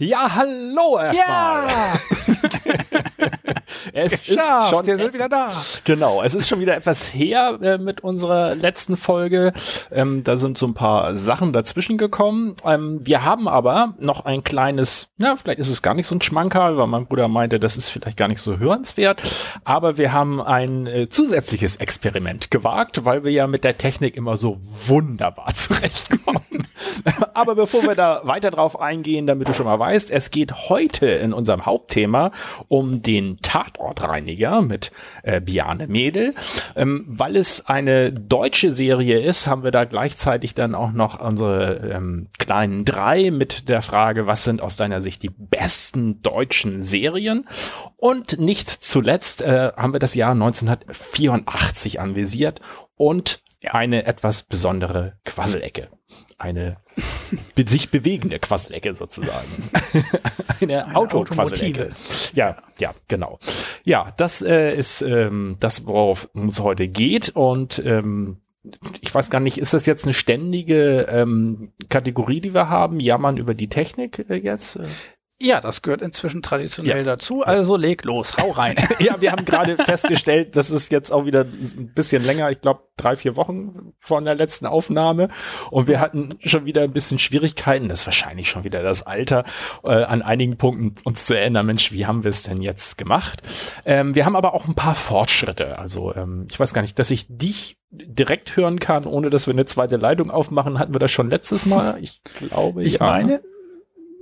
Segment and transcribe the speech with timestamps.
[0.00, 1.68] Ja, hallo erstmal.
[1.68, 2.00] Ja!
[3.92, 5.52] es Geschafft, ist schon wir sind wieder da.
[5.84, 9.52] Genau, es ist schon wieder etwas her äh, mit unserer letzten Folge.
[9.92, 12.54] Ähm, da sind so ein paar Sachen dazwischen gekommen.
[12.64, 16.22] Ähm, wir haben aber noch ein kleines, ja, vielleicht ist es gar nicht so ein
[16.22, 19.20] Schmankerl, weil mein Bruder meinte, das ist vielleicht gar nicht so hörenswert.
[19.64, 24.38] Aber wir haben ein äh, zusätzliches Experiment gewagt, weil wir ja mit der Technik immer
[24.38, 26.40] so wunderbar zurechtkommen.
[27.34, 31.06] aber bevor wir da weiter drauf eingehen, damit du schon mal weißt, es geht heute
[31.06, 32.32] in unserem Hauptthema
[32.68, 36.34] um den Tatortreiniger mit äh, Biane Mädel.
[36.76, 41.90] Ähm, weil es eine deutsche Serie ist, haben wir da gleichzeitig dann auch noch unsere
[41.92, 47.46] ähm, kleinen drei mit der Frage, was sind aus deiner Sicht die besten deutschen Serien?
[47.96, 52.60] Und nicht zuletzt äh, haben wir das Jahr 1984 anvisiert
[52.96, 55.88] und eine etwas besondere Quasselecke.
[56.40, 56.78] Eine
[57.68, 59.46] sich bewegende Quasselecke sozusagen.
[60.60, 61.90] eine, eine Autoquasselecke.
[62.32, 63.38] Ja, ja, genau.
[63.84, 67.28] Ja, das äh, ist ähm, das, worauf es heute geht.
[67.28, 68.38] Und ähm,
[69.02, 73.00] ich weiß gar nicht, ist das jetzt eine ständige ähm, Kategorie, die wir haben?
[73.00, 74.80] Jammern über die Technik äh, jetzt?
[75.42, 77.02] Ja, das gehört inzwischen traditionell ja.
[77.02, 77.42] dazu.
[77.42, 78.76] Also leg los, hau rein.
[78.98, 82.82] ja, wir haben gerade festgestellt, das ist jetzt auch wieder ein bisschen länger, ich glaube
[82.98, 85.30] drei, vier Wochen von der letzten Aufnahme.
[85.70, 89.44] Und wir hatten schon wieder ein bisschen Schwierigkeiten, das ist wahrscheinlich schon wieder das Alter,
[89.82, 93.42] äh, an einigen Punkten uns zu erinnern, Mensch, wie haben wir es denn jetzt gemacht?
[93.86, 95.78] Ähm, wir haben aber auch ein paar Fortschritte.
[95.78, 99.54] Also ähm, ich weiß gar nicht, dass ich dich direkt hören kann, ohne dass wir
[99.54, 101.98] eine zweite Leitung aufmachen, hatten wir das schon letztes Mal.
[102.02, 103.06] Ich glaube, ich ja.
[103.06, 103.40] meine,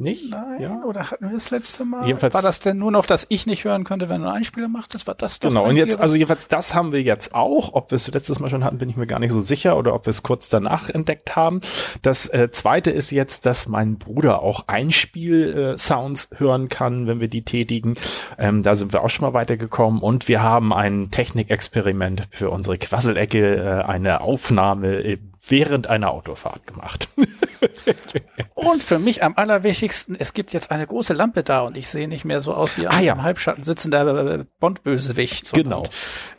[0.00, 0.30] nicht?
[0.30, 0.82] Nein, ja.
[0.84, 2.06] oder hatten wir das letzte Mal?
[2.06, 4.68] Jedenfalls war das denn nur noch, dass ich nicht hören konnte, wenn du einen Einspieler
[4.68, 5.06] machtest?
[5.06, 7.74] War das das Genau, und jetzt, also jedenfalls das haben wir jetzt auch.
[7.74, 9.94] Ob wir es letztes Mal schon hatten, bin ich mir gar nicht so sicher oder
[9.94, 11.60] ob wir es kurz danach entdeckt haben.
[12.02, 17.28] Das äh, zweite ist jetzt, dass mein Bruder auch Einspiel-Sounds äh, hören kann, wenn wir
[17.28, 17.96] die tätigen.
[18.38, 22.78] Ähm, da sind wir auch schon mal weitergekommen und wir haben ein Technikexperiment für unsere
[22.78, 27.08] Quasselecke, äh, eine Aufnahme während einer Autofahrt gemacht.
[28.54, 32.08] und für mich am allerwichtigsten, es gibt jetzt eine große Lampe da und ich sehe
[32.08, 33.12] nicht mehr so aus wie ein ah, ja.
[33.14, 35.84] im Halbschatten sitzender Bond-Bösewicht, genau.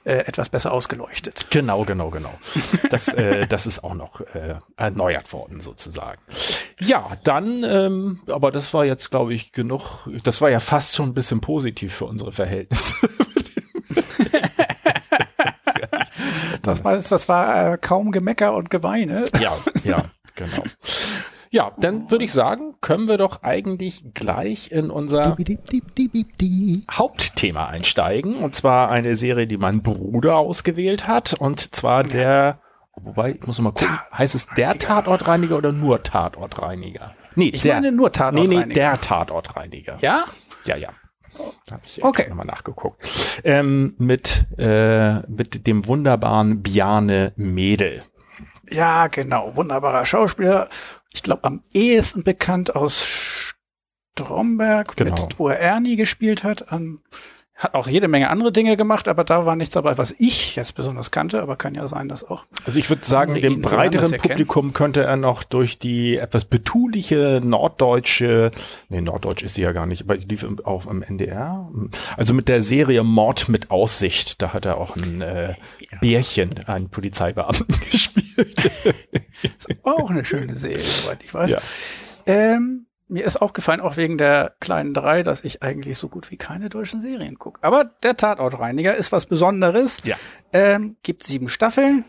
[0.03, 1.47] äh, etwas besser ausgeleuchtet.
[1.49, 2.33] Genau, genau, genau.
[2.89, 6.21] Das, äh, das ist auch noch äh, erneuert worden sozusagen.
[6.79, 11.09] Ja, dann, ähm, aber das war jetzt, glaube ich, genug, das war ja fast schon
[11.09, 12.95] ein bisschen positiv für unsere Verhältnisse.
[16.69, 19.25] Das war, das war äh, kaum Gemecker und Geweine.
[19.39, 19.51] Ja,
[19.83, 20.63] ja, genau.
[21.51, 25.35] Ja, dann würde ich sagen, können wir doch eigentlich gleich in unser
[26.91, 28.35] Hauptthema einsteigen.
[28.35, 31.33] Und zwar eine Serie, die mein Bruder ausgewählt hat.
[31.33, 32.59] Und zwar der,
[32.95, 37.15] wobei, ich muss mal gucken, heißt es der Tatortreiniger oder nur Tatortreiniger?
[37.33, 38.59] Nee, ich der, meine nur Tatortreiniger.
[38.59, 39.97] Nee, nee, der Tatortreiniger.
[40.01, 40.25] Ja?
[40.65, 40.89] Ja, ja.
[41.71, 42.27] Habe ich okay.
[42.29, 43.41] nochmal nachgeguckt.
[43.43, 48.03] Ähm, mit, äh, mit dem wunderbaren Bjarne Mädel.
[48.69, 49.55] Ja, genau.
[49.55, 50.69] Wunderbarer Schauspieler.
[51.11, 53.01] Ich glaube, am ehesten bekannt aus
[54.15, 55.11] Stromberg, genau.
[55.11, 56.71] mit, wo er Ernie gespielt hat.
[56.71, 56.99] An,
[57.59, 60.75] hat auch jede Menge andere Dinge gemacht, aber da war nichts dabei, was ich jetzt
[60.75, 62.45] besonders kannte, aber kann ja sein, dass auch.
[62.65, 68.51] Also ich würde sagen, dem breiteren Publikum könnte er noch durch die etwas betuliche norddeutsche,
[68.87, 71.69] nee, norddeutsch ist sie ja gar nicht, aber die lief auch im NDR.
[72.15, 75.97] Also mit der Serie Mord mit Aussicht, da hat er auch ein äh, ja.
[75.99, 78.71] Bärchen, einen Polizeibeamten gespielt.
[79.43, 81.51] das war auch eine schöne Serie, soweit ich weiß.
[81.51, 81.59] Ja.
[82.25, 86.37] Ähm, mir ist aufgefallen, auch wegen der kleinen drei, dass ich eigentlich so gut wie
[86.37, 87.61] keine deutschen Serien gucke.
[87.63, 89.97] Aber der Tatortreiniger ist was Besonderes.
[90.03, 90.15] Ja.
[90.53, 92.05] Ähm, gibt sieben Staffeln.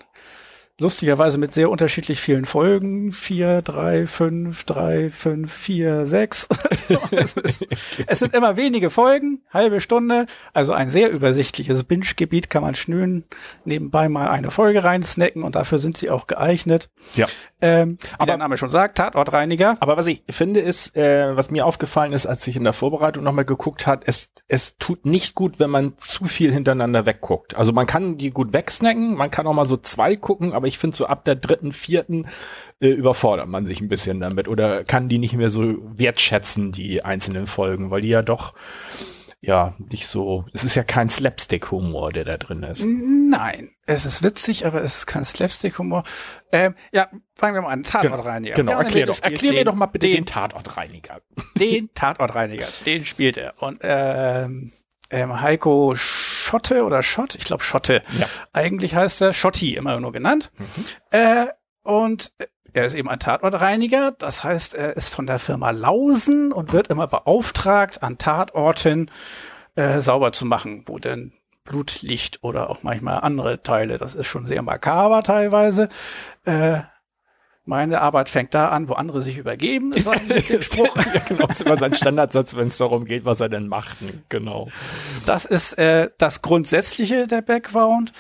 [0.81, 3.13] Lustigerweise mit sehr unterschiedlich vielen Folgen.
[3.13, 6.49] Vier, drei, fünf, drei, fünf, vier, sechs.
[7.11, 7.67] es, ist,
[8.07, 10.25] es, sind immer wenige Folgen, halbe Stunde.
[10.55, 13.25] Also ein sehr übersichtliches Binge-Gebiet kann man schnüren,
[13.67, 16.89] nebenbei mal eine Folge reinsnacken und dafür sind sie auch geeignet.
[17.13, 17.27] Ja.
[17.63, 19.77] Ähm, aber, der Name schon sagt, Tatortreiniger.
[19.81, 23.25] Aber was ich finde ist, äh, was mir aufgefallen ist, als ich in der Vorbereitung
[23.25, 27.57] nochmal geguckt hat, es, es tut nicht gut, wenn man zu viel hintereinander wegguckt.
[27.57, 30.79] Also man kann die gut wegsnacken, man kann auch mal so zwei gucken, aber ich
[30.79, 32.27] finde, so ab der dritten, vierten
[32.81, 37.05] äh, überfordert man sich ein bisschen damit oder kann die nicht mehr so wertschätzen, die
[37.05, 38.55] einzelnen Folgen, weil die ja doch
[39.43, 42.85] ja, nicht so, es ist ja kein Slapstick-Humor, der da drin ist.
[42.85, 46.03] Nein, es ist witzig, aber es ist kein Slapstick-Humor.
[46.53, 47.83] Ähm, ja, fangen wir mal an.
[47.83, 48.55] Tatortreiniger.
[48.55, 51.23] Genau, genau erklär, doch, erklär mir doch mal bitte den, den Tatortreiniger.
[51.59, 53.55] Den Tatortreiniger, den spielt er.
[53.63, 54.71] Und ähm,
[55.11, 58.03] ähm, Heiko Schotte oder Schott, ich glaube Schotte.
[58.19, 58.27] Ja.
[58.53, 60.53] Eigentlich heißt er Schotti, immer nur genannt.
[60.59, 60.85] Mhm.
[61.11, 61.47] Äh,
[61.83, 62.33] und
[62.73, 66.89] er ist eben ein Tatortreiniger, das heißt, er ist von der Firma Lausen und wird
[66.89, 69.11] immer beauftragt, an Tatorten
[69.77, 71.33] äh, sauber zu machen, wo denn
[71.65, 73.99] Blut liegt oder auch manchmal andere Teile.
[73.99, 75.89] Das ist schon sehr makaber teilweise.
[76.45, 76.81] Äh,
[77.65, 80.21] meine Arbeit fängt da an, wo andere sich übergeben, ist sein
[80.61, 80.97] Spruch.
[80.97, 83.99] ja, genau, das ist immer sein Standardsatz, wenn es darum geht, was er denn macht.
[84.29, 84.69] Genau.
[85.27, 88.13] Das ist äh, das Grundsätzliche der Background.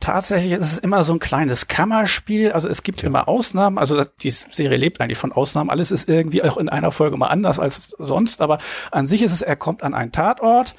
[0.00, 2.52] Tatsächlich ist es immer so ein kleines Kammerspiel.
[2.52, 3.08] Also es gibt ja.
[3.08, 3.78] immer Ausnahmen.
[3.78, 5.70] Also die Serie lebt eigentlich von Ausnahmen.
[5.70, 8.40] Alles ist irgendwie auch in einer Folge mal anders als sonst.
[8.40, 8.58] Aber
[8.92, 10.76] an sich ist es, er kommt an einen Tatort,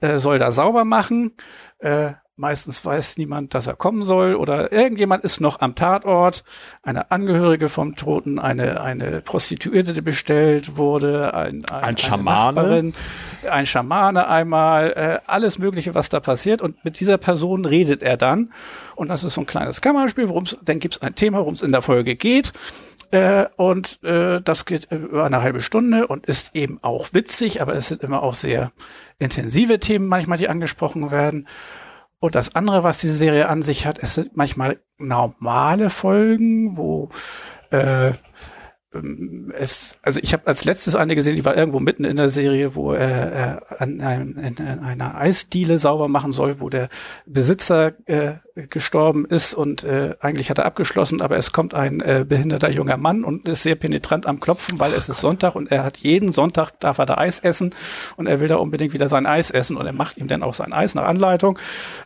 [0.00, 1.32] äh, soll da sauber machen.
[1.80, 6.44] Äh, Meistens weiß niemand, dass er kommen soll oder irgendjemand ist noch am Tatort.
[6.82, 12.94] Eine Angehörige vom Toten, eine, eine Prostituierte, die bestellt wurde, ein, ein, ein Schamane.
[13.50, 16.62] ein Schamane einmal, äh, alles Mögliche, was da passiert.
[16.62, 18.50] Und mit dieser Person redet er dann.
[18.96, 21.52] Und das ist so ein kleines Kammerspiel, worum es, dann gibt es ein Thema, worum
[21.52, 22.54] es in der Folge geht.
[23.10, 27.74] Äh, und äh, das geht über eine halbe Stunde und ist eben auch witzig, aber
[27.74, 28.72] es sind immer auch sehr
[29.18, 31.46] intensive Themen manchmal, die angesprochen werden.
[32.22, 37.08] Und das andere, was diese Serie an sich hat, es sind manchmal normale Folgen, wo
[37.70, 38.12] äh,
[39.54, 42.74] es, also ich habe als letztes eine gesehen, die war irgendwo mitten in der Serie,
[42.74, 46.88] wo er, er an, einem, in, in einer Eisdiele sauber machen soll, wo der
[47.24, 48.34] Besitzer äh,
[48.68, 52.98] gestorben ist und äh, eigentlich hat er abgeschlossen, aber es kommt ein äh, behinderter junger
[52.98, 56.30] Mann und ist sehr penetrant am Klopfen, weil es ist Sonntag und er hat jeden
[56.30, 57.74] Sonntag darf er da Eis essen
[58.16, 60.54] und er will da unbedingt wieder sein Eis essen und er macht ihm dann auch
[60.54, 61.58] sein Eis nach Anleitung.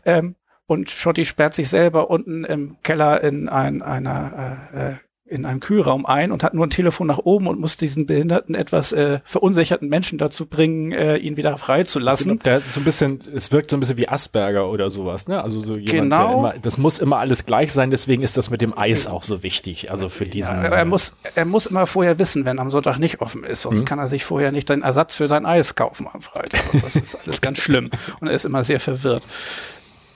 [0.04, 0.36] Ähm,
[0.68, 4.94] und Schotti sperrt sich selber unten im Keller in ein, einer äh, äh
[5.28, 8.54] in einem Kühlraum ein und hat nur ein Telefon nach oben und muss diesen behinderten,
[8.54, 12.38] etwas äh, verunsicherten Menschen dazu bringen, äh, ihn wieder freizulassen.
[12.40, 15.42] Der so ein bisschen, es wirkt so ein bisschen wie Asperger oder sowas, ne?
[15.42, 16.28] Also so jemand, genau.
[16.28, 19.24] der immer, das muss immer alles gleich sein, deswegen ist das mit dem Eis auch
[19.24, 19.90] so wichtig.
[19.90, 20.62] Also für diesen.
[20.62, 23.80] Ja, er muss, er muss immer vorher wissen, wenn am Sonntag nicht offen ist, sonst
[23.80, 23.84] mhm.
[23.84, 26.62] kann er sich vorher nicht den Ersatz für sein Eis kaufen am Freitag.
[26.72, 27.90] Und das ist alles ganz schlimm.
[28.20, 29.24] Und er ist immer sehr verwirrt.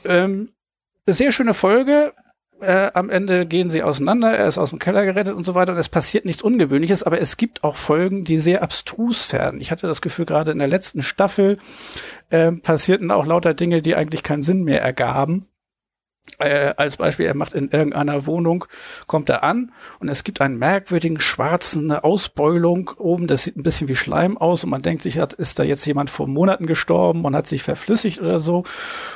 [0.05, 0.51] Ähm,
[1.06, 2.13] sehr schöne Folge
[2.61, 5.73] äh, am Ende gehen sie auseinander, er ist aus dem Keller gerettet und so weiter
[5.73, 9.61] und es passiert nichts Ungewöhnliches, aber es gibt auch Folgen, die sehr abstrus werden.
[9.61, 11.59] Ich hatte das Gefühl, gerade in der letzten Staffel
[12.31, 15.47] äh, passierten auch lauter Dinge, die eigentlich keinen Sinn mehr ergaben.
[16.38, 18.65] Äh, als Beispiel, er macht in irgendeiner Wohnung,
[19.06, 23.88] kommt er an und es gibt einen merkwürdigen schwarzen Ausbeulung oben, das sieht ein bisschen
[23.88, 27.25] wie Schleim aus und man denkt sich, hat, ist da jetzt jemand vor Monaten gestorben
[27.25, 28.62] und hat sich verflüssigt oder so.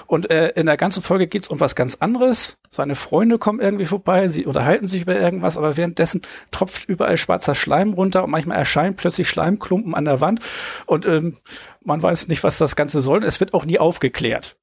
[0.06, 2.58] Und äh, in der ganzen Folge geht's um was ganz anderes.
[2.68, 7.54] Seine Freunde kommen irgendwie vorbei, sie unterhalten sich über irgendwas, aber währenddessen tropft überall schwarzer
[7.54, 10.40] Schleim runter und manchmal erscheinen plötzlich Schleimklumpen an der Wand
[10.86, 11.34] und ähm,
[11.82, 13.24] man weiß nicht, was das Ganze soll.
[13.24, 14.56] Es wird auch nie aufgeklärt.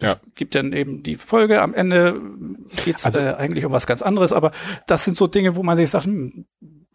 [0.00, 0.12] Ja.
[0.12, 1.60] Es gibt dann eben die Folge.
[1.60, 2.20] Am Ende
[2.84, 4.52] geht's also, äh, eigentlich um was ganz anderes, aber
[4.86, 6.46] das sind so Dinge, wo man sich sagt, hm,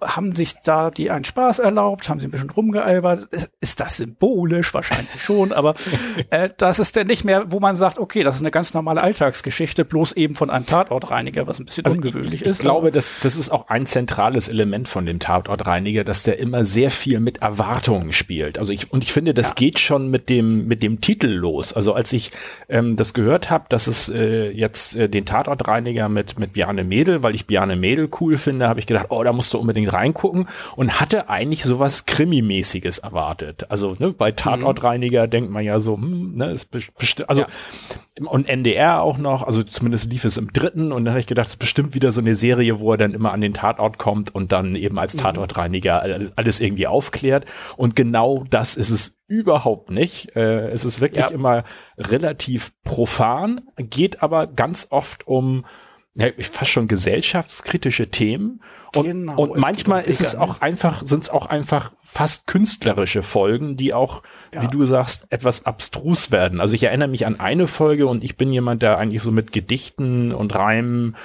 [0.07, 3.27] haben sich da die einen Spaß erlaubt, haben sie ein bisschen rumgealbert.
[3.59, 4.73] Ist das symbolisch?
[4.73, 5.75] Wahrscheinlich schon, aber
[6.29, 9.01] äh, das ist dann nicht mehr, wo man sagt, okay, das ist eine ganz normale
[9.01, 12.59] Alltagsgeschichte, bloß eben von einem Tatortreiniger, was ein bisschen also ungewöhnlich ich, ist.
[12.59, 16.65] Ich glaube, das, das ist auch ein zentrales Element von dem Tatortreiniger, dass der immer
[16.65, 18.59] sehr viel mit Erwartungen spielt.
[18.59, 19.55] Also ich, und ich finde, das ja.
[19.55, 21.73] geht schon mit dem, mit dem Titel los.
[21.73, 22.31] Also als ich
[22.69, 27.23] ähm, das gehört habe, dass es äh, jetzt äh, den Tatortreiniger mit, mit Bjarne Mädel,
[27.23, 30.47] weil ich Bjarne Mädel cool finde, habe ich gedacht, oh, da musst du unbedingt reingucken
[30.75, 33.69] und hatte eigentlich sowas Krimi-mäßiges erwartet.
[33.69, 35.29] Also ne, bei Tatortreiniger mhm.
[35.29, 38.27] denkt man ja so, hm, ne, ist bestimmt, also ja.
[38.27, 41.47] und NDR auch noch, also zumindest lief es im dritten und dann habe ich gedacht,
[41.47, 44.33] es ist bestimmt wieder so eine Serie, wo er dann immer an den Tatort kommt
[44.33, 45.19] und dann eben als mhm.
[45.19, 46.01] Tatortreiniger
[46.35, 47.45] alles irgendwie aufklärt.
[47.77, 50.35] Und genau das ist es überhaupt nicht.
[50.35, 51.31] Äh, es ist wirklich ja.
[51.31, 51.63] immer
[51.97, 55.65] relativ profan, geht aber ganz oft um
[56.15, 58.61] ja, fast schon gesellschaftskritische Themen.
[58.95, 63.75] Und, genau, und manchmal ist es auch einfach, sind es auch einfach fast künstlerische Folgen,
[63.75, 64.21] die auch,
[64.53, 64.61] ja.
[64.61, 66.61] wie du sagst, etwas abstrus werden.
[66.61, 69.51] Also ich erinnere mich an eine Folge und ich bin jemand, der eigentlich so mit
[69.51, 71.15] Gedichten und Reimen,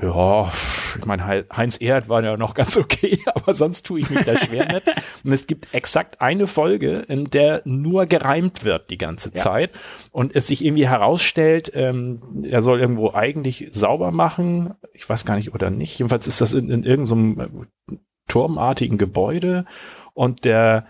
[0.00, 0.52] ja,
[0.96, 4.38] ich meine, Heinz Erd war ja noch ganz okay, aber sonst tue ich mich da
[4.38, 4.84] schwer mit.
[5.24, 9.34] Und es gibt exakt eine Folge, in der nur gereimt wird die ganze ja.
[9.34, 9.72] Zeit
[10.12, 14.74] und es sich irgendwie herausstellt, ähm, er soll irgendwo eigentlich sauber machen.
[14.92, 15.98] Ich weiß gar nicht, oder nicht.
[15.98, 17.66] Jedenfalls ist das in, in irgendeinem
[18.28, 19.64] turmartigen Gebäude
[20.16, 20.86] und der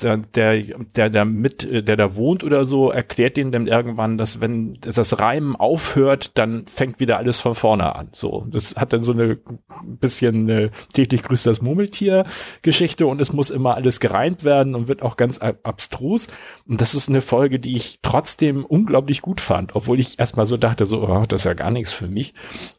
[0.00, 4.78] der, der, der mit, der da wohnt oder so, erklärt denen dann irgendwann, dass wenn
[4.80, 8.08] das Reimen aufhört, dann fängt wieder alles von vorne an.
[8.14, 9.38] So, das hat dann so eine
[9.84, 12.24] bisschen eine täglich grüßt das Murmeltier
[12.62, 16.28] Geschichte und es muss immer alles gereimt werden und wird auch ganz abstrus.
[16.66, 20.56] Und das ist eine Folge, die ich trotzdem unglaublich gut fand, obwohl ich erstmal so
[20.56, 22.32] dachte, so, oh, das ist ja gar nichts für mich.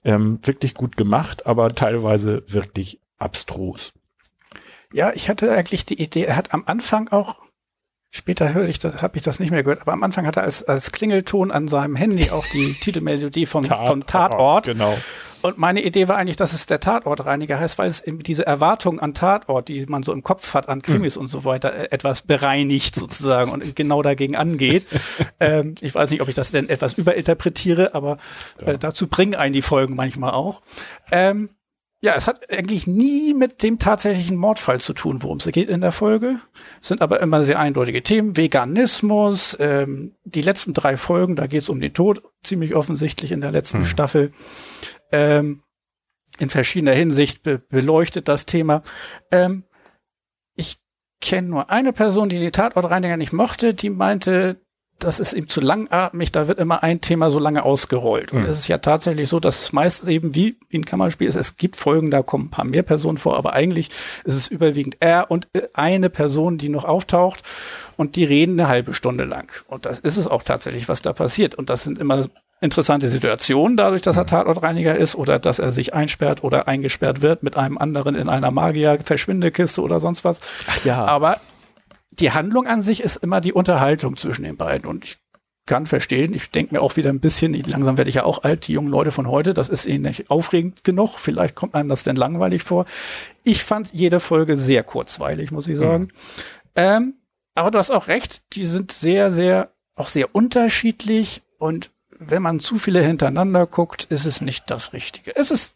[0.03, 3.93] Ähm, wirklich gut gemacht, aber teilweise wirklich abstrus.
[4.93, 7.39] Ja, ich hatte eigentlich die Idee, er hat am Anfang auch,
[8.11, 10.43] später höre ich das, habe ich das nicht mehr gehört, aber am Anfang hat er
[10.43, 14.67] als, als Klingelton an seinem Handy auch die Titelmelodie vom, Tat, vom Tatort.
[14.67, 14.95] Genau.
[15.41, 18.99] Und meine Idee war eigentlich, dass es der Tatortreiniger heißt, weil es eben diese Erwartung
[18.99, 21.23] an Tatort, die man so im Kopf hat, an Krimis mhm.
[21.23, 24.85] und so weiter, äh, etwas bereinigt sozusagen und genau dagegen angeht.
[25.39, 28.17] ähm, ich weiß nicht, ob ich das denn etwas überinterpretiere, aber
[28.63, 30.61] äh, dazu bringen einen die Folgen manchmal auch.
[31.11, 31.49] Ähm,
[32.03, 35.79] ja, es hat eigentlich nie mit dem tatsächlichen Mordfall zu tun, worum es geht in
[35.79, 36.37] der Folge.
[36.81, 38.35] Es sind aber immer sehr eindeutige Themen.
[38.35, 43.39] Veganismus, ähm, die letzten drei Folgen, da geht es um den Tod, ziemlich offensichtlich in
[43.39, 43.83] der letzten hm.
[43.85, 44.33] Staffel.
[45.13, 45.61] Ähm,
[46.39, 48.83] in verschiedener Hinsicht be beleuchtet das Thema.
[49.31, 49.63] Ähm,
[50.57, 50.79] ich
[51.21, 54.57] kenne nur eine Person, die die Tatortreiniger nicht mochte, die meinte,
[54.99, 58.31] das ist ihm zu langatmig, da wird immer ein Thema so lange ausgerollt.
[58.31, 58.45] Und mhm.
[58.45, 61.75] es ist ja tatsächlich so, dass es meistens eben wie in Kammerspiel ist, es gibt
[61.75, 63.89] Folgen, da kommen ein paar mehr Personen vor, aber eigentlich
[64.23, 67.43] ist es überwiegend er und eine Person, die noch auftaucht
[67.97, 69.51] und die reden eine halbe Stunde lang.
[69.67, 71.55] Und das ist es auch tatsächlich, was da passiert.
[71.55, 72.21] Und das sind immer
[72.61, 74.27] interessante Situationen, dadurch, dass er mhm.
[74.27, 78.51] Tatortreiniger ist oder dass er sich einsperrt oder eingesperrt wird mit einem anderen in einer
[78.51, 80.39] Magier-Verschwindekiste oder sonst was.
[80.69, 81.03] Ach ja.
[81.05, 81.37] Aber
[82.19, 84.87] die Handlung an sich ist immer die Unterhaltung zwischen den beiden.
[84.87, 85.17] Und ich
[85.65, 88.67] kann verstehen, ich denke mir auch wieder ein bisschen, langsam werde ich ja auch alt,
[88.67, 91.17] die jungen Leute von heute, das ist ihnen nicht aufregend genug.
[91.19, 92.85] Vielleicht kommt einem das denn langweilig vor.
[93.43, 96.03] Ich fand jede Folge sehr kurzweilig, muss ich sagen.
[96.03, 96.09] Mhm.
[96.75, 97.13] Ähm,
[97.55, 102.59] aber du hast auch recht, die sind sehr, sehr, auch sehr unterschiedlich und wenn man
[102.59, 105.35] zu viele hintereinander guckt, ist es nicht das Richtige.
[105.35, 105.75] Es ist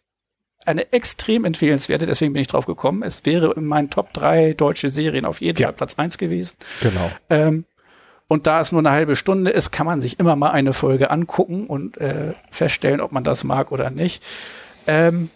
[0.68, 3.02] eine extrem empfehlenswerte, deswegen bin ich drauf gekommen.
[3.02, 5.68] Es wäre in meinen Top 3 deutsche Serien auf jeden ja.
[5.68, 6.56] Fall Platz 1 gewesen.
[6.82, 7.10] Genau.
[7.30, 7.64] Ähm,
[8.28, 11.10] und da es nur eine halbe Stunde ist, kann man sich immer mal eine Folge
[11.10, 14.22] angucken und äh, feststellen, ob man das mag oder nicht.
[14.86, 15.30] Ähm,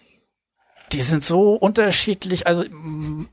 [0.91, 2.45] die sind so unterschiedlich.
[2.45, 2.63] Also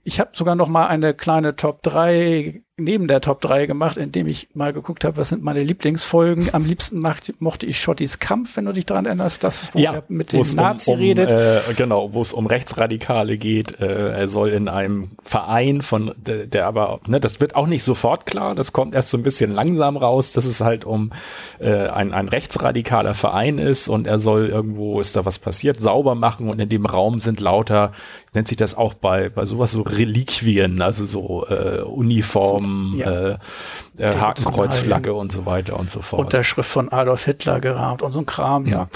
[0.03, 4.27] ich habe sogar noch mal eine kleine Top 3 neben der Top 3 gemacht, indem
[4.27, 6.53] ich mal geguckt habe, was sind meine Lieblingsfolgen.
[6.53, 9.95] Am liebsten macht, mochte ich Schottis Kampf, wenn du dich daran erinnerst, das, wo ja,
[9.95, 11.33] er mit dem Nazi um, um, redet.
[11.33, 13.81] Äh, genau, wo es um Rechtsradikale geht.
[13.81, 17.83] Äh, er soll in einem Verein von, der, der aber, ne, das wird auch nicht
[17.83, 21.13] sofort klar, das kommt erst so ein bisschen langsam raus, dass es halt um
[21.59, 26.15] äh, ein, ein rechtsradikaler Verein ist und er soll irgendwo, ist da was passiert, sauber
[26.15, 27.93] machen und in dem Raum sind lauter
[28.35, 33.11] nennt sich das auch bei, bei sowas so Reliquien, also so äh, Uniform, so, ja.
[33.11, 33.39] äh,
[33.99, 36.21] äh, Hakenkreuzflagge und so weiter und so fort.
[36.21, 38.89] Unterschrift von Adolf Hitler gerahmt und so ein Kram, ja.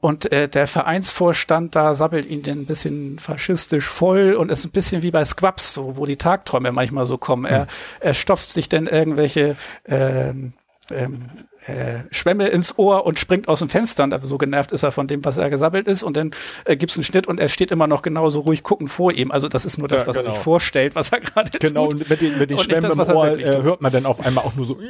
[0.00, 4.70] Und äh, der Vereinsvorstand da sabbelt ihn denn ein bisschen faschistisch voll und ist ein
[4.70, 7.44] bisschen wie bei Squabs, so, wo die Tagträume manchmal so kommen.
[7.44, 7.66] Er, hm.
[8.00, 10.52] er stopft sich denn irgendwelche ähm,
[10.90, 11.26] ähm,
[11.66, 14.04] äh, Schwämme ins Ohr und springt aus dem Fenster.
[14.04, 16.02] Und so genervt ist er von dem, was er gesammelt ist.
[16.02, 16.30] Und dann
[16.64, 19.30] äh, gibt's einen Schnitt und er steht immer noch genauso ruhig guckend vor ihm.
[19.30, 20.28] Also das ist nur das, ja, was genau.
[20.28, 21.60] er sich vorstellt, was er gerade tut.
[21.60, 24.44] Genau, und mit den, mit den Schwämmen im Ohr äh, hört man dann auf einmal
[24.44, 24.74] auch nur so.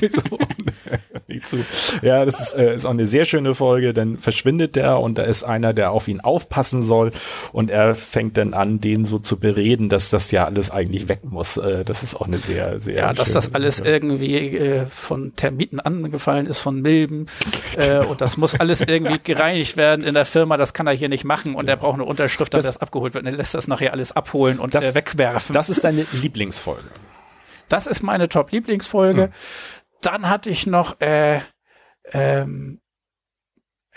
[0.00, 0.38] so.
[2.00, 3.92] Ja, das ist, äh, ist auch eine sehr schöne Folge.
[3.92, 7.12] Dann verschwindet der und da ist einer, der auf ihn aufpassen soll.
[7.52, 11.20] Und er fängt dann an, den so zu bereden, dass das ja alles eigentlich weg
[11.24, 11.58] muss.
[11.58, 12.94] Äh, das ist auch eine sehr, sehr.
[12.94, 17.26] Ja, dass das alles irgendwie äh, von Termiten angefallen ist, von Milben.
[17.76, 20.56] Äh, und das muss alles irgendwie gereinigt werden in der Firma.
[20.56, 21.54] Das kann er hier nicht machen.
[21.54, 23.24] Und er braucht eine Unterschrift, dass das, das abgeholt wird.
[23.26, 25.52] Und er lässt das nachher alles abholen und das, äh, wegwerfen.
[25.52, 26.88] Das ist deine Lieblingsfolge.
[27.68, 29.24] Das ist meine Top-Lieblingsfolge.
[29.24, 29.32] Hm.
[30.08, 31.40] Dann hatte ich noch, äh,
[32.12, 32.80] ähm,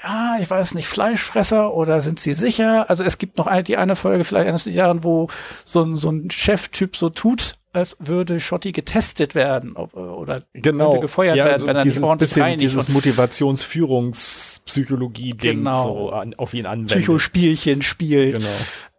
[0.03, 2.89] ja, ich weiß nicht, Fleischfresser oder sind sie sicher?
[2.89, 5.29] Also es gibt noch eine, die eine Folge, vielleicht eines Jahren, wo
[5.63, 10.89] so ein, so ein Cheftyp so tut, als würde Schotti getestet werden ob, oder genau.
[10.89, 12.61] könnte gefeuert ja, werden, also wenn er nicht ordentlich bisschen reinigt.
[12.61, 15.83] Dieses Motivationsführungspsychologie-Ding genau.
[15.83, 16.97] so an, auf ihn anwendet.
[16.97, 18.35] Psychospielchen spielt.
[18.35, 18.49] Genau.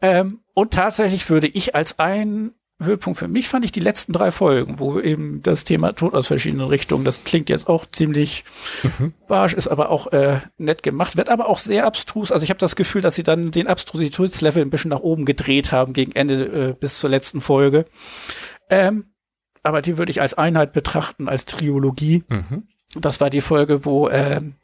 [0.01, 4.31] Ähm, und tatsächlich würde ich als ein Höhepunkt für mich fand ich die letzten drei
[4.31, 8.45] Folgen, wo eben das Thema Tod aus verschiedenen Richtungen, das klingt jetzt auch ziemlich
[8.83, 9.13] mhm.
[9.29, 12.33] barsch, ist aber auch äh, nett gemacht, wird aber auch sehr abstrus.
[12.33, 15.73] Also ich habe das Gefühl, dass sie dann den Abstrusitätslevel ein bisschen nach oben gedreht
[15.73, 17.87] haben gegen Ende äh, bis zur letzten Folge.
[18.71, 19.05] Ähm,
[19.63, 22.25] aber die würde ich als Einheit betrachten, als Triologie.
[22.29, 22.69] Mhm.
[23.01, 24.57] Das war die Folge, wo ähm,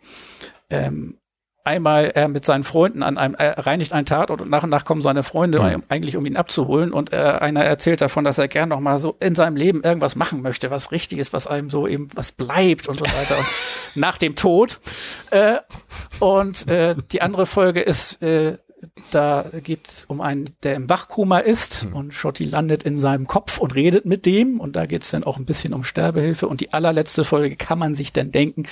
[0.71, 1.19] ähm,
[1.69, 4.85] einmal er mit seinen Freunden an einem, er reinigt einen Tatort und nach und nach
[4.85, 5.83] kommen seine Freunde Mhm.
[5.89, 6.93] eigentlich, um ihn abzuholen.
[6.93, 10.17] Und äh, einer erzählt davon, dass er gern noch mal so in seinem Leben irgendwas
[10.17, 13.37] machen möchte, was richtig ist, was einem so eben was bleibt und so weiter.
[13.39, 13.47] und
[13.95, 14.81] nach dem Tod.
[15.31, 15.59] Äh,
[16.21, 18.59] und äh, die andere Folge ist, äh,
[19.11, 21.95] da geht es um einen, der im Wachkoma ist Hm.
[21.95, 25.25] und Schotti landet in seinem Kopf und redet mit dem und da geht es dann
[25.25, 28.65] auch ein bisschen um Sterbehilfe und die allerletzte Folge kann man sich dann denken,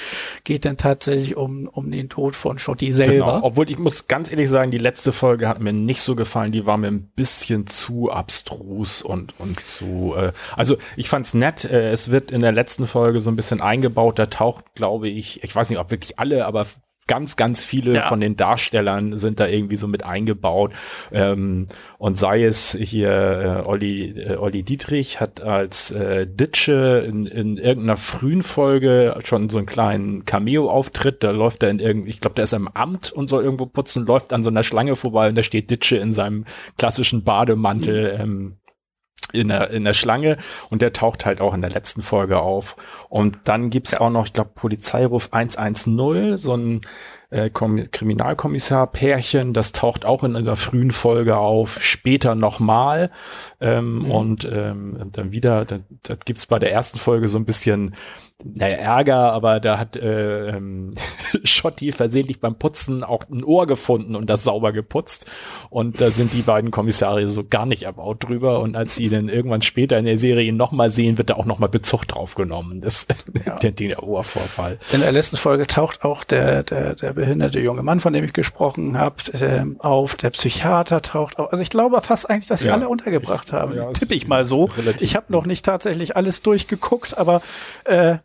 [0.45, 3.35] geht dann tatsächlich um, um den Tod von Schotti selber.
[3.35, 3.41] Genau.
[3.43, 6.53] Obwohl ich muss ganz ehrlich sagen, die letzte Folge hat mir nicht so gefallen.
[6.53, 10.15] Die war mir ein bisschen zu abstrus und und zu.
[10.17, 11.65] Äh, also ich fand's nett.
[11.65, 14.19] Äh, es wird in der letzten Folge so ein bisschen eingebaut.
[14.19, 16.67] Da taucht, glaube ich, ich weiß nicht, ob wirklich alle, aber
[17.07, 18.03] ganz, ganz viele Ja.
[18.03, 20.73] von den Darstellern sind da irgendwie so mit eingebaut.
[21.13, 27.27] Ähm, und sei es hier äh, Olli, äh, Olli Dietrich hat als äh, Ditsche in,
[27.27, 31.23] in irgendeiner frühen Folge schon so einen kleinen Cameo-Auftritt.
[31.23, 34.05] Da läuft er in irgendwie, ich glaube, der ist im Amt und soll irgendwo putzen,
[34.07, 36.45] läuft an so einer Schlange vorbei und da steht Ditsche in seinem
[36.77, 38.17] klassischen Bademantel.
[38.21, 38.57] Ähm,
[39.33, 40.37] in der, in der Schlange
[40.71, 42.77] und der taucht halt auch in der letzten Folge auf.
[43.09, 46.81] Und dann gibt's auch noch, ich glaube, Polizeiruf 110, so ein
[47.31, 53.11] äh, Kom Kriminalkommissar-Pärchen, das taucht auch in einer frühen Folge auf, später nochmal.
[53.61, 57.95] Ähm, Und ähm, dann wieder, da, da gibt's bei der ersten Folge so ein bisschen
[58.45, 60.93] naja, Ärger, aber da hat äh, ähm,
[61.43, 65.27] Schotti versehentlich beim Putzen auch ein Ohr gefunden und das sauber geputzt.
[65.71, 68.61] Und da sind die beiden Kommissare so gar nicht erbaut drüber.
[68.61, 71.47] Und als sie dann irgendwann später in der Serie ihn nochmal sehen, wird da auch
[71.47, 72.81] nochmal Bezug drauf genommen.
[72.83, 73.07] Das
[73.47, 73.57] Ja.
[73.57, 74.79] der, der Ohrvorfall.
[74.93, 78.33] In der letzten Folge taucht auch der, der, der behinderte junge Mann, von dem ich
[78.33, 80.15] gesprochen habe, ähm, auf.
[80.17, 81.51] Der Psychiater taucht auf.
[81.53, 82.75] Also ich glaube fast eigentlich, dass sie Ja.
[82.75, 83.75] alle untergebracht haben.
[83.77, 84.69] Ja, Tippe ich mal so.
[85.01, 87.41] Ich habe noch nicht tatsächlich alles durchgeguckt, aber
[87.85, 88.17] äh,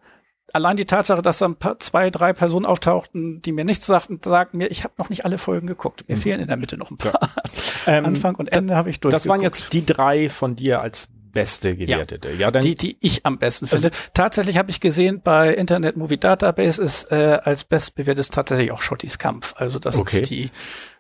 [0.54, 4.20] allein die Tatsache, dass da ein paar, zwei, drei Personen auftauchten, die mir nichts sagten,
[4.24, 6.04] sagt mir, ich habe noch nicht alle Folgen geguckt.
[6.08, 7.20] Mir fehlen in der Mitte noch ein paar.
[7.88, 9.26] Ähm, Anfang und Ende habe ich durchgeguckt.
[9.26, 12.30] Das waren jetzt die drei von dir als beste gewertete.
[12.38, 13.90] Ja, dann die, die ich am besten finde.
[14.14, 19.18] tatsächlich habe ich gesehen, bei Internet Movie Database ist äh, als bestbewertet tatsächlich auch Schottis
[19.18, 19.56] Kampf.
[19.58, 20.22] Also das Okay.
[20.22, 20.50] ist die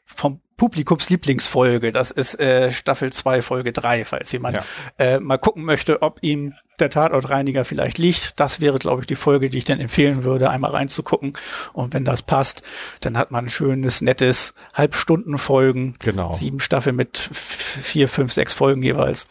[0.05, 1.91] vom Publikums Lieblingsfolge.
[1.91, 4.63] Das ist äh, Staffel 2, Folge 3, falls jemand Ja.
[4.97, 8.39] äh, mal gucken möchte, ob ihm der Tatortreiniger vielleicht liegt.
[8.39, 11.33] Das wäre, glaube ich, die Folge, die ich dann empfehlen würde, einmal reinzugucken.
[11.73, 12.63] Und wenn das passt,
[13.01, 15.95] dann hat man ein schönes, nettes Halbstundenfolgen.
[15.99, 16.31] Genau.
[16.31, 19.27] Sieben Staffeln mit vier, fünf, sechs Folgen jeweils,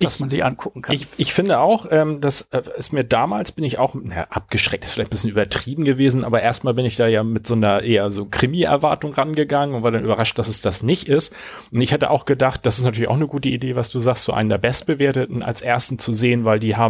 [0.00, 0.94] dass Ich- man sie angucken kann.
[0.94, 4.84] Ich, ich finde auch, ähm, das äh, ist mir damals bin ich auch, naja, abgeschreckt
[4.84, 7.82] ist vielleicht ein bisschen übertrieben gewesen, aber erstmal bin ich da ja mit so einer
[7.82, 11.34] eher so Krimi-Erwartung rangegangen und war dann überrascht, dass es das nicht ist.
[11.70, 14.24] Und ich hätte auch gedacht, das ist natürlich auch eine gute Idee, was du sagst,
[14.24, 16.83] so einen der Bestbewerteten als ersten zu sehen, weil die haben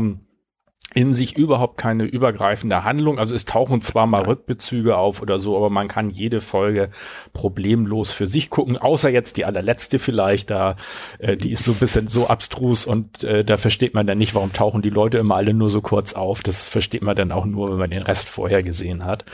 [0.95, 3.19] in sich überhaupt keine übergreifende Handlung.
[3.19, 6.89] Also es tauchen zwar mal Rückbezüge auf oder so, aber man kann jede Folge
[7.33, 10.77] problemlos für sich gucken, außer jetzt die allerletzte vielleicht, da
[11.19, 14.37] äh, die ist so ein bisschen so abstrus und äh, da versteht man dann nicht,
[14.37, 16.43] warum tauchen die Leute immer alle nur so kurz auf.
[16.43, 19.25] Das versteht man dann auch nur, wenn man den Rest vorher gesehen hat.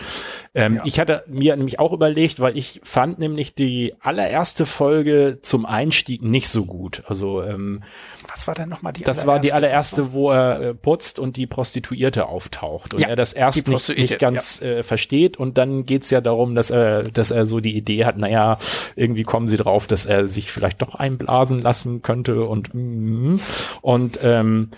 [0.52, 0.82] Ähm, Ja.
[0.84, 6.22] Ich hatte mir nämlich auch überlegt, weil ich fand nämlich die allererste Folge zum Einstieg
[6.22, 7.02] nicht so gut.
[7.06, 7.82] Also ähm,
[8.28, 10.12] Was war denn nochmal die das war die allererste?
[10.12, 14.18] wo er äh, putzt und die Prostituierte auftaucht und Ja, er das erst nicht, nicht
[14.18, 18.04] ganz äh, versteht und dann geht's ja darum, dass er, dass er so die Idee
[18.04, 18.58] hat, naja,
[18.96, 23.36] irgendwie kommen sie drauf, dass er sich vielleicht doch einblasen lassen könnte und mm,
[23.82, 24.70] und ähm,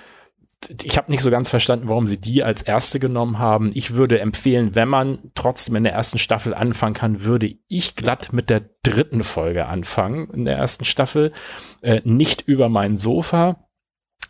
[0.82, 3.72] ich habe nicht so ganz verstanden, warum sie die als erste genommen haben.
[3.74, 8.32] Ich würde empfehlen, wenn man trotzdem in der ersten Staffel anfangen kann, würde ich glatt
[8.32, 11.32] mit der dritten Folge anfangen in der ersten Staffel.
[11.80, 13.68] Äh, nicht über mein Sofa.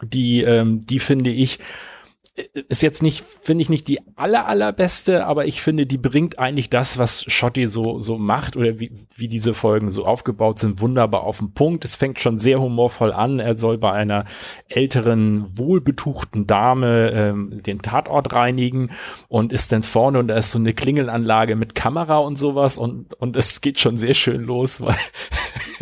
[0.03, 1.59] Die, ähm, die finde ich,
[2.35, 6.71] ist jetzt nicht, finde ich nicht die aller, allerbeste, aber ich finde, die bringt eigentlich
[6.71, 11.25] das, was Schotti so, so macht oder wie, wie diese Folgen so aufgebaut sind, wunderbar
[11.25, 11.85] auf den Punkt.
[11.85, 13.39] Es fängt schon sehr humorvoll an.
[13.39, 14.25] Er soll bei einer
[14.69, 18.93] älteren, wohlbetuchten Dame ähm, den Tatort reinigen
[19.29, 23.13] und ist dann vorne und da ist so eine Klingelanlage mit Kamera und sowas und,
[23.13, 24.97] und es geht schon sehr schön los, weil,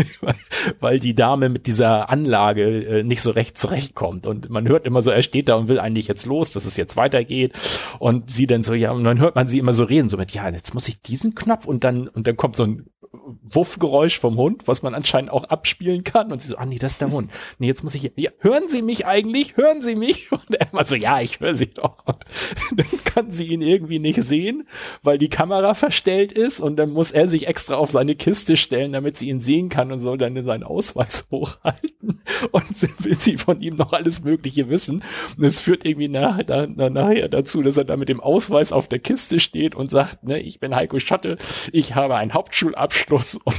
[0.80, 4.26] weil, die Dame mit dieser Anlage äh, nicht so recht zurechtkommt.
[4.26, 6.76] Und man hört immer so, er steht da und will eigentlich jetzt los, dass es
[6.76, 7.52] jetzt weitergeht.
[7.98, 10.32] Und sie dann so, ja, und dann hört man sie immer so reden, so mit,
[10.32, 14.36] ja, jetzt muss ich diesen Knopf und dann, und dann kommt so ein Wuffgeräusch vom
[14.36, 16.30] Hund, was man anscheinend auch abspielen kann.
[16.30, 17.30] Und sie so, ah nee, das ist der Hund.
[17.58, 19.56] Nee, jetzt muss ich, ja, hören Sie mich eigentlich?
[19.56, 20.30] Hören Sie mich?
[20.32, 22.04] Und er immer so, ja, ich höre Sie doch.
[22.06, 22.24] Und
[22.76, 24.66] dann kann sie ihn irgendwie nicht sehen,
[25.02, 26.60] weil die Kamera verstellt ist.
[26.60, 29.90] Und dann muss er sich extra auf seine Kiste stellen, damit sie ihn sehen kann
[29.90, 32.20] und soll dann seinen Ausweis hochhalten.
[32.52, 35.02] und will sie von ihm noch alles Mögliche wissen.
[35.36, 38.86] Und es führt irgendwie nach, da, nachher dazu, dass er da mit dem Ausweis auf
[38.86, 41.38] der Kiste steht und sagt, ne, ich bin Heiko Schotte,
[41.72, 42.99] ich habe einen Hauptschulabschluss
[43.44, 43.56] und,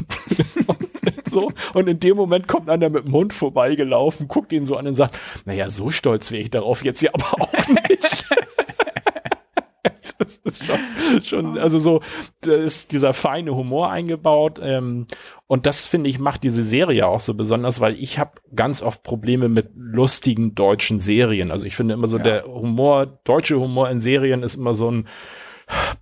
[0.68, 1.50] und so.
[1.74, 4.94] Und in dem Moment kommt einer mit dem Hund vorbeigelaufen, guckt ihn so an und
[4.94, 8.26] sagt, naja, so stolz wäre ich darauf jetzt ja aber auch nicht.
[10.20, 12.02] das ist schon, schon, also so,
[12.42, 14.60] da ist dieser feine Humor eingebaut.
[14.62, 15.08] Ähm,
[15.48, 19.04] und das finde ich macht diese Serie auch so besonders, weil ich habe ganz oft
[19.04, 21.52] Probleme mit lustigen deutschen Serien.
[21.52, 22.24] Also ich finde immer so ja.
[22.24, 25.08] der Humor, deutsche Humor in Serien ist immer so ein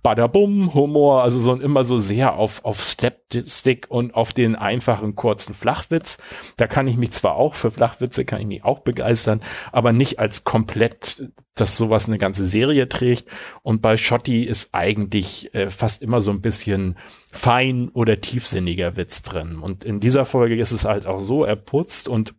[0.02, 5.54] Badabum Humor, also so immer so sehr auf auf Slapstick und auf den einfachen kurzen
[5.54, 6.18] Flachwitz.
[6.56, 10.18] Da kann ich mich zwar auch für Flachwitze kann ich mich auch begeistern, aber nicht
[10.18, 13.28] als komplett, dass sowas eine ganze Serie trägt.
[13.62, 16.96] Und bei Schotti ist eigentlich äh, fast immer so ein bisschen
[17.30, 19.60] fein oder tiefsinniger Witz drin.
[19.60, 22.34] Und in dieser Folge ist es halt auch so, er putzt und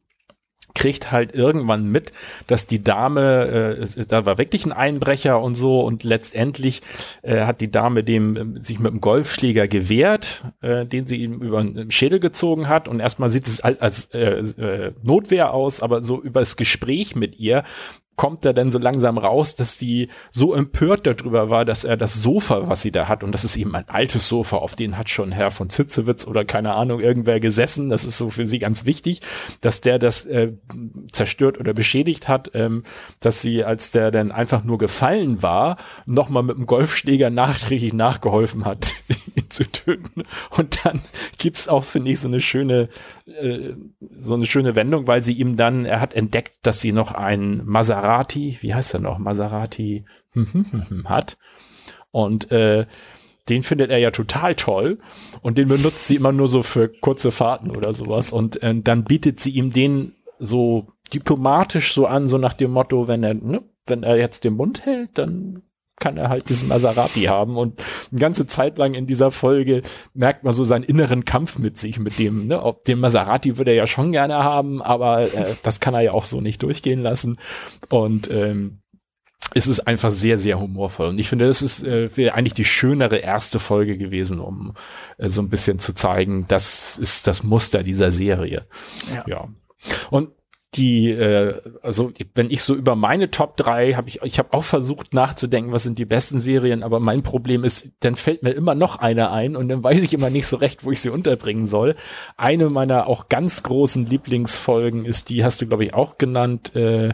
[0.73, 2.11] kriegt halt irgendwann mit,
[2.47, 6.81] dass die Dame, äh, da war wirklich ein Einbrecher und so und letztendlich
[7.21, 11.41] äh, hat die Dame dem äh, sich mit dem Golfschläger gewehrt, äh, den sie ihm
[11.41, 16.01] über den Schädel gezogen hat und erstmal sieht es als, äh, äh, Notwehr aus, aber
[16.01, 17.63] so über das Gespräch mit ihr
[18.21, 22.13] kommt er dann so langsam raus, dass sie so empört darüber war, dass er das
[22.13, 25.09] Sofa, was sie da hat, und das ist eben ein altes Sofa, auf den hat
[25.09, 28.85] schon Herr von Zitzewitz oder keine Ahnung irgendwer gesessen, das ist so für sie ganz
[28.85, 29.21] wichtig,
[29.61, 30.53] dass der das äh,
[31.11, 32.83] zerstört oder beschädigt hat, ähm,
[33.21, 38.65] dass sie, als der dann einfach nur gefallen war, nochmal mit dem Golfschläger nachträglich nachgeholfen
[38.65, 38.93] hat,
[39.35, 40.23] ihn zu töten.
[40.49, 41.01] Und dann
[41.37, 42.89] gibt's auch, finde ich, so eine schöne,
[43.25, 43.73] äh,
[44.17, 47.65] so eine schöne Wendung, weil sie ihm dann, er hat entdeckt, dass sie noch ein
[47.65, 50.05] Maserati wie heißt er noch, Maserati
[51.05, 51.37] hat.
[52.11, 52.85] Und äh,
[53.49, 54.99] den findet er ja total toll
[55.41, 58.31] und den benutzt sie immer nur so für kurze Fahrten oder sowas.
[58.31, 63.07] Und äh, dann bietet sie ihm den so diplomatisch so an, so nach dem Motto,
[63.07, 65.63] wenn er, ne, wenn er jetzt den Mund hält, dann
[66.01, 67.55] kann er halt diesen Maserati haben.
[67.55, 69.83] Und eine ganze Zeit lang in dieser Folge
[70.13, 73.71] merkt man so seinen inneren Kampf mit sich, mit dem, ne, ob den Maserati würde
[73.71, 76.99] er ja schon gerne haben, aber äh, das kann er ja auch so nicht durchgehen
[76.99, 77.37] lassen.
[77.89, 78.81] Und ähm,
[79.53, 81.07] es ist einfach sehr, sehr humorvoll.
[81.07, 84.73] Und ich finde, das ist äh, eigentlich die schönere erste Folge gewesen, um
[85.17, 88.65] äh, so ein bisschen zu zeigen, das ist das Muster dieser Serie.
[89.13, 89.23] Ja.
[89.27, 89.47] ja.
[90.09, 90.29] Und
[90.75, 94.63] die, äh, also wenn ich so über meine Top 3 habe ich, ich habe auch
[94.63, 98.73] versucht nachzudenken, was sind die besten Serien, aber mein Problem ist, dann fällt mir immer
[98.73, 101.67] noch eine ein und dann weiß ich immer nicht so recht, wo ich sie unterbringen
[101.67, 101.95] soll.
[102.37, 107.13] Eine meiner auch ganz großen Lieblingsfolgen ist die, hast du glaube ich auch genannt, äh,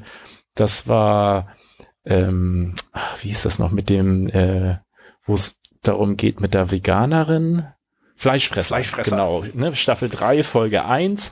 [0.54, 1.48] das war,
[2.06, 2.76] ähm,
[3.22, 4.78] wie ist das noch mit dem, äh,
[5.26, 7.65] wo es darum geht mit der Veganerin?
[8.15, 8.76] Fleischfresser.
[8.76, 9.12] Fleischfresser.
[9.12, 9.76] Genau, ne?
[9.76, 11.32] Staffel 3, Folge 1.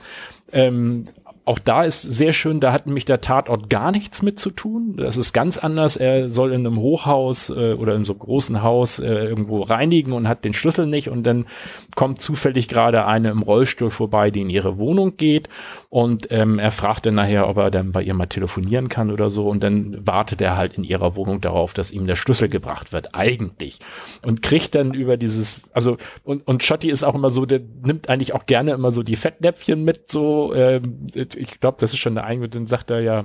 [0.52, 1.04] Ähm,
[1.46, 4.96] auch da ist sehr schön, da hat nämlich der Tatort gar nichts mit zu tun.
[4.96, 5.96] Das ist ganz anders.
[5.96, 10.12] Er soll in einem Hochhaus äh, oder in so einem großen Haus äh, irgendwo reinigen
[10.12, 11.46] und hat den Schlüssel nicht und dann
[11.94, 15.48] kommt zufällig gerade eine im Rollstuhl vorbei, die in ihre Wohnung geht
[15.96, 19.30] und ähm, er fragt dann nachher, ob er dann bei ihr mal telefonieren kann oder
[19.30, 19.48] so.
[19.48, 23.14] Und dann wartet er halt in ihrer Wohnung darauf, dass ihm der Schlüssel gebracht wird,
[23.14, 23.78] eigentlich.
[24.22, 28.10] Und kriegt dann über dieses, also und, und Schotti ist auch immer so, der nimmt
[28.10, 32.14] eigentlich auch gerne immer so die Fettnäpfchen mit, so ähm, ich glaube, das ist schon
[32.14, 33.24] der Einwand, dann sagt er ja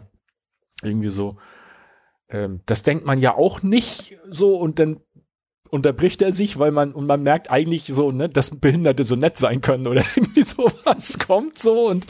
[0.81, 1.39] irgendwie so,
[2.29, 4.55] ähm, das denkt man ja auch nicht so.
[4.55, 5.01] Und dann
[5.71, 9.37] unterbricht er sich, weil man, und man merkt eigentlich so, ne, dass Behinderte so nett
[9.37, 11.87] sein können oder irgendwie sowas kommt so.
[11.87, 12.05] Und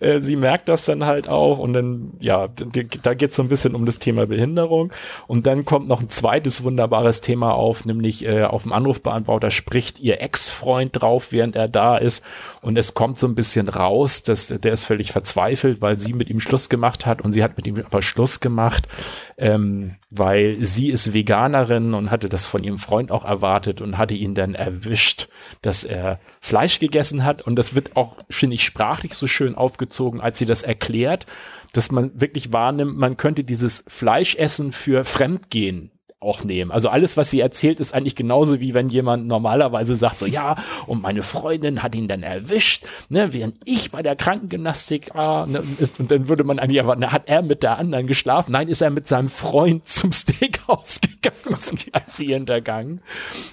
[0.00, 1.58] äh, sie merkt das dann halt auch.
[1.58, 4.92] Und dann, ja, da geht es so ein bisschen um das Thema Behinderung.
[5.26, 10.00] Und dann kommt noch ein zweites wunderbares Thema auf, nämlich äh, auf dem Anrufbeantworter spricht
[10.00, 12.24] ihr Ex-Freund drauf, während er da ist.
[12.62, 16.30] Und es kommt so ein bisschen raus, dass der ist völlig verzweifelt, weil sie mit
[16.30, 17.20] ihm Schluss gemacht hat.
[17.20, 18.88] Und sie hat mit ihm aber Schluss gemacht,
[19.36, 24.14] ähm, weil sie ist Veganerin und hatte das von ihrem Freund auch erwartet und hatte
[24.14, 25.28] ihn dann erwischt,
[25.62, 27.42] dass er Fleisch gegessen hat.
[27.42, 31.26] Und das wird auch, finde ich, sprachlich so schön aufgezogen, als sie das erklärt,
[31.72, 35.91] dass man wirklich wahrnimmt, man könnte dieses Fleischessen für Fremdgehen
[36.22, 36.70] auch nehmen.
[36.70, 40.56] Also alles, was sie erzählt, ist eigentlich genauso wie wenn jemand normalerweise sagt, so ja,
[40.86, 45.62] und meine Freundin hat ihn dann erwischt, ne, während ich bei der Krankengymnastik ah, ne,
[45.78, 48.52] ist, und dann würde man eigentlich erwarten, hat er mit der anderen geschlafen?
[48.52, 51.58] Nein, ist er mit seinem Freund zum Steakhouse gegangen,
[51.92, 53.00] als sie hintergangen.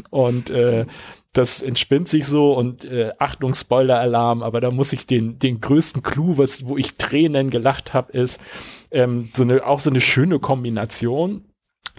[0.10, 0.86] Und äh,
[1.34, 6.02] das entspinnt sich so und äh, Achtung, Spoiler-Alarm, aber da muss ich den, den größten
[6.02, 8.42] Clou, was, wo ich Tränen gelacht habe, ist
[8.92, 11.46] ähm, so eine, auch so eine schöne Kombination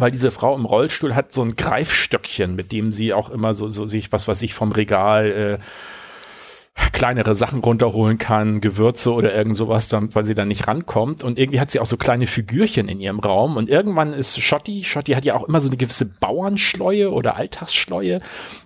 [0.01, 3.69] weil diese Frau im Rollstuhl hat so ein Greifstöckchen, mit dem sie auch immer so,
[3.69, 5.59] so sich, was weiß ich, vom Regal äh,
[6.93, 11.25] kleinere Sachen runterholen kann, Gewürze oder irgend sowas, weil sie dann nicht rankommt.
[11.25, 13.57] Und irgendwie hat sie auch so kleine Figürchen in ihrem Raum.
[13.57, 18.21] Und irgendwann ist Schotti, Schotti hat ja auch immer so eine gewisse Bauernschleue oder Alltagsschleue,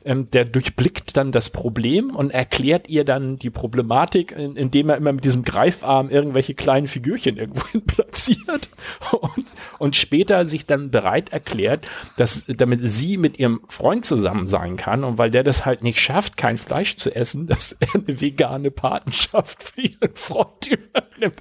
[0.04, 4.96] ähm, der durchblickt dann das Problem und erklärt ihr dann die Problematik, in, indem er
[4.96, 8.70] immer mit diesem Greifarm irgendwelche kleinen Figürchen irgendwo platziert
[9.10, 9.46] und,
[9.78, 15.04] und später sich dann bereit erklärt, dass damit sie mit ihrem Freund zusammen sein kann
[15.04, 18.70] und weil der das halt nicht schafft, kein Fleisch zu essen, dass er eine vegane
[18.70, 21.40] Patenschaft für ihren Freund übernimmt.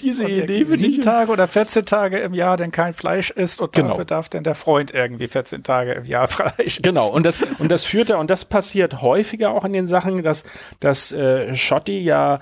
[0.00, 3.72] Diese Idee finde Sieben Tage oder 14 Tage im Jahr denn kein Fleisch isst und
[3.72, 3.88] genau.
[3.88, 6.82] dafür darf denn der Freund irgendwie 14 Tage im Jahr Fleisch essen.
[6.82, 10.22] Genau, und das, und das führt er, und das passiert häufiger auch in den Sachen,
[10.22, 10.44] dass,
[10.80, 12.40] dass äh, Schotti ja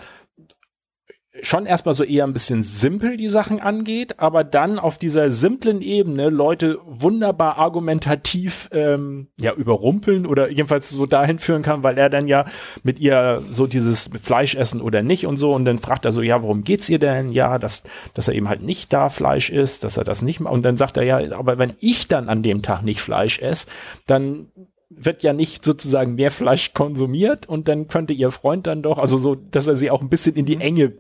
[1.43, 5.83] schon erstmal so eher ein bisschen simpel die Sachen angeht, aber dann auf dieser simplen
[5.83, 12.09] Ebene Leute wunderbar argumentativ ähm, ja überrumpeln oder jedenfalls so dahin führen kann, weil er
[12.11, 12.47] dann ja
[12.85, 16.23] mit ihr so dieses Fleisch essen oder nicht und so und dann fragt er so,
[16.23, 17.29] ja, worum geht's ihr denn?
[17.29, 17.83] Ja, dass,
[18.15, 20.97] dass er eben halt nicht da Fleisch isst, dass er das nicht und dann sagt
[20.97, 23.67] er ja, aber wenn ich dann an dem Tag nicht Fleisch esse,
[24.07, 24.47] dann
[24.89, 29.17] wird ja nicht sozusagen mehr Fleisch konsumiert und dann könnte ihr Freund dann doch, also
[29.17, 30.93] so, dass er sie auch ein bisschen in die Enge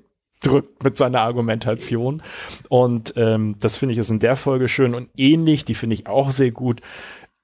[0.42, 2.22] drückt mit seiner Argumentation.
[2.68, 6.06] Und ähm, das finde ich ist in der Folge schön und ähnlich, die finde ich
[6.06, 6.80] auch sehr gut.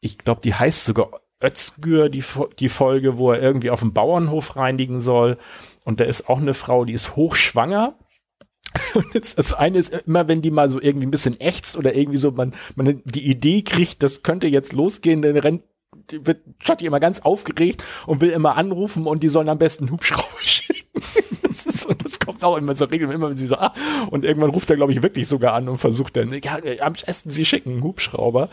[0.00, 1.08] Ich glaube, die heißt sogar
[1.42, 2.24] Özgür, die,
[2.58, 5.38] die Folge, wo er irgendwie auf dem Bauernhof reinigen soll.
[5.84, 7.96] Und da ist auch eine Frau, die ist hochschwanger.
[8.94, 11.94] Und jetzt, das eine ist immer, wenn die mal so irgendwie ein bisschen ächzt oder
[11.94, 15.62] irgendwie so, man, man die Idee kriegt, das könnte jetzt losgehen, dann rennt
[16.10, 19.90] die wird Schotti immer ganz aufgeregt und will immer anrufen und die sollen am besten
[19.90, 20.88] Hubschrauber schicken.
[20.94, 23.72] das, ist so, das kommt auch immer so regelmäßig, immer wenn sie so, ah,
[24.10, 27.30] und irgendwann ruft er, glaube ich, wirklich sogar an und versucht dann, ja, am besten
[27.30, 28.50] sie schicken Hubschrauber.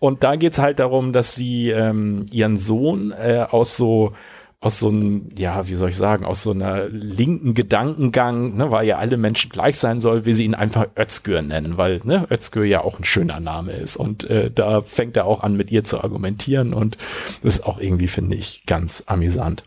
[0.00, 4.12] Und da geht's halt darum, dass sie ähm, ihren Sohn äh, aus so
[4.60, 8.86] aus so einem, ja, wie soll ich sagen, aus so einer linken Gedankengang, ne, weil
[8.86, 12.64] ja alle Menschen gleich sein soll, wie sie ihn einfach Özgür nennen, weil ne, Özgür
[12.64, 13.96] ja auch ein schöner Name ist.
[13.96, 16.96] Und äh, da fängt er auch an, mit ihr zu argumentieren und
[17.42, 19.64] das ist auch irgendwie, finde ich, ganz amüsant.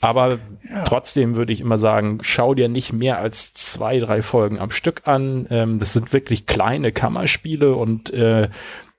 [0.00, 0.82] Aber ja.
[0.84, 5.06] trotzdem würde ich immer sagen, schau dir nicht mehr als zwei, drei Folgen am Stück
[5.06, 5.46] an.
[5.50, 8.48] Ähm, das sind wirklich kleine Kammerspiele und äh,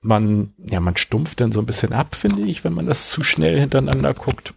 [0.00, 3.22] man, ja, man stumpft dann so ein bisschen ab, finde ich, wenn man das zu
[3.24, 4.54] schnell hintereinander guckt.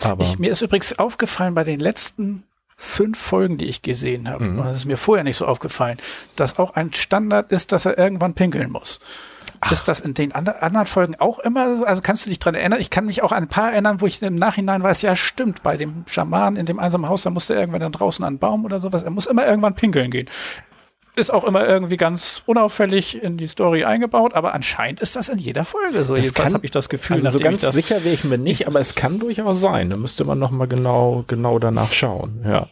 [0.00, 2.44] Aber ich, mir ist übrigens aufgefallen bei den letzten
[2.76, 4.58] fünf Folgen, die ich gesehen habe, mhm.
[4.58, 5.98] und das ist mir vorher nicht so aufgefallen,
[6.34, 8.98] dass auch ein Standard ist, dass er irgendwann pinkeln muss.
[9.70, 11.84] Ist das in den anderen Folgen auch immer so?
[11.84, 12.80] Also kannst du dich dran erinnern?
[12.80, 15.62] Ich kann mich auch an ein paar erinnern, wo ich im Nachhinein weiß, ja stimmt,
[15.62, 18.38] bei dem Schaman in dem einsamen Haus, da musste er irgendwann dann draußen an einen
[18.38, 19.02] Baum oder sowas.
[19.02, 20.28] Er muss immer irgendwann pinkeln gehen
[21.16, 25.38] ist auch immer irgendwie ganz unauffällig in die Story eingebaut, aber anscheinend ist das in
[25.38, 26.16] jeder Folge so.
[26.16, 27.16] Das Jedenfalls habe ich das Gefühl.
[27.16, 29.90] Also so ganz sicher wäre ich mir nicht, aber es kann durchaus sein.
[29.90, 32.44] Da müsste man noch mal genau, genau danach schauen.
[32.44, 32.68] Ja.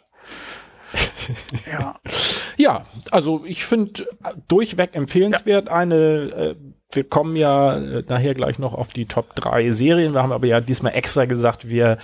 [1.70, 2.00] ja.
[2.56, 4.06] ja, also ich finde
[4.48, 5.66] durchweg empfehlenswert.
[5.66, 5.72] Ja.
[5.72, 6.56] Eine, äh,
[6.92, 10.12] wir kommen ja äh, nachher gleich noch auf die Top 3 Serien.
[10.14, 11.98] Wir haben aber ja diesmal extra gesagt, wir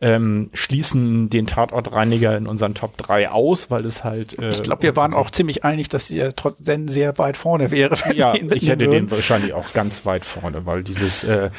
[0.00, 4.38] ähm, schließen den Tatortreiniger in unseren Top 3 aus, weil es halt.
[4.38, 7.94] Äh, ich glaube, wir waren auch ziemlich einig, dass er trotzdem sehr weit vorne wäre.
[8.14, 9.06] Ja, ich hätte würden.
[9.06, 11.50] den wahrscheinlich auch ganz weit vorne, weil dieses äh,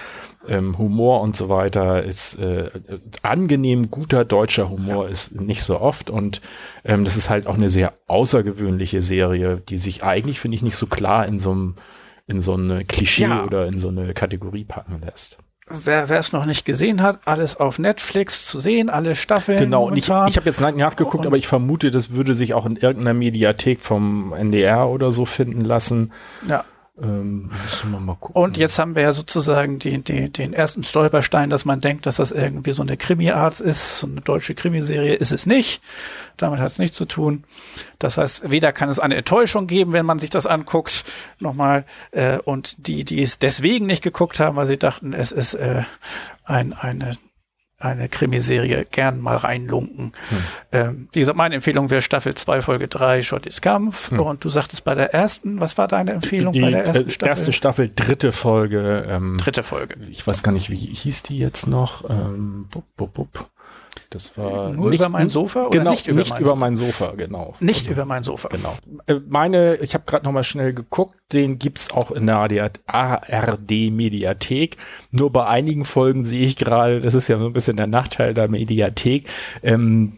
[0.47, 2.69] ähm, Humor und so weiter ist äh,
[3.21, 5.11] angenehm guter deutscher Humor ja.
[5.11, 6.41] ist nicht so oft und
[6.83, 10.77] ähm, das ist halt auch eine sehr außergewöhnliche Serie, die sich eigentlich finde ich nicht
[10.77, 11.75] so klar in so einem
[12.31, 13.43] in so eine Klischee ja.
[13.43, 15.37] oder in so eine Kategorie packen lässt
[15.71, 19.59] wer es noch nicht gesehen hat, alles auf Netflix zu sehen, alle Staffeln.
[19.59, 22.75] Genau, und ich, ich habe jetzt nachgeguckt, aber ich vermute, das würde sich auch in
[22.75, 26.11] irgendeiner Mediathek vom NDR oder so finden lassen.
[26.47, 26.65] Ja.
[26.99, 27.49] Ähm,
[28.33, 32.17] und jetzt haben wir ja sozusagen die, die, den ersten Stolperstein, dass man denkt, dass
[32.17, 35.81] das irgendwie so eine Krimi-Art ist, so eine deutsche Krimiserie ist es nicht.
[36.35, 37.43] Damit hat es nichts zu tun.
[37.97, 41.05] Das heißt, weder kann es eine Enttäuschung geben, wenn man sich das anguckt,
[41.39, 45.53] nochmal, äh, und die, die es deswegen nicht geguckt haben, weil sie dachten, es ist
[45.53, 45.83] äh,
[46.43, 47.11] ein, eine
[47.81, 50.13] eine Krimiserie gern mal reinlunken.
[50.29, 50.37] Hm.
[50.71, 54.11] Ähm, wie gesagt, meine Empfehlung wäre Staffel 2, Folge 3, Schottis Kampf.
[54.11, 54.19] Hm.
[54.19, 57.29] Und du sagtest bei der ersten, was war deine Empfehlung die, bei der ersten Staffel?
[57.29, 59.05] Erste Staffel, dritte Folge.
[59.07, 59.95] Ähm, dritte Folge.
[60.09, 62.09] Ich weiß gar nicht, wie hieß die jetzt noch?
[62.09, 63.50] Ähm, bup, bup, bup.
[64.09, 66.75] Das war Nur nicht über mein Sofa oder genau, nicht über, nicht mein, über mein
[66.75, 67.55] Sofa, genau.
[67.59, 67.93] Nicht genau.
[67.93, 68.49] über mein Sofa.
[68.49, 68.75] Genau.
[69.07, 72.37] Äh, meine, ich habe gerade noch mal schnell geguckt, den gibt's auch in der
[72.85, 74.77] ARD Mediathek.
[75.11, 78.33] Nur bei einigen Folgen sehe ich gerade, das ist ja so ein bisschen der Nachteil
[78.33, 79.27] der Mediathek,
[79.63, 80.13] ähm,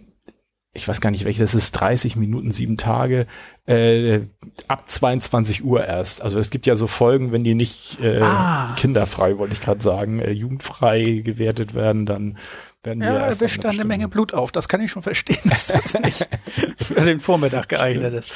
[0.76, 3.28] ich weiß gar nicht welche, das ist 30 Minuten, sieben Tage,
[3.68, 4.22] äh,
[4.68, 6.24] ab 22 Uhr erst.
[6.24, 8.74] Also es gibt ja so Folgen, wenn die nicht äh, ah.
[8.76, 12.38] kinderfrei, wollte ich gerade sagen, äh, jugendfrei gewertet werden, dann
[12.84, 14.52] werden ja, er wischt eine Menge Blut auf.
[14.52, 16.28] Das kann ich schon verstehen, dass das nicht
[16.78, 18.32] für den Vormittag geeignet ist.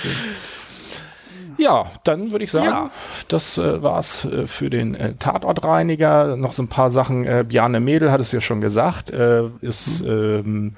[1.58, 2.92] Ja, dann würde ich sagen, ja.
[3.30, 6.38] das äh, war's äh, für den äh, Tatortreiniger.
[6.38, 7.26] Noch so ein paar Sachen.
[7.26, 10.10] Äh, Bjarne Mädel hat es ja schon gesagt, äh, ist mhm.
[10.10, 10.76] ähm,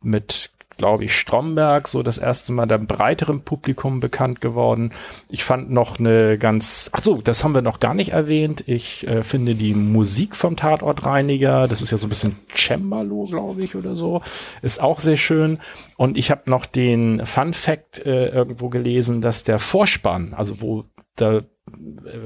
[0.00, 0.50] mit
[0.82, 4.90] glaube ich, Stromberg so das erste Mal dem breiteren Publikum bekannt geworden.
[5.30, 8.64] Ich fand noch eine ganz, ach so, das haben wir noch gar nicht erwähnt.
[8.66, 13.62] Ich äh, finde die Musik vom Tatortreiniger, das ist ja so ein bisschen Cembalo, glaube
[13.62, 14.22] ich, oder so,
[14.60, 15.60] ist auch sehr schön.
[15.96, 20.86] Und ich habe noch den Fun Fact äh, irgendwo gelesen, dass der Vorspann, also wo
[21.14, 21.42] da äh,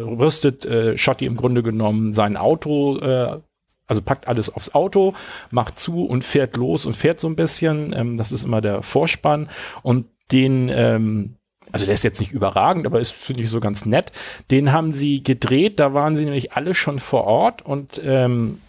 [0.01, 3.39] rüstet äh, Schotti im Grunde genommen sein Auto äh,
[3.87, 5.15] also packt alles aufs Auto,
[5.51, 7.93] macht zu und fährt los und fährt so ein bisschen.
[7.93, 9.49] Ähm, das ist immer der Vorspann.
[9.83, 11.37] Und den, ähm,
[11.73, 14.13] also der ist jetzt nicht überragend, aber ist, finde ich, so ganz nett.
[14.51, 18.61] Den haben sie gedreht, da waren sie nämlich alle schon vor Ort und ähm,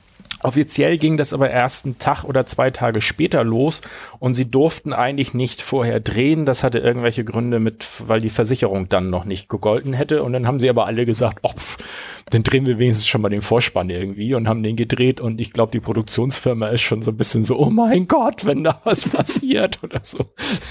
[0.44, 3.82] Offiziell ging das aber erst einen Tag oder zwei Tage später los
[4.20, 6.46] und sie durften eigentlich nicht vorher drehen.
[6.46, 10.22] Das hatte irgendwelche Gründe mit, weil die Versicherung dann noch nicht gegolten hätte.
[10.22, 11.54] Und dann haben sie aber alle gesagt, oh,
[12.30, 15.20] dann drehen wir wenigstens schon mal den Vorspann irgendwie und haben den gedreht.
[15.20, 18.64] Und ich glaube, die Produktionsfirma ist schon so ein bisschen so, oh mein Gott, wenn
[18.64, 20.24] da was passiert oder so.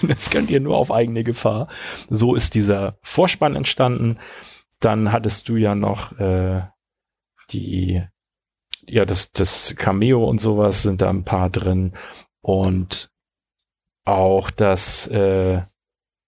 [0.07, 1.67] Das könnt ihr nur auf eigene Gefahr.
[2.09, 4.19] So ist dieser Vorspann entstanden.
[4.79, 6.63] Dann hattest du ja noch äh,
[7.51, 8.03] die
[8.89, 11.93] ja, das, das Cameo und sowas sind da ein paar drin.
[12.41, 13.11] Und
[14.05, 15.61] auch das, äh,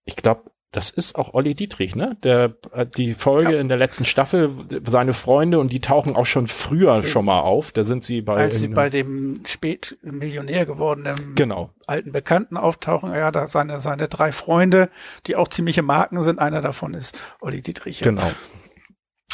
[0.04, 2.18] ich glaube, das ist auch Olli Dietrich, ne?
[2.22, 3.60] Der, äh, die Folge ja.
[3.60, 7.72] in der letzten Staffel, seine Freunde, und die tauchen auch schon früher schon mal auf.
[7.72, 8.36] Da sind sie bei.
[8.36, 11.70] Als sie bei dem spät Millionär gewordenen genau.
[11.86, 14.90] alten Bekannten auftauchen, ja, da seine, seine drei Freunde,
[15.26, 16.38] die auch ziemliche Marken sind.
[16.38, 18.00] Einer davon ist Olli Dietrich.
[18.00, 18.30] Genau.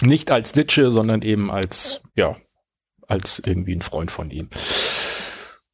[0.02, 2.36] Nicht als Ditsche, sondern eben als, ja,
[3.08, 4.48] als irgendwie ein Freund von ihm.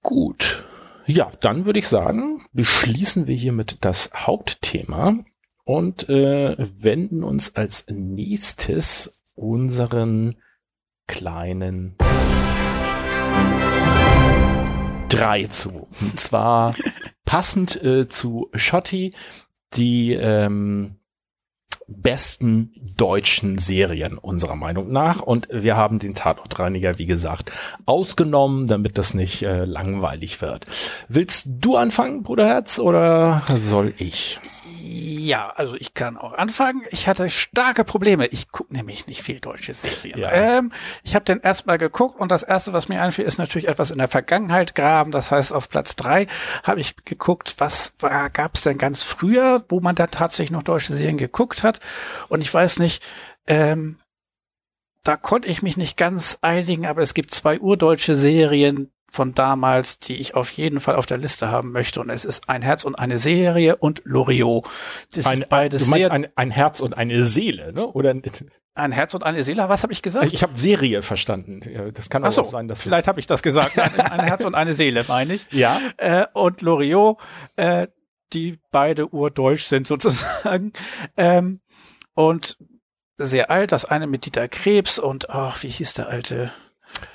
[0.03, 0.65] Gut.
[1.07, 5.19] Ja, dann würde ich sagen, beschließen wir hiermit das Hauptthema
[5.65, 10.37] und äh, wenden uns als nächstes unseren
[11.07, 11.97] kleinen
[15.09, 15.89] drei zu.
[16.01, 16.75] Und zwar
[17.25, 19.15] passend äh, zu Schotti,
[19.75, 21.00] die ähm,
[21.91, 25.21] besten deutschen Serien unserer Meinung nach.
[25.21, 27.53] Und wir haben den Tatortreiniger, wie gesagt,
[27.87, 30.67] ausgenommen, damit das nicht äh, langweilig wird.
[31.09, 34.39] Willst du anfangen, Bruderherz, oder soll ich?
[34.93, 36.83] Ja, also ich kann auch anfangen.
[36.91, 38.27] Ich hatte starke Probleme.
[38.27, 40.19] Ich gucke nämlich nicht viel deutsche Serien.
[40.19, 40.33] Ja.
[40.33, 40.73] Ähm,
[41.05, 43.99] ich habe den erstmal geguckt und das erste, was mir einfiel, ist natürlich etwas in
[43.99, 45.13] der Vergangenheit graben.
[45.13, 46.27] Das heißt, auf Platz drei
[46.65, 47.95] habe ich geguckt, was
[48.33, 51.79] gab es denn ganz früher, wo man da tatsächlich noch deutsche Serien geguckt hat.
[52.29, 53.01] Und ich weiß nicht,
[53.47, 53.97] ähm,
[55.05, 59.99] da konnte ich mich nicht ganz einigen, aber es gibt zwei urdeutsche Serien, von damals,
[59.99, 62.01] die ich auf jeden Fall auf der Liste haben möchte.
[62.01, 64.69] Und es ist ein Herz und eine Serie und Loriot.
[65.15, 67.87] Das ein, beides du meinst ein, ein Herz und eine Seele, ne?
[67.87, 68.15] Oder
[68.75, 70.33] ein Herz und eine Seele, was habe ich gesagt?
[70.33, 71.61] Ich habe Serie verstanden.
[71.95, 73.79] Das kann auch, so, sein, dass vielleicht habe ich das gesagt.
[73.79, 75.47] Ein, ein, Herz und eine Seele, meine ich.
[75.51, 75.81] Ja.
[75.97, 77.19] Äh, und Loriot,
[77.57, 77.89] äh,
[78.33, 80.73] die beide urdeutsch sind sozusagen.
[81.17, 81.61] Ähm,
[82.15, 82.59] und
[83.19, 86.53] sehr alt, das eine mit Dieter Krebs und ach, wie hieß der alte?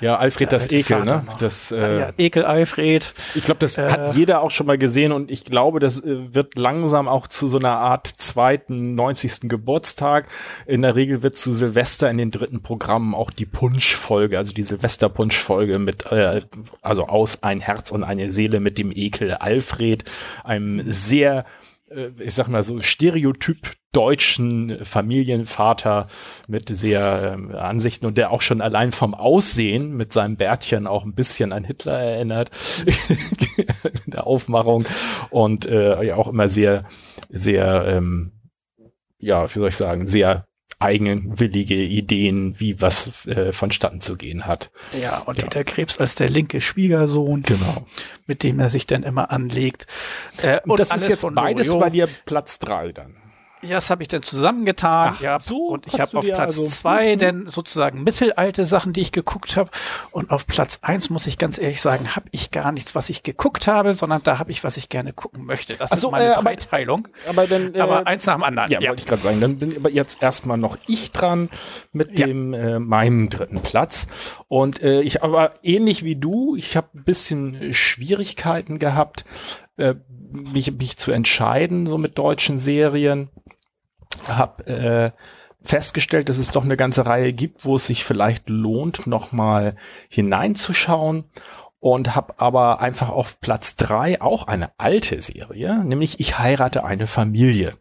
[0.00, 1.24] Ja, Alfred das Ekel, ne?
[1.38, 3.14] Das, äh, ja, Ekel Alfred.
[3.34, 6.34] Ich glaube, das äh, hat jeder auch schon mal gesehen und ich glaube, das äh,
[6.34, 9.48] wird langsam auch zu so einer Art zweiten 90.
[9.48, 10.28] Geburtstag.
[10.66, 14.62] In der Regel wird zu Silvester in den dritten Programmen auch die Punsch-Folge, also die
[14.62, 16.42] Silvester-Punsch-Folge mit, äh,
[16.82, 20.04] also aus ein Herz und eine Seele mit dem Ekel Alfred,
[20.44, 21.44] einem sehr äh,
[22.18, 26.08] ich sag mal so Stereotyp deutschen Familienvater
[26.48, 31.04] mit sehr ähm, Ansichten und der auch schon allein vom Aussehen mit seinem Bärtchen auch
[31.04, 32.50] ein bisschen an Hitler erinnert
[34.04, 34.84] in der Aufmachung
[35.30, 36.84] und äh, ja auch immer sehr
[37.30, 38.32] sehr ähm,
[39.18, 40.46] ja wie soll ich sagen sehr
[40.78, 44.70] eigenwillige Ideen, wie was äh, vonstatten zu gehen hat.
[45.00, 45.48] Ja, und ja.
[45.48, 47.84] Dieter Krebs als der linke Schwiegersohn, genau.
[48.26, 49.86] mit dem er sich dann immer anlegt.
[50.42, 51.80] Äh, und, das ist jetzt beides Loriot.
[51.82, 53.14] bei dir Platz drei dann.
[53.68, 55.14] Ja, das habe ich dann zusammengetan.
[55.16, 57.18] Ach, ja, so und ich habe auf Platz also zwei mhm.
[57.26, 59.70] denn sozusagen mittelalte Sachen, die ich geguckt habe.
[60.10, 63.22] Und auf Platz eins muss ich ganz ehrlich sagen, habe ich gar nichts, was ich
[63.22, 65.74] geguckt habe, sondern da habe ich, was ich gerne gucken möchte.
[65.74, 67.08] Das Ach ist meine äh, Dreiteilung.
[67.28, 68.70] Aber, aber, dann, äh, aber eins nach dem anderen.
[68.70, 68.90] Ja, ja.
[68.90, 69.40] wollte ich gerade sagen.
[69.40, 71.50] Dann bin aber jetzt erstmal noch ich dran
[71.92, 72.26] mit ja.
[72.26, 74.06] dem äh, meinem dritten Platz.
[74.48, 79.24] Und äh, ich aber ähnlich wie du, ich habe ein bisschen Schwierigkeiten gehabt,
[79.76, 79.94] äh,
[80.30, 83.28] mich, mich zu entscheiden, so mit deutschen Serien.
[84.28, 85.10] Hab äh,
[85.62, 89.76] festgestellt, dass es doch eine ganze Reihe gibt, wo es sich vielleicht lohnt, nochmal
[90.08, 91.24] hineinzuschauen
[91.80, 97.06] und habe aber einfach auf Platz drei auch eine alte Serie, nämlich Ich heirate eine
[97.06, 97.74] Familie.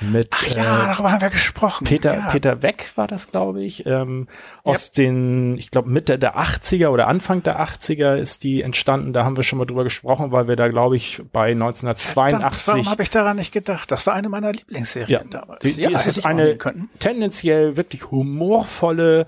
[0.00, 1.84] Mit, Ach ja, äh, darüber haben wir gesprochen.
[1.84, 2.28] Peter, ja.
[2.28, 3.86] Peter Weck war das, glaube ich.
[3.86, 4.28] Ähm,
[4.62, 9.12] aus den, ich glaube, Mitte der 80er oder Anfang der 80er ist die entstanden.
[9.12, 12.32] Da haben wir schon mal drüber gesprochen, weil wir da, glaube ich, bei 1982.
[12.32, 13.90] Verdammt, warum habe ich daran nicht gedacht?
[13.90, 15.60] Das war eine meiner Lieblingsserien Ja, damals.
[15.60, 16.58] die, die, hätte ist eine
[16.98, 19.26] tendenziell wirklich humorvolle,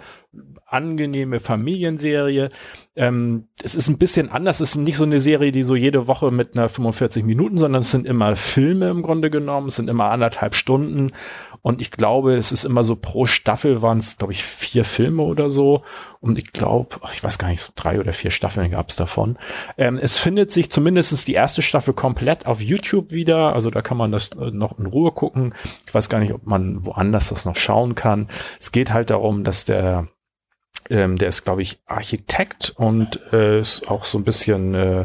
[0.76, 2.50] angenehme Familienserie.
[2.94, 4.60] Ähm, es ist ein bisschen anders.
[4.60, 7.80] Es ist nicht so eine Serie, die so jede Woche mit einer 45 Minuten, sondern
[7.80, 9.68] es sind immer Filme im Grunde genommen.
[9.68, 11.08] Es sind immer anderthalb Stunden.
[11.62, 15.22] Und ich glaube, es ist immer so pro Staffel waren es, glaube ich, vier Filme
[15.22, 15.82] oder so.
[16.20, 19.36] Und ich glaube, ich weiß gar nicht, so drei oder vier Staffeln gab es davon.
[19.76, 23.52] Ähm, es findet sich zumindest die erste Staffel komplett auf YouTube wieder.
[23.54, 25.54] Also da kann man das äh, noch in Ruhe gucken.
[25.86, 28.28] Ich weiß gar nicht, ob man woanders das noch schauen kann.
[28.60, 30.06] Es geht halt darum, dass der
[30.90, 35.04] ähm, der ist, glaube ich, Architekt und äh, ist auch so ein bisschen, äh,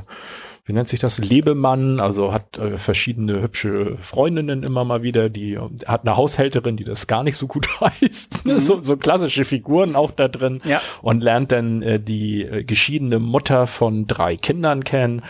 [0.66, 5.58] wie nennt sich das, Lebemann, also hat äh, verschiedene hübsche Freundinnen immer mal wieder, die
[5.88, 8.60] hat eine Haushälterin, die das gar nicht so gut heißt, ne?
[8.60, 10.82] so, so klassische Figuren auch da drin Ja.
[11.02, 15.24] und lernt dann äh, die äh, geschiedene Mutter von drei Kindern kennen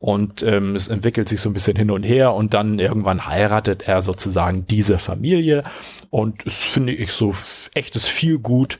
[0.00, 3.82] und ähm, es entwickelt sich so ein bisschen hin und her und dann irgendwann heiratet
[3.88, 5.64] er sozusagen diese Familie
[6.10, 7.34] und es finde ich so
[7.74, 8.78] echtes viel gut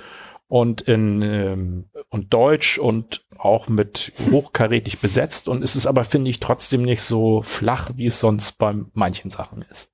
[0.49, 6.31] und in ähm, und Deutsch und auch mit hochkarätig besetzt und es ist aber finde
[6.31, 9.91] ich trotzdem nicht so flach wie es sonst bei manchen Sachen ist.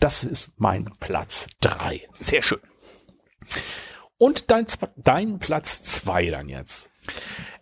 [0.00, 2.02] Das ist mein Platz drei.
[2.18, 2.60] Sehr schön.
[4.18, 6.90] Und dein, dein Platz zwei dann jetzt.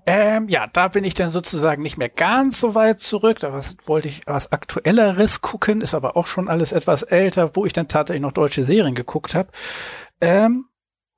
[0.06, 3.38] Ähm, ja, da bin ich dann sozusagen nicht mehr ganz so weit zurück.
[3.40, 7.66] Da was, wollte ich was Aktuelleres gucken, ist aber auch schon alles etwas älter, wo
[7.66, 9.50] ich dann tatsächlich noch deutsche Serien geguckt habe.
[10.20, 10.66] Ähm,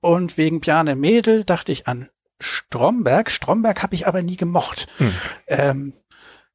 [0.02, 3.30] und wegen Bjarne Mädel dachte ich an Stromberg.
[3.30, 4.88] Stromberg habe ich aber nie gemocht.
[5.46, 5.92] Ähm,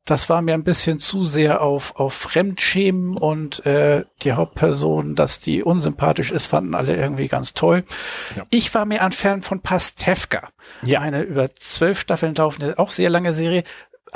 [0.06, 5.40] das war mir ein bisschen zu sehr auf, auf Fremdschämen und äh, die Hauptperson, dass
[5.40, 7.84] die unsympathisch ist, fanden alle irgendwie ganz toll.
[8.36, 8.46] Ja.
[8.50, 10.50] Ich war mir ein Fan von Pastewka.
[10.82, 11.02] Ja.
[11.02, 13.64] Eine über zwölf Staffeln laufende, auch sehr lange Serie.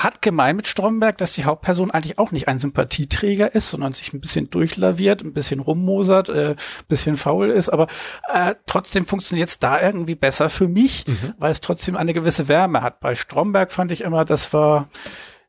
[0.03, 4.13] Hat gemein mit Stromberg, dass die Hauptperson eigentlich auch nicht ein Sympathieträger ist, sondern sich
[4.13, 6.55] ein bisschen durchlaviert, ein bisschen rummosert, äh, ein
[6.87, 7.87] bisschen faul ist, aber
[8.33, 11.05] äh, trotzdem funktioniert es da irgendwie besser für mich,
[11.37, 12.99] weil es trotzdem eine gewisse Wärme hat.
[12.99, 14.87] Bei Stromberg fand ich immer, das war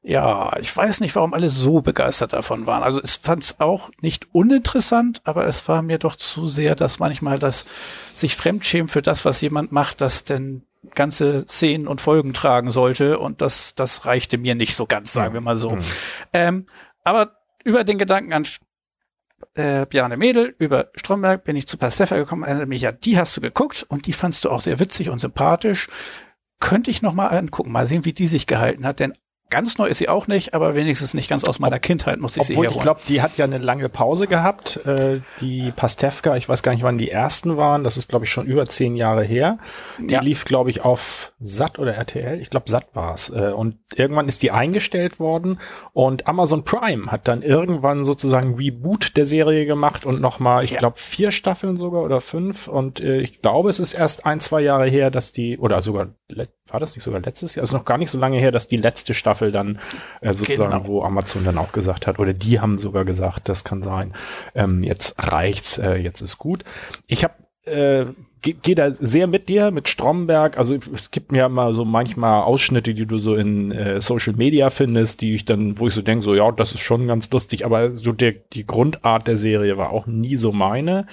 [0.05, 2.83] ja, ich weiß nicht, warum alle so begeistert davon waren.
[2.83, 6.99] Also ich fand es auch nicht uninteressant, aber es war mir doch zu sehr, dass
[6.99, 7.65] manchmal das
[8.13, 10.65] sich fremdschämen für das, was jemand macht, das denn
[10.95, 13.19] ganze Szenen und Folgen tragen sollte.
[13.19, 15.77] Und das, das reichte mir nicht so ganz, sagen wir mal so.
[16.33, 16.67] Ähm,
[17.05, 18.45] aber über den Gedanken an
[19.55, 23.37] äh, Bjarne Mädel, über Stromberg bin ich zu Pastefka gekommen, erinnere mich, ja, die hast
[23.37, 25.89] du geguckt und die fandst du auch sehr witzig und sympathisch.
[26.61, 29.15] Könnte ich noch mal angucken, mal sehen, wie die sich gehalten hat, denn
[29.53, 32.43] ganz neu ist sie auch nicht, aber wenigstens nicht ganz aus meiner Kindheit muss ich
[32.43, 32.79] sie Obwohl, herholen.
[32.79, 34.81] ich glaube, die hat ja eine lange Pause gehabt.
[34.85, 37.85] Äh, die Pastewka, ich weiß gar nicht, wann die ersten waren.
[37.85, 39.59] Das ist, glaube ich, schon über zehn Jahre her.
[39.99, 40.21] Die Ja.
[40.21, 42.41] lief, glaube ich, auf Sat oder RTL.
[42.41, 43.31] Ich glaube, Sat war's.
[43.31, 45.59] Äh, und irgendwann ist die eingestellt worden.
[45.93, 50.79] Und Amazon Prime hat dann irgendwann sozusagen Reboot der Serie gemacht und nochmal, ich Ja.
[50.79, 52.69] glaube, vier Staffeln sogar oder fünf.
[52.69, 56.09] Und äh, ich glaube, es ist erst ein, zwei Jahre her, dass die, oder sogar,
[56.69, 57.63] war das nicht sogar letztes Jahr?
[57.65, 59.79] Also noch gar nicht so lange her, dass die letzte Staffel dann
[60.21, 60.87] äh, sozusagen, Genau.
[60.87, 64.15] wo Amazon dann auch gesagt hat, oder die haben sogar gesagt, das kann sein,
[64.55, 66.65] ähm, jetzt reicht's, äh, jetzt ist gut.
[67.07, 67.35] Ich habe
[67.65, 68.07] äh,
[68.43, 70.59] gehe geh da sehr mit dir, mit Stromberg.
[70.59, 74.69] Also es gibt mir mal so manchmal Ausschnitte, die du so in äh, Social Media
[74.71, 77.65] findest, die ich dann, wo ich so denke, so ja, das ist schon ganz lustig,
[77.65, 81.07] aber so der, die Grundart der Serie war auch nie so meine.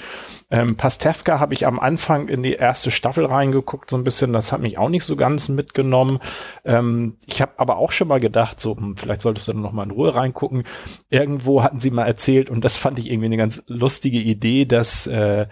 [0.50, 4.52] Ähm, Pastewka habe ich am Anfang in die erste Staffel reingeguckt, so ein bisschen, das
[4.52, 6.20] hat mich auch nicht so ganz mitgenommen.
[6.66, 9.72] Ähm, ich habe aber auch schon mal gedacht, so, hm, vielleicht solltest du dann noch
[9.72, 10.64] mal in Ruhe reingucken.
[11.12, 15.06] Irgendwo hatten sie mal erzählt, und das fand ich irgendwie eine ganz lustige Idee, dass
[15.06, 15.46] äh,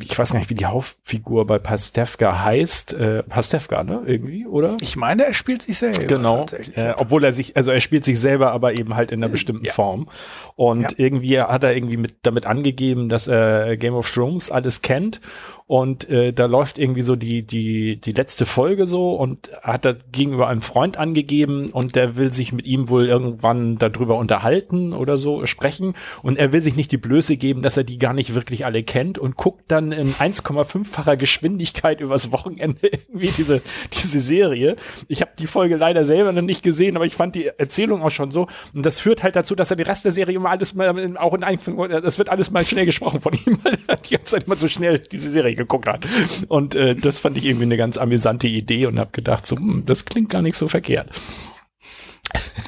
[0.00, 2.92] ich weiß gar nicht, wie die Hauptfigur bei Pastewka heißt.
[2.94, 4.02] Äh, Pastewka, ne?
[4.06, 4.76] Irgendwie, oder?
[4.80, 6.38] ich meine, er spielt sich selber Genau.
[6.38, 6.76] tatsächlich.
[6.76, 9.64] Äh, obwohl er sich, also er spielt sich selber, aber eben halt in einer bestimmten
[9.66, 9.72] Ja.
[9.72, 10.08] Form.
[10.54, 10.88] Und Ja.
[10.96, 15.20] irgendwie hat er irgendwie mit, damit angegeben, dass er Game of Thrones alles kennt.
[15.66, 19.94] Und äh, da läuft irgendwie so die, die, die letzte Folge so und hat er
[20.10, 25.16] gegenüber einem Freund angegeben und der will sich mit ihm wohl irgendwann darüber unterhalten oder
[25.16, 25.94] so sprechen.
[26.22, 28.82] Und er will sich nicht die Blöße geben, dass er die gar nicht wirklich alle
[28.82, 32.78] kennt und guckt dann dann in 1,5-facher Geschwindigkeit übers Wochenende
[33.08, 33.62] irgendwie diese,
[33.92, 34.76] diese Serie.
[35.08, 38.10] Ich habe die Folge leider selber noch nicht gesehen, aber ich fand die Erzählung auch
[38.10, 38.48] schon so.
[38.74, 41.34] Und das führt halt dazu, dass er die Rest der Serie immer alles mal, auch
[41.34, 44.44] in Einführung, das wird alles mal schnell gesprochen von ihm, weil er die ganze Zeit
[44.44, 46.06] immer so schnell diese Serie geguckt hat.
[46.48, 49.84] Und äh, das fand ich irgendwie eine ganz amüsante Idee und habe gedacht, so, hm,
[49.86, 51.08] das klingt gar nicht so verkehrt.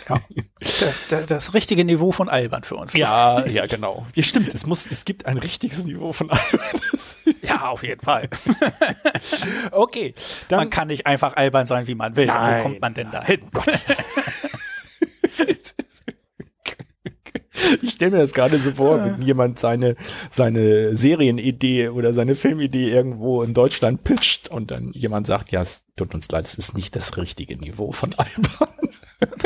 [0.09, 0.21] Ja.
[0.61, 2.95] Das, das, das richtige Niveau von albern für uns.
[2.95, 4.07] Ja, ja, genau.
[4.15, 4.55] Ja, stimmt.
[4.55, 6.61] Es muss, es gibt ein richtiges Niveau von albern.
[7.43, 8.29] Ja, auf jeden Fall.
[9.73, 10.15] okay.
[10.49, 12.27] Dann man kann nicht einfach albern sein, wie man will.
[12.27, 13.41] Nein, Wo kommt man denn da hin?
[13.53, 13.67] Gott.
[17.83, 19.97] Ich stelle mir das gerade so vor, wenn jemand seine,
[20.31, 25.85] seine Serienidee oder seine Filmidee irgendwo in Deutschland pitcht und dann jemand sagt, ja, es
[25.97, 28.69] tut uns leid, es ist nicht das richtige Niveau von Alban.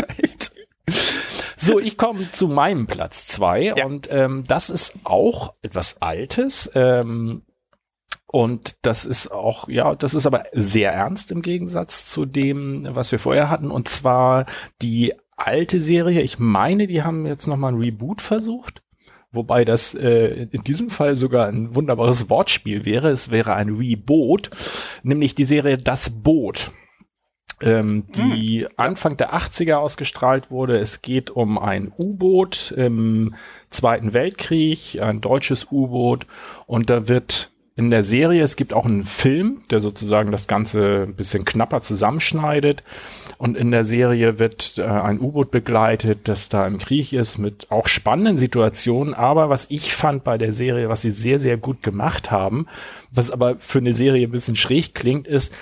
[1.57, 3.85] so, ich komme zu meinem Platz zwei ja.
[3.85, 6.71] und ähm, das ist auch etwas Altes.
[6.75, 7.43] Ähm,
[8.27, 13.13] und das ist auch, ja, das ist aber sehr ernst im Gegensatz zu dem, was
[13.13, 13.71] wir vorher hatten.
[13.71, 14.47] Und zwar
[14.83, 16.23] die alte Serie.
[16.23, 18.83] Ich meine, die haben jetzt nochmal ein Reboot versucht.
[19.33, 23.11] Wobei das äh, in diesem Fall sogar ein wunderbares Wortspiel wäre.
[23.11, 24.51] Es wäre ein Reboot,
[25.03, 26.71] nämlich die Serie Das Boot,
[27.61, 28.69] ähm, die hm.
[28.77, 30.79] Anfang der 80er ausgestrahlt wurde.
[30.79, 33.35] Es geht um ein U-Boot im
[33.69, 36.27] Zweiten Weltkrieg, ein deutsches U-Boot.
[36.67, 41.05] Und da wird in der Serie, es gibt auch einen Film, der sozusagen das Ganze
[41.07, 42.83] ein bisschen knapper zusammenschneidet.
[43.39, 47.71] Und in der Serie wird äh, ein U-Boot begleitet, das da im Krieg ist, mit
[47.71, 49.15] auch spannenden Situationen.
[49.15, 52.67] Aber was ich fand bei der Serie, was sie sehr, sehr gut gemacht haben,
[53.11, 55.53] was aber für eine Serie ein bisschen schräg klingt, ist,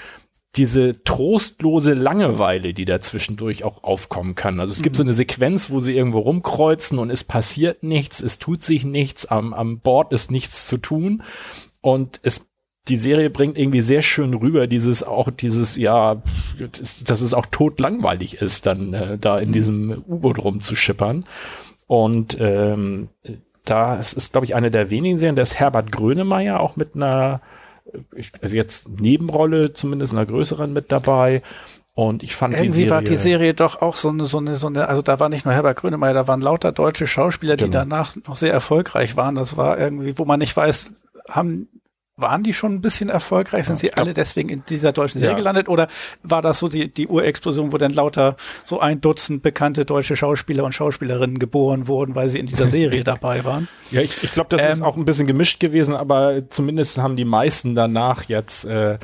[0.57, 4.61] diese trostlose Langeweile, die da zwischendurch auch aufkommen kann.
[4.61, 5.09] Also es gibt so mhm.
[5.09, 9.53] eine Sequenz, wo sie irgendwo rumkreuzen und es passiert nichts, es tut sich nichts, am,
[9.53, 11.23] am Bord ist nichts zu tun.
[11.81, 12.47] Und es
[12.89, 16.23] die Serie bringt irgendwie sehr schön rüber, dieses auch dieses, ja,
[16.59, 19.53] dass es auch totlangweilig ist, dann äh, da in mhm.
[19.53, 21.25] diesem U-Boot rumzuschippern.
[21.87, 23.09] Und ähm,
[23.65, 26.95] da es ist, glaube ich, eine der wenigen Serien, da ist Herbert Grönemeyer auch mit
[26.95, 27.41] einer,
[28.43, 31.43] also jetzt Nebenrolle, zumindest einer größeren mit dabei.
[31.95, 34.57] Und ich fand Irgendwie die Serie, war die Serie doch auch so eine, so eine,
[34.57, 37.65] so eine, also da war nicht nur Herbert Grönemeyer, da waren lauter deutsche Schauspieler, die
[37.65, 37.79] genau.
[37.79, 39.37] danach noch sehr erfolgreich waren.
[39.37, 41.69] Das war irgendwie, wo man nicht weiß, haben
[42.17, 43.67] waren die schon ein bisschen erfolgreich?
[43.67, 45.39] Sind ja, sie glaub, alle deswegen in dieser deutschen Serie ja.
[45.39, 45.69] gelandet?
[45.69, 45.89] Oder
[46.23, 50.65] war das so die, die Urexplosion, wo dann lauter so ein Dutzend bekannte deutsche Schauspieler
[50.65, 53.69] und Schauspielerinnen geboren wurden, weil sie in dieser Serie dabei waren?
[53.91, 57.17] Ja, ich, ich glaube, das ähm, ist auch ein bisschen gemischt gewesen, aber zumindest haben
[57.17, 58.99] die meisten danach jetzt äh,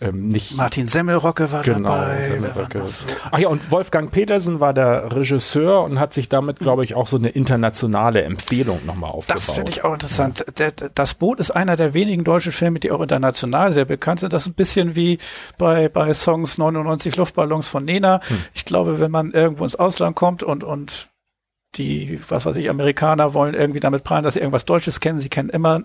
[0.00, 0.56] ähm, nicht.
[0.56, 2.22] Martin Semmelrocke war genau, dabei.
[2.24, 2.82] Semmelrocke.
[3.30, 7.06] Ach ja, und Wolfgang Petersen war der Regisseur und hat sich damit, glaube ich, auch
[7.06, 9.42] so eine internationale Empfehlung nochmal aufgebaut.
[9.42, 10.44] Das finde ich auch interessant.
[10.58, 10.70] Ja.
[10.94, 14.32] Das Boot ist einer der wenigen deutschen Filme, die auch international sehr bekannt sind.
[14.32, 15.18] Das ist ein bisschen wie
[15.56, 18.20] bei, bei Songs 99 Luftballons von Nena.
[18.26, 18.36] Hm.
[18.52, 21.08] Ich glaube, wenn man irgendwo ins Ausland kommt und, und
[21.78, 25.18] die, was weiß ich, Amerikaner wollen irgendwie damit prahlen, dass sie irgendwas Deutsches kennen.
[25.18, 25.84] Sie kennen immer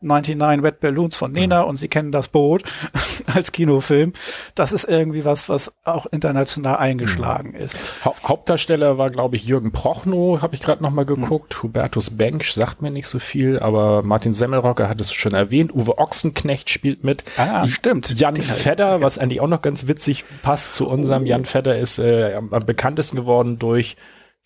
[0.00, 1.68] 99 Wet Balloons von Nena mhm.
[1.68, 2.64] und sie kennen das Boot
[3.26, 4.12] als Kinofilm.
[4.54, 7.56] Das ist irgendwie was, was auch international eingeschlagen mhm.
[7.56, 8.04] ist.
[8.04, 11.56] Ha Hauptdarsteller war, glaube ich, Jürgen Prochnow, habe ich gerade nochmal geguckt.
[11.56, 11.62] Mhm.
[11.62, 15.74] Hubertus Bench sagt mir nicht so viel, aber Martin Semmelrocker hat es schon erwähnt.
[15.74, 17.24] Uwe Ochsenknecht spielt mit.
[17.36, 18.18] Ah, stimmt.
[18.18, 21.22] Jan Den Fedder, was eigentlich auch noch ganz witzig passt zu unserem.
[21.22, 21.26] Oh.
[21.26, 23.96] Jan Fedder ist äh, am bekanntesten geworden durch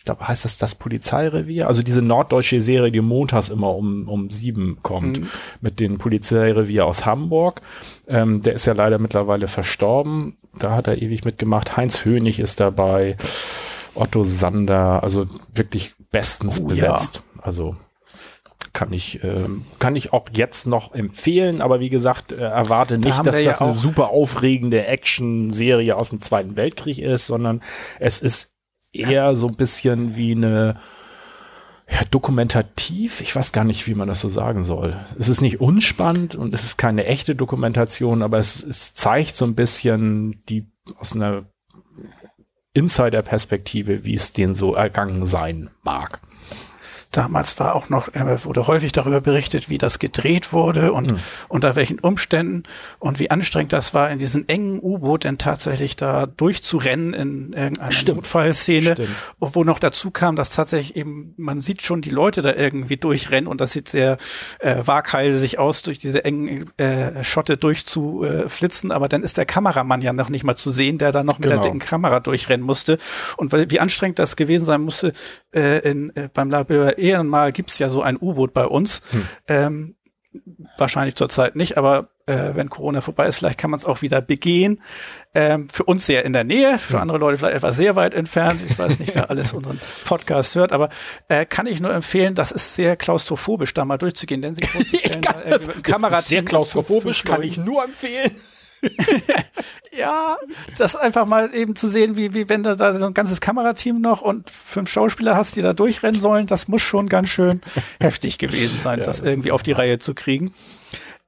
[0.06, 1.68] glaube, heißt das das Polizeirevier?
[1.68, 5.28] Also diese norddeutsche Serie, die montags immer um, um sieben kommt, mhm.
[5.60, 7.60] mit dem Polizeirevier aus Hamburg.
[8.08, 10.38] Ähm, der ist ja leider mittlerweile verstorben.
[10.58, 11.76] Da hat er ewig mitgemacht.
[11.76, 13.16] Heinz Hönig ist dabei.
[13.94, 17.22] Otto Sander, also wirklich bestens oh, besetzt.
[17.36, 17.42] Ja.
[17.42, 17.76] Also
[18.72, 19.48] kann ich, äh,
[19.78, 23.44] kann ich auch jetzt noch empfehlen, aber wie gesagt, äh, erwarte nicht, da dass das
[23.44, 27.62] ja eine super aufregende Action-Serie aus dem Zweiten Weltkrieg ist, sondern
[28.00, 28.55] es ist
[28.98, 30.76] eher so ein bisschen wie eine
[31.88, 34.96] ja, dokumentativ, ich weiß gar nicht, wie man das so sagen soll.
[35.18, 39.44] Es ist nicht unspannend und es ist keine echte Dokumentation, aber es, es zeigt so
[39.44, 40.66] ein bisschen die
[40.98, 41.44] aus einer
[42.72, 46.20] Insider-Perspektive, wie es denen so ergangen sein mag.
[47.12, 51.18] Damals war auch noch, äh, wurde häufig darüber berichtet, wie das gedreht wurde und mhm.
[51.48, 52.64] unter welchen Umständen
[52.98, 57.92] und wie anstrengend das war, in diesen engen U-Boot denn tatsächlich da durchzurennen in irgendeiner
[57.92, 58.16] Stimmt.
[58.16, 59.08] Notfallszene, Stimmt.
[59.38, 63.48] wo noch dazu kam, dass tatsächlich eben, man sieht schon die Leute da irgendwie durchrennen
[63.48, 64.18] und das sieht sehr
[64.58, 70.12] äh, waghalsig aus, durch diese engen äh, Schotte durchzuflitzen, aber dann ist der Kameramann ja
[70.12, 71.62] noch nicht mal zu sehen, der da noch mit genau.
[71.62, 72.98] der dicken Kamera durchrennen musste
[73.36, 75.12] und weil, wie anstrengend das gewesen sein musste,
[75.54, 79.02] äh, in, äh, beim Labor Ehrenmal gibt's ja so ein U-Boot bei uns.
[79.10, 79.28] Hm.
[79.48, 79.96] Ähm,
[80.78, 84.20] wahrscheinlich zurzeit nicht, aber äh, wenn Corona vorbei ist, vielleicht kann man es auch wieder
[84.20, 84.82] begehen.
[85.34, 88.64] Ähm, für uns sehr in der Nähe, für andere Leute vielleicht etwas sehr weit entfernt.
[88.68, 90.88] Ich weiß nicht, wer alles unseren Podcast hört, aber
[91.28, 95.22] äh, kann ich nur empfehlen, das ist sehr klaustrophobisch, da mal durchzugehen, denn sie vorzustellen,
[95.22, 98.32] da, äh, Kamera sehr klaustrophobisch, kann ich nur empfehlen.
[99.96, 100.36] ja,
[100.78, 104.00] das einfach mal eben zu sehen, wie, wie wenn du da so ein ganzes Kamerateam
[104.00, 107.60] noch und fünf Schauspieler hast, die da durchrennen sollen, das muss schon ganz schön
[108.00, 110.52] heftig gewesen sein, ja, das, das irgendwie auf die Reihe zu kriegen.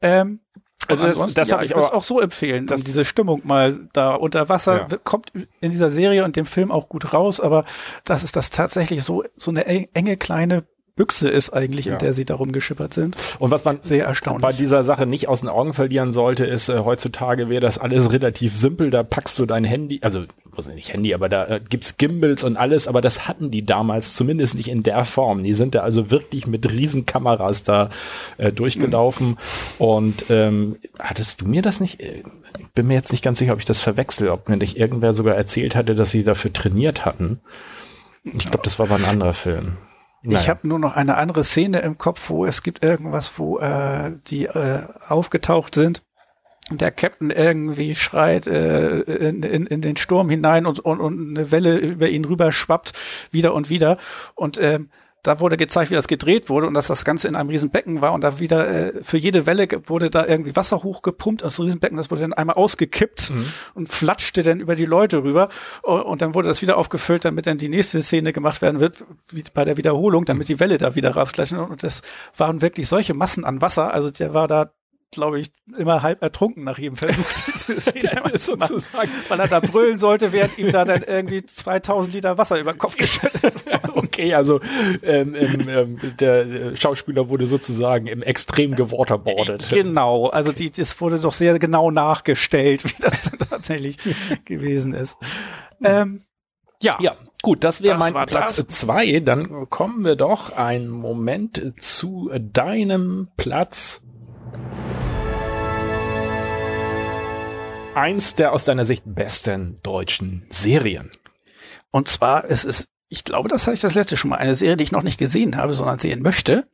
[0.01, 0.41] Ähm,
[0.87, 3.79] also das, das ja, ich würde es auch so empfehlen, dass um diese Stimmung mal
[3.93, 4.97] da unter Wasser ja.
[5.03, 7.65] kommt in dieser Serie und dem Film auch gut raus, aber
[8.05, 10.65] das ist das tatsächlich so so eine enge kleine
[10.99, 11.95] Büchse ist eigentlich, ja.
[11.95, 13.17] in der sie darum geschippert sind.
[13.39, 16.69] Und was man sehr erstaunlich bei dieser Sache nicht aus den Augen verlieren sollte, ist
[16.69, 18.91] äh, heutzutage wäre das alles relativ simpel.
[18.91, 20.25] Da packst du dein Handy, also
[20.59, 24.15] also nicht Handy, aber da äh, gibt's Gimbals und alles, aber das hatten die damals
[24.15, 25.45] zumindest nicht in der Form.
[25.45, 27.91] Die sind da also wirklich mit Riesenkameras da
[28.39, 29.29] äh, durchgelaufen.
[29.29, 29.37] Mhm.
[29.79, 32.01] Und ähm, hattest du mir das nicht?
[32.01, 32.25] Äh,
[32.59, 35.15] ich bin mir jetzt nicht ganz sicher, ob ich das verwechsel, ob mir nicht irgendwer
[35.15, 37.41] sogar erzählt hatte, dass sie dafür trainiert hatten.
[38.25, 39.77] Ich glaube, das war aber ein anderer Film.
[40.23, 40.39] Naja.
[40.39, 44.13] Ich habe nur noch eine andere Szene im Kopf, wo es gibt irgendwas, wo äh,
[44.27, 46.03] die äh, aufgetaucht sind.
[46.71, 51.51] Der Captain irgendwie schreit äh, in, in, in den Sturm hinein und, und, und eine
[51.51, 52.93] Welle über ihn rüber schwappt,
[53.33, 53.97] wieder und wieder.
[54.35, 54.91] Und ähm,
[55.23, 58.13] da wurde gezeigt, wie das gedreht wurde und dass das Ganze in einem Riesenbecken war
[58.13, 61.97] und da wieder äh, für jede Welle wurde da irgendwie Wasser hochgepumpt aus dem Riesenbecken.
[61.97, 63.45] Das wurde dann einmal ausgekippt mhm.
[63.75, 65.49] und flatschte dann über die Leute rüber
[65.83, 69.05] und, und, dann wurde das wieder aufgefüllt, damit dann die nächste Szene gemacht werden wird,
[69.31, 71.59] wie bei der Wiederholung, damit die Welle da wieder raufklatschen.
[71.59, 72.03] Und das
[72.37, 73.93] waren wirklich solche Massen an Wasser.
[73.93, 74.73] Also der war da
[75.11, 79.99] glaube ich, immer halb ertrunken nach jedem Versuch, diese Szene sozusagen, weil er da brüllen
[79.99, 84.61] sollte, während ihm da dann irgendwie 2000 Liter Wasser über den Kopf geschüttet okay, also
[85.03, 89.69] ähm, ähm, der Schauspieler wurde sozusagen im Extrem gewaterboardet.
[89.71, 93.97] Genau, also die, das wurde doch sehr genau nachgestellt, wie das tatsächlich
[94.45, 95.17] gewesen ist.
[95.83, 96.21] Ähm,
[96.83, 96.97] ja.
[97.01, 98.69] ja, gut, das wäre mein Platz das.
[98.69, 99.21] zwei.
[99.21, 104.03] Dann kommen wir doch einen Moment zu deinem Platz
[107.99, 111.11] eins der aus deiner Sicht besten deutschen Serien.
[111.91, 114.77] Und zwar es ist ich glaube, das hatte ich das letzte schon mal, eine Serie,
[114.77, 116.67] die ich noch nicht gesehen habe, sondern sehen möchte.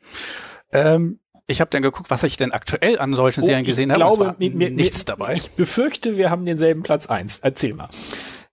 [0.72, 4.01] Ähm, ich habe dann geguckt, was ich denn aktuell an solchen oh, Serien gesehen habe.
[4.01, 5.35] Ich glaube, mir, mir, nichts dabei.
[5.35, 7.41] Ich befürchte, wir haben denselben Platz eins.
[7.41, 7.89] Erzähl mal.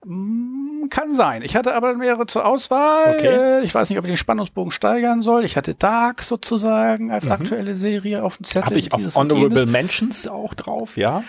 [0.06, 1.42] Mm, kann sein.
[1.42, 3.16] Ich hatte aber mehrere zur Auswahl.
[3.16, 3.62] Okay.
[3.62, 5.46] Äh, ich weiß nicht, ob ich den Spannungsbogen steigern soll.
[5.46, 7.32] Ich hatte Dark sozusagen als mhm.
[7.32, 8.66] aktuelle Serie auf dem Zettel.
[8.66, 11.24] Habe ich auf Honorable Mentions auch drauf, ja.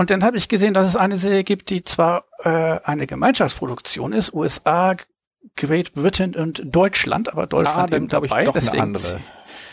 [0.00, 2.48] Und dann habe ich gesehen, dass es eine Serie gibt, die zwar äh,
[2.84, 4.96] eine Gemeinschaftsproduktion ist, USA,
[5.56, 8.46] Great Britain und Deutschland, aber Deutschland ah, eben dabei.
[8.46, 8.96] Deswegen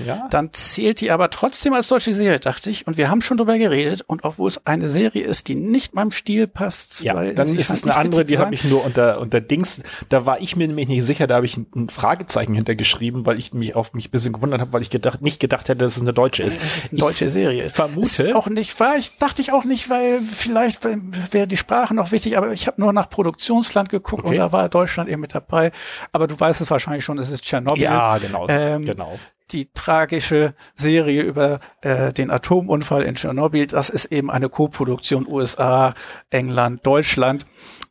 [0.05, 0.27] ja?
[0.29, 2.87] Dann zählt die aber trotzdem als deutsche Serie, dachte ich.
[2.87, 4.03] Und wir haben schon drüber geredet.
[4.07, 7.69] Und obwohl es eine Serie ist, die nicht meinem Stil passt, ja, weil dann ist
[7.69, 9.81] es eine andere, die habe ich nur unter, unter Dings.
[10.09, 13.53] Da war ich mir nämlich nicht sicher, da habe ich ein Fragezeichen hintergeschrieben, weil ich
[13.53, 16.01] mich auf mich ein bisschen gewundert habe, weil ich gedacht, nicht gedacht hätte, dass es
[16.01, 16.61] eine deutsche ist.
[16.61, 17.65] Es ist eine deutsche Serie.
[17.65, 18.23] Ich vermute.
[18.23, 20.83] Ist auch nicht, war ich, dachte ich auch nicht, weil vielleicht
[21.31, 24.33] wäre die Sprache noch wichtig, aber ich habe nur nach Produktionsland geguckt okay.
[24.33, 25.71] und da war Deutschland eben mit dabei.
[26.11, 27.83] Aber du weißt es wahrscheinlich schon, es ist Tschernobyl.
[27.83, 28.47] Ja, genau.
[28.49, 29.17] Ähm, genau
[29.51, 35.93] die tragische Serie über äh, den Atomunfall in Tschernobyl, das ist eben eine Koproduktion USA,
[36.29, 37.45] England, Deutschland.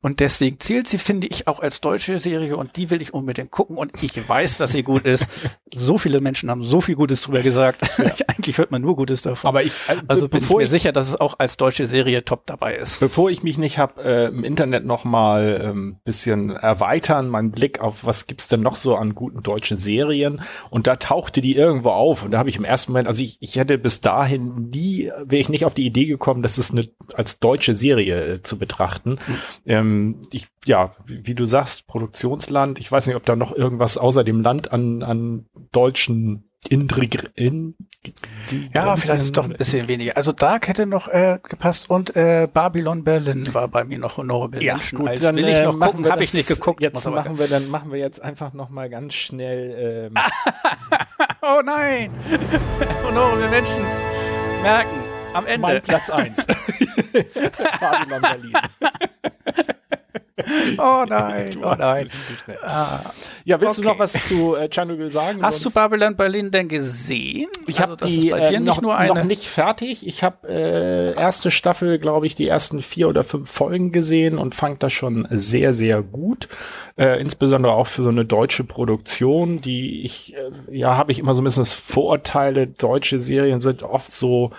[0.07, 3.51] Und deswegen zählt sie, finde ich, auch als deutsche Serie und die will ich unbedingt
[3.51, 5.27] gucken und ich weiß, dass sie gut ist.
[5.75, 7.83] So viele Menschen haben so viel Gutes drüber gesagt.
[7.99, 8.05] Ja.
[8.29, 9.49] Eigentlich hört man nur Gutes davon.
[9.49, 12.47] Aber ich, äh, also bin ich mir sicher, dass es auch als deutsche Serie top
[12.47, 13.01] dabei ist.
[13.01, 17.81] Bevor ich mich nicht habe äh, im Internet noch mal ähm, bisschen erweitern, meinen Blick
[17.81, 20.41] auf was gibt's denn noch so an guten deutschen Serien
[20.71, 23.37] und da tauchte die irgendwo auf und da habe ich im ersten Moment, also ich,
[23.41, 26.89] ich hätte bis dahin nie, wäre ich nicht auf die Idee gekommen, dass es eine
[27.15, 29.19] als deutsche Serie äh, zu betrachten.
[29.27, 29.39] Mhm.
[29.67, 32.79] Ähm, ähm, ich, ja, wie, du sagst, Produktionsland.
[32.79, 37.77] Ich weiß nicht, ob da noch irgendwas außer dem Land an, an deutschen Indrig in
[38.73, 40.17] ja, vielleicht ist es doch ein bisschen weniger.
[40.17, 44.63] Also Dark hätte noch äh, gepasst und äh, Babylon Berlin war bei mir noch Honorable
[44.63, 44.99] ja, Menschen.
[44.99, 46.81] Gut, dann will ich äh, noch gucken, habe ich nicht geguckt.
[46.81, 50.11] Jetzt machen wir dann machen wir jetzt einfach noch mal ganz schnell.
[50.13, 50.15] Ähm
[51.43, 52.11] oh nein,
[53.05, 53.85] Honorable Menschen
[54.63, 55.01] merken
[55.35, 55.59] am Ende.
[55.59, 56.47] Mein Platz eins.
[57.81, 58.53] Babylon Berlin.
[60.79, 62.05] oh nein, Du oh nein.
[62.05, 62.59] du bist zu schnell.
[62.63, 63.01] Ah.
[63.45, 63.91] Ja, willst du Okay.
[63.91, 65.43] noch was zu äh, Tschernobyl sagen?
[65.43, 67.49] Hast du Babylon Berlin denn gesehen?
[67.67, 69.15] Ich Also habe das die ist bei dir äh, nicht noch, nur eine.
[69.15, 70.07] noch nicht fertig.
[70.07, 74.55] Ich habe äh, erste Staffel, glaube ich, die ersten vier oder fünf Folgen gesehen und
[74.55, 76.49] fand das schon sehr, sehr gut.
[76.99, 81.35] Äh, insbesondere auch für so eine deutsche Produktion, die ich, äh, ja, habe ich immer
[81.35, 82.67] so ein bisschen das Vorurteile.
[82.67, 84.51] Deutsche Serien sind oft so,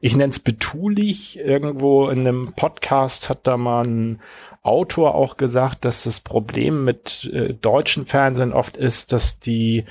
[0.00, 1.38] ich nenne es betulich.
[1.40, 4.20] Irgendwo in einem Podcast hat da mal ein
[4.62, 9.84] Autor auch gesagt, dass das Problem mit äh, deutschen Fernsehen oft ist, dass die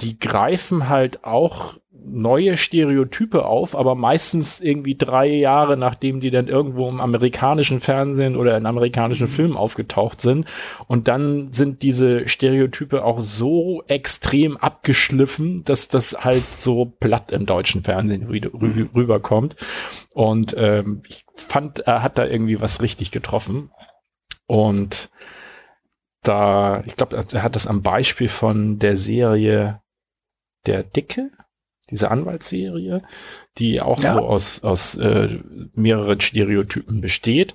[0.00, 1.74] die greifen halt auch
[2.06, 8.36] neue Stereotype auf, aber meistens irgendwie drei Jahre, nachdem die dann irgendwo im amerikanischen Fernsehen
[8.36, 10.46] oder in amerikanischen Filmen aufgetaucht sind.
[10.86, 17.46] Und dann sind diese Stereotype auch so extrem abgeschliffen, dass das halt so platt im
[17.46, 19.56] deutschen Fernsehen rü rü rüberkommt.
[20.12, 23.70] Und ähm, ich fand, er hat da irgendwie was richtig getroffen.
[24.46, 25.08] Und
[26.22, 29.80] da, ich glaube, er hat das am Beispiel von der Serie
[30.66, 31.30] Der Dicke,
[31.90, 33.02] diese Anwaltsserie,
[33.58, 34.14] die auch Ja.
[34.14, 35.40] so aus, aus äh,
[35.74, 37.54] mehreren Stereotypen besteht.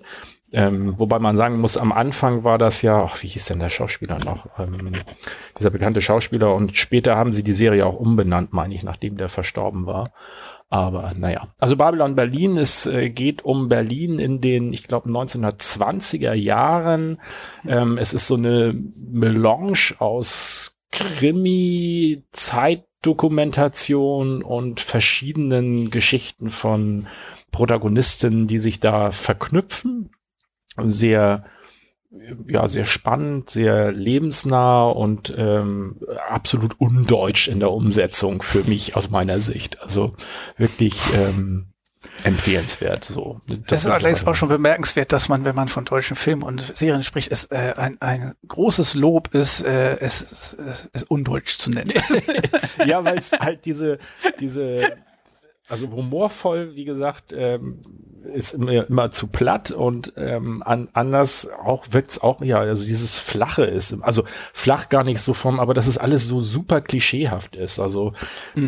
[0.52, 3.70] Ähm, wobei man sagen muss, am Anfang war das ja, ach, wie hieß denn der
[3.70, 4.48] Schauspieler noch?
[4.58, 4.94] Ähm,
[5.58, 9.30] dieser bekannte Schauspieler und später haben sie die Serie auch umbenannt, meine ich, nachdem der
[9.30, 10.12] verstorben war.
[10.70, 16.34] Aber naja, also Babylon Berlin, es äh, geht um Berlin in den, ich glaube, 1920er
[16.34, 17.20] Jahren.
[17.68, 18.76] Ähm, es ist so eine
[19.08, 27.06] Melange aus Krimi, Zeitdokumentation und verschiedenen Geschichten von
[27.52, 30.12] Protagonisten, die sich da verknüpfen.
[30.78, 31.46] Sehr
[32.48, 39.10] ja, sehr spannend, sehr lebensnah und ähm, absolut undeutsch in der Umsetzung für mich aus
[39.10, 39.82] meiner Sicht.
[39.82, 40.16] Also
[40.58, 41.68] wirklich ähm,
[42.24, 43.06] empfehlenswert.
[43.06, 43.40] So.
[43.68, 47.04] Das ist allerdings auch schon bemerkenswert, dass man, wenn man von deutschen Filmen und Serien
[47.04, 51.70] spricht, es äh, ein, ein großes Lob ist, äh, es, es, es, es undeutsch zu
[51.70, 51.94] nennen.
[52.86, 54.00] ja, weil es halt diese,
[54.40, 54.98] diese,
[55.70, 57.80] also humorvoll, wie gesagt, ähm,
[58.34, 63.20] ist immer, immer zu platt und ähm, an, anders auch wirkt's auch, ja, also dieses
[63.20, 67.56] Flache ist, also flach gar nicht so vom, aber dass es alles so super klischeehaft
[67.56, 67.80] ist.
[67.80, 68.14] Also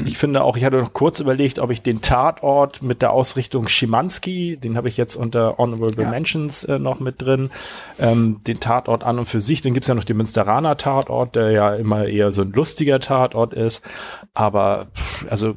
[0.06, 3.68] ich finde auch, ich hatte noch kurz überlegt, ob ich den Tatort mit der Ausrichtung
[3.68, 6.10] Schimanski, den habe ich jetzt unter Honorable Ja.
[6.10, 7.52] Mentions äh, noch mit drin,
[8.00, 11.52] ähm, den Tatort an und für sich, dann gibt's ja noch den Münsteraner Tatort, der
[11.52, 13.84] ja immer eher so ein lustiger Tatort ist.
[14.34, 15.56] Aber pff, also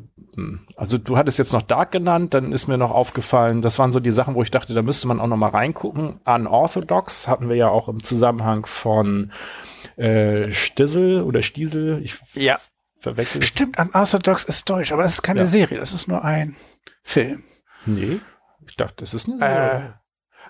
[0.76, 4.00] also du hattest jetzt noch Dark genannt, dann ist mir noch aufgefallen, das waren so
[4.00, 6.20] die Sachen, wo ich dachte, da müsste man auch noch mal reingucken.
[6.24, 9.30] Unorthodox hatten wir ja auch im Zusammenhang von
[9.96, 12.58] äh, Stissel oder Stiesel, ich ja,
[12.98, 15.46] verwechsel stimmt, Unorthodox ist deutsch, aber das ist keine Ja.
[15.46, 16.56] Serie, das ist nur ein
[17.02, 17.42] Film.
[17.86, 18.20] Nee,
[18.66, 19.94] ich dachte, das ist eine Äh, Serie.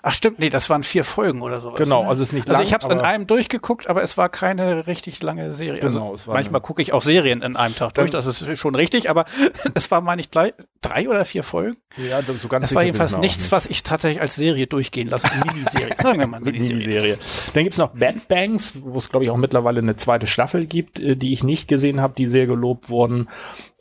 [0.05, 1.79] Ach stimmt, nee, das waren vier Folgen oder sowas.
[1.79, 2.09] genau, ne?
[2.09, 4.29] also es ist nicht Also lang, ich habe es in einem durchgeguckt, aber es war
[4.29, 5.81] keine richtig lange Serie.
[5.81, 8.57] Genau, also es war manchmal gucke ich auch Serien in einem Tag durch, das ist
[8.57, 9.25] schon richtig, aber
[9.73, 11.77] es war, meine ich, gleich drei oder vier Folgen.
[11.97, 13.51] Ja, so ganz Es sicher war jedenfalls nichts, nicht.
[13.51, 15.27] was ich tatsächlich als Serie durchgehen lasse.
[15.45, 15.95] Miniserie.
[15.97, 16.77] Sagen wir mal Miniserie.
[16.77, 17.17] Miniserie.
[17.53, 20.99] Dann gibt's noch Bad Banks, wo es, glaube ich, auch mittlerweile eine zweite Staffel gibt,
[20.99, 23.27] äh, die ich nicht gesehen habe, die sehr gelobt wurden.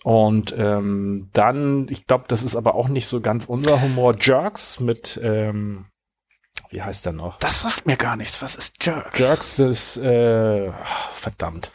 [0.05, 4.81] Und ähm, dann, ich glaube, das ist aber auch nicht so ganz unser Humor, Jerks
[4.81, 5.87] mit, ähm,
[6.75, 7.39] wie heißt der noch?
[7.39, 8.43] Das sagt mir gar nichts.
[8.43, 9.19] Was ist Jerks?
[9.19, 10.73] Jerks ist, äh,
[11.15, 11.71] verdammt.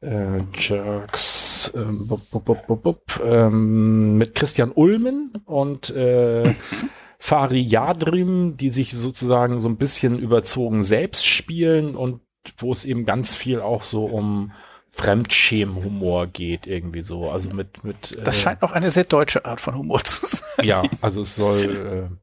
[0.00, 6.54] Äh, Jerks ähm, bup, bup, bup, bup, bup, ähm, mit Christian Ulmen und äh,
[7.18, 12.20] Fari Yadrim, die sich sozusagen so ein bisschen überzogen selbst spielen und
[12.58, 14.52] wo es eben ganz viel auch so um
[14.92, 17.30] Fremdschämen-Humor geht, irgendwie so.
[17.30, 20.64] Also mit, mit Das äh, scheint auch eine sehr deutsche Art von Humor zu sein.
[20.64, 22.18] ja, also es soll.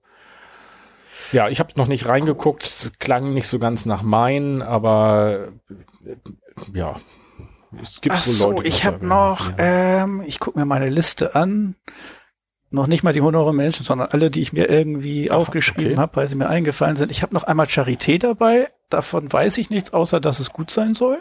[1.31, 2.63] Ja, ich habe noch nicht reingeguckt.
[2.63, 5.49] Es klang nicht so ganz nach meinen, aber
[6.05, 6.15] äh,
[6.73, 6.99] ja,
[7.81, 8.67] es gibt Ach wohl so, Leute.
[8.67, 11.75] ich habe noch, ähm, ich gucke mir meine Liste an.
[12.69, 16.01] Noch nicht mal die Honore Menschen, sondern alle, die ich mir irgendwie Ach, aufgeschrieben okay.
[16.01, 17.11] habe, weil sie mir eingefallen sind.
[17.11, 18.69] Ich habe noch einmal Charité dabei.
[18.89, 21.19] Davon weiß ich nichts, außer dass es gut sein soll.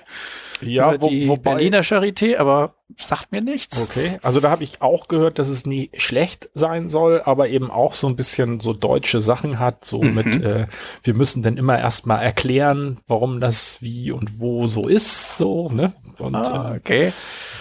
[0.62, 3.88] Ja, Über wo, die wobei, Berliner Charité, aber sagt mir nichts.
[3.88, 7.70] Okay, also da habe ich auch gehört, dass es nie schlecht sein soll, aber eben
[7.70, 10.14] auch so ein bisschen so deutsche Sachen hat, so Mhm.
[10.14, 10.66] mit, äh,
[11.04, 15.92] wir müssen dann immer erstmal erklären, warum das wie und wo so ist, so, ne?
[16.18, 17.12] Und Ah, äh, okay.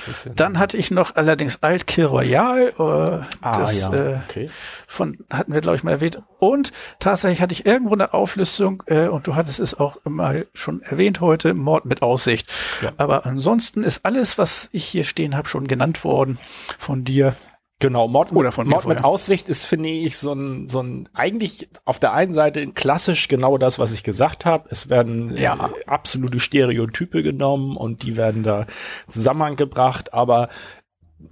[0.06, 2.74] bisschen- Dann hatte ich noch allerdings Alt Kill Royal.
[2.78, 4.50] Äh, ah, das, ja, äh, okay.
[4.88, 9.08] von hatten wir glaube ich mal erwähnt und tatsächlich hatte ich irgendwo eine Auflistung äh,
[9.08, 12.89] und du hattest es auch mal schon erwähnt heute Mord mit Aussicht Ja.
[12.98, 16.38] Aber ansonsten ist alles was ich hier stehen habe schon genannt worden
[16.78, 17.36] von dir
[17.82, 19.06] Genau, Mord, Oder von Mord mit.
[19.06, 23.58] Aussicht ist, finde ich, so ein, so ein, eigentlich auf der einen Seite klassisch genau
[23.58, 24.68] das, was ich gesagt habe.
[24.70, 25.68] Es werden Ja.
[25.74, 28.66] äh, absolute Stereotype genommen und die werden da
[29.08, 30.50] zusammengebracht, aber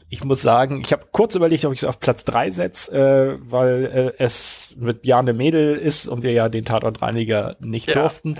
[0.10, 3.38] ich muss sagen, ich habe kurz überlegt, ob ich es auf Platz drei setze, äh,
[3.42, 8.02] weil äh, es mit Bjarne Mädel ist und wir ja den Tatortreiniger nicht Ja.
[8.02, 8.36] durften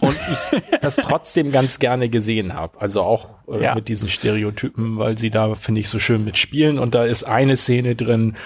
[0.00, 0.16] und
[0.60, 2.80] ich das trotzdem ganz gerne gesehen habe.
[2.80, 3.74] Also auch äh, Ja.
[3.74, 7.56] mit diesen Stereotypen, weil sie da, finde ich, so schön mitspielen und da ist eine
[7.56, 8.36] Szene drin,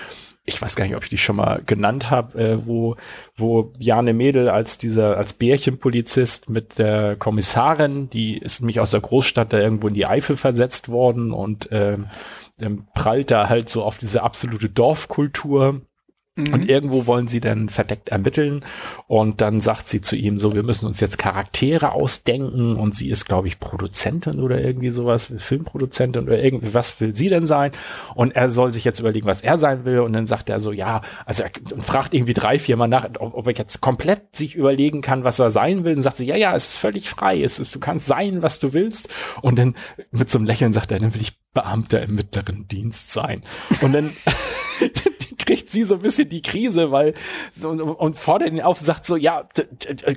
[0.44, 2.96] ich weiß gar nicht, ob ich die schon mal genannt habe, äh, wo,
[3.36, 9.00] wo Bjarne Mädel als dieser, als Bärchenpolizist mit der Kommissarin, die ist nämlich aus der
[9.00, 12.08] Großstadt da irgendwo in die Eifel versetzt worden und ähm,
[12.94, 15.82] prallt da halt so auf diese absolute Dorfkultur.
[16.34, 18.64] Und irgendwo wollen sie dann verdeckt ermitteln.
[19.06, 22.76] Und dann sagt sie zu ihm so, wir müssen uns jetzt Charaktere ausdenken.
[22.76, 27.28] Und sie ist, glaube ich, Produzentin oder irgendwie sowas, Filmproduzentin oder irgendwie, was will sie
[27.28, 27.72] denn sein?
[28.14, 30.00] Und er soll sich jetzt überlegen, was er sein will.
[30.00, 33.10] Und dann sagt er so, ja, also er und fragt irgendwie drei, vier Mal nach,
[33.18, 35.96] ob, ob er jetzt komplett sich überlegen kann, was er sein will.
[35.96, 38.58] Und sagt sie, ja, ja, es ist völlig frei, es ist, du kannst sein, was
[38.58, 39.10] du willst.
[39.42, 39.74] Und dann
[40.12, 43.42] mit so einem Lächeln sagt er, dann will ich Beamter im mittleren Dienst sein.
[43.82, 44.08] Und dann
[45.46, 47.14] kriegt sie so ein bisschen die Krise, weil
[47.52, 49.48] so, und fordert ihn auf, sagt so, ja,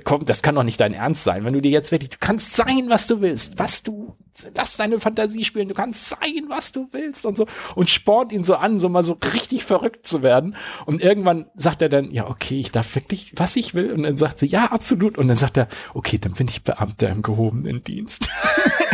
[0.04, 2.54] komm, das kann doch nicht dein Ernst sein, wenn du dir jetzt wirklich, du kannst
[2.54, 4.14] sein, was du willst, was du,
[4.54, 7.46] lass deine Fantasie spielen, du kannst sein, was du willst und so.
[7.74, 10.56] Und spornt ihn so an, so mal so richtig verrückt zu werden.
[10.84, 13.92] Und irgendwann sagt er dann, ja, okay, ich darf wirklich, was ich will.
[13.92, 15.18] Und dann sagt sie, ja, absolut.
[15.18, 18.30] Und dann sagt er, okay, dann bin ich Beamter im gehobenen Dienst.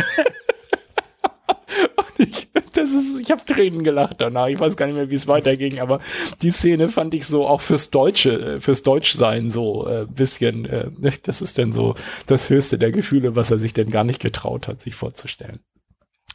[2.17, 4.47] Ich, das ist, ich habe Tränen gelacht danach.
[4.47, 5.99] Ich weiß gar nicht mehr, wie es weiterging, aber
[6.41, 10.65] die Szene fand ich so auch fürs Deutsche, äh, fürs Deutschsein so äh, bisschen.
[10.65, 10.91] Äh,
[11.23, 11.95] das ist dann so
[12.27, 15.59] das höchste der Gefühle, was er sich denn gar nicht getraut hat, sich vorzustellen.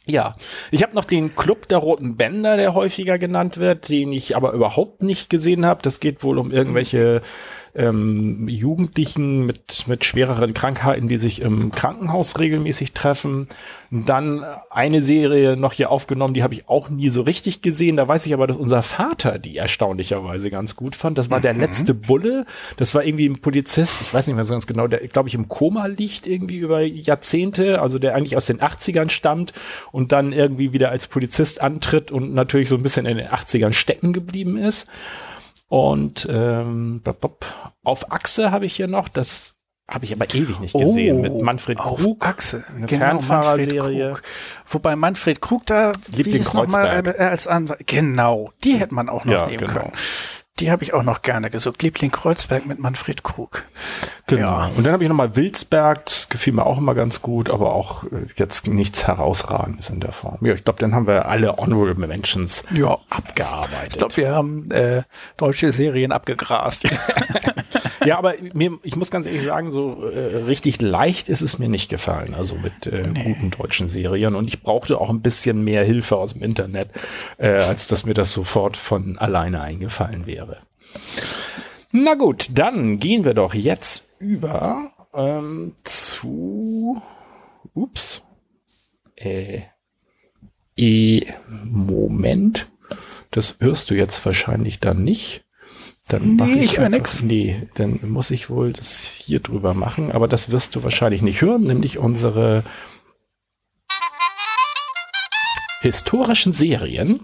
[0.09, 0.37] Ja,
[0.71, 4.53] ich habe noch den Club der Roten Bänder, der häufiger genannt wird, den ich aber
[4.53, 5.83] überhaupt nicht gesehen habe.
[5.83, 7.21] Das geht wohl um irgendwelche
[7.75, 13.49] ähm, Jugendlichen mit, mit schwereren Krankheiten, die sich im Krankenhaus regelmäßig treffen.
[13.91, 17.97] Dann eine Serie noch hier aufgenommen, die habe ich auch nie so richtig gesehen.
[17.97, 21.17] Da weiß ich aber, dass unser Vater die erstaunlicherweise ganz gut fand.
[21.17, 22.45] Das war der letzte Bulle.
[22.77, 25.35] Das war irgendwie ein Polizist, ich weiß nicht mehr so ganz genau, der, glaube ich,
[25.35, 29.55] im Koma liegt irgendwie über Jahrzehnte, also der eigentlich aus den 80ern stammt
[29.91, 33.73] und dann irgendwie wieder als Polizist antritt und natürlich so ein bisschen in den 80ern
[33.73, 34.87] stecken geblieben ist.
[35.69, 37.03] Und ähm,
[37.85, 39.58] auf Achse habe ich hier noch, das
[39.89, 42.27] habe ich aber ewig nicht gesehen, mit Manfred Oh, auf Krug.
[42.27, 42.63] Achse.
[42.77, 44.09] eine genau, Fernfahrerserie.
[44.09, 44.23] Manfred Krug.
[44.67, 47.19] Wobei Manfred Krug da, wie Liebling ist noch mal Kreuzberg.
[47.19, 49.73] äh, als Anwalt, genau, die hätte man auch noch Ja, nehmen genau.
[49.73, 49.93] können.
[50.61, 51.83] Die habe ich auch noch gerne gesucht.
[51.83, 53.65] Liebling Kreuzberg mit Manfred Krug.
[54.27, 54.41] Genau.
[54.61, 54.71] Ja.
[54.77, 58.05] Und dann habe ich nochmal Wilsberg, das gefiel mir auch immer ganz gut, aber auch
[58.05, 60.39] äh, jetzt nichts herausragendes in der Form.
[60.43, 62.99] Ja, ich glaube, dann haben wir alle Honorable Mentions Ja.
[63.09, 63.89] abgearbeitet.
[63.91, 65.03] Ich glaube, wir haben äh,
[65.37, 66.89] deutsche Serien abgegrast.
[68.05, 71.69] Ja, aber mir, ich muss ganz ehrlich sagen, so äh, richtig leicht ist es mir
[71.69, 74.35] nicht gefallen, also mit äh, guten deutschen Serien.
[74.35, 76.91] Und ich brauchte auch ein bisschen mehr Hilfe aus dem Internet,
[77.39, 80.48] äh, als dass mir das sofort von alleine eingefallen wäre.
[81.93, 87.01] Na gut, dann gehen wir doch jetzt über ähm, zu.
[87.75, 88.23] Ups.
[89.17, 89.63] Äh,
[90.77, 91.27] äh,
[91.65, 92.69] Moment.
[93.31, 95.45] Das hörst du jetzt wahrscheinlich dann nicht.
[96.09, 97.23] Dann Nee, ich hör einfach- nix.
[97.23, 101.43] Nee, dann muss ich wohl das hier drüber machen, aber das wirst du wahrscheinlich nicht
[101.43, 102.65] hören, nämlich unsere
[105.81, 107.21] historischen Serien.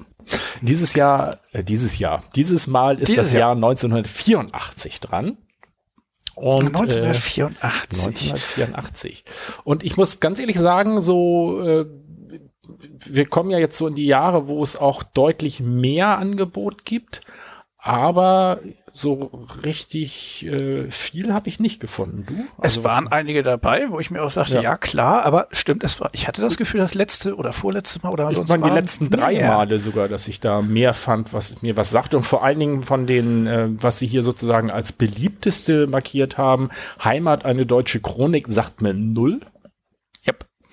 [0.63, 5.37] Dieses Jahr, äh, dieses Jahr, dieses Mal ist Dieses das Jahr 1984 dran.
[6.35, 8.33] Und, äh, 1984.
[8.33, 9.25] 1984.
[9.65, 11.87] Und ich muss ganz ehrlich sagen, so, äh,
[13.07, 17.21] wir kommen ja jetzt so in die Jahre, wo es auch deutlich mehr Angebot gibt,
[17.77, 18.61] aber
[18.97, 19.31] so
[19.65, 22.25] richtig äh, viel habe ich nicht gefunden.
[22.29, 22.35] Du?
[22.59, 24.63] Es Also was- waren einige dabei, wo ich mir auch sagte, Ja.
[24.63, 28.11] ja, klar, aber stimmt, es war, ich hatte das Gefühl, das letzte oder vorletzte Mal
[28.13, 29.49] oder Ich sonst waren die letzten drei mehr.
[29.49, 32.17] Male sogar, dass ich da mehr fand, was mir was sagte.
[32.17, 36.71] Und vor allen Dingen von den, äh, was sie hier sozusagen als beliebteste markiert haben,
[37.03, 39.41] Heimat, eine deutsche Chronik, sagt mir null.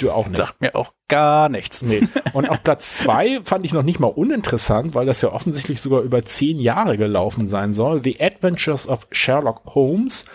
[0.01, 0.37] Du auch nicht.
[0.37, 1.81] Sagt mir auch gar nichts.
[1.81, 2.01] Nee.
[2.33, 6.01] Und auf Platz zwei fand ich noch nicht mal uninteressant, weil das ja offensichtlich sogar
[6.01, 8.03] über zehn Jahre gelaufen sein soll.
[8.03, 10.25] The Adventures of Sherlock Holmes.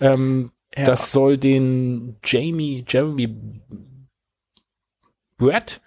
[0.00, 0.84] Ähm, Ja.
[0.84, 3.28] Das soll den Jamie, Jeremy
[5.38, 5.80] Brett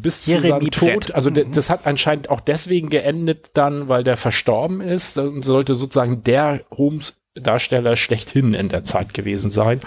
[0.00, 1.14] bis zu Jeremy seinem Tod, Brett.
[1.14, 1.52] also de- Mhm.
[1.52, 6.62] das hat anscheinend auch deswegen geendet dann, weil der verstorben ist und sollte sozusagen der
[6.70, 9.80] Holmes Darsteller schlechthin in der Zeit gewesen sein,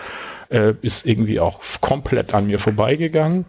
[0.54, 3.46] äh, ist irgendwie auch komplett an mir vorbeigegangen.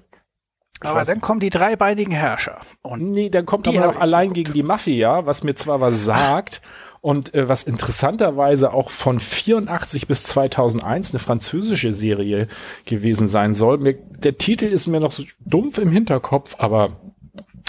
[0.81, 2.61] Aber dann kommen die dreibeinigen Herrscher.
[2.83, 4.47] Und nee, dann kommt aber noch allein geguckt.
[4.47, 6.61] gegen die Mafia, was mir zwar was sagt
[7.01, 12.49] und äh, was interessanterweise auch von 84 bis 2001 eine französische Serie
[12.87, 13.79] gewesen sein soll.
[13.79, 16.97] Mir, der Titel ist mir noch so dumpf im Hinterkopf, aber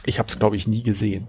[0.05, 1.27] ich habe es glaube ich nie gesehen.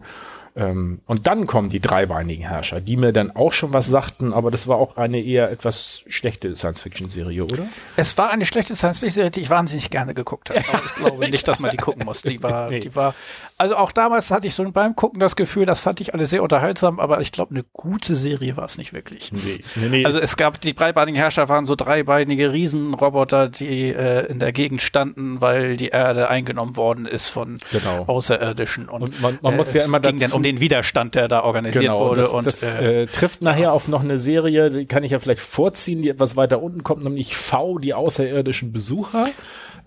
[0.57, 4.51] Ähm, und dann kommen die dreibeinigen Herrscher, die mir dann auch schon was sagten, aber
[4.51, 7.69] das war auch eine eher etwas schlechte Science-Fiction-Serie, oder?
[7.97, 10.65] Es war eine schlechte Science-Fiction-Serie, die ich wahnsinnig gerne geguckt habe.
[10.73, 12.23] Aber ich glaube nicht, dass man die gucken muss.
[12.23, 12.81] Die war, nee.
[12.81, 13.15] die war,
[13.59, 16.43] also auch damals hatte ich so beim Gucken das Gefühl, das fand ich alle sehr
[16.43, 19.33] unterhaltsam, aber ich glaube, eine gute Serie war es nicht wirklich.
[19.33, 20.05] Nee, nee, nee.
[20.07, 24.81] Also es gab, die dreibeinigen Herrscher waren so dreibeinige Riesenroboter, die äh, in der Gegend
[24.81, 28.05] standen, weil die Erde eingenommen worden ist von genau.
[28.07, 28.89] Außerirdischen.
[28.89, 31.85] Und, und man, man äh, muss ja immer dazu, um den Widerstand, der da organisiert
[31.85, 32.23] genau, wurde.
[32.23, 35.19] Das, und das äh, äh, trifft nachher auf noch eine Serie, die kann ich ja
[35.19, 39.29] vielleicht vorziehen, die etwas weiter unten kommt, nämlich V, die außerirdischen Besucher.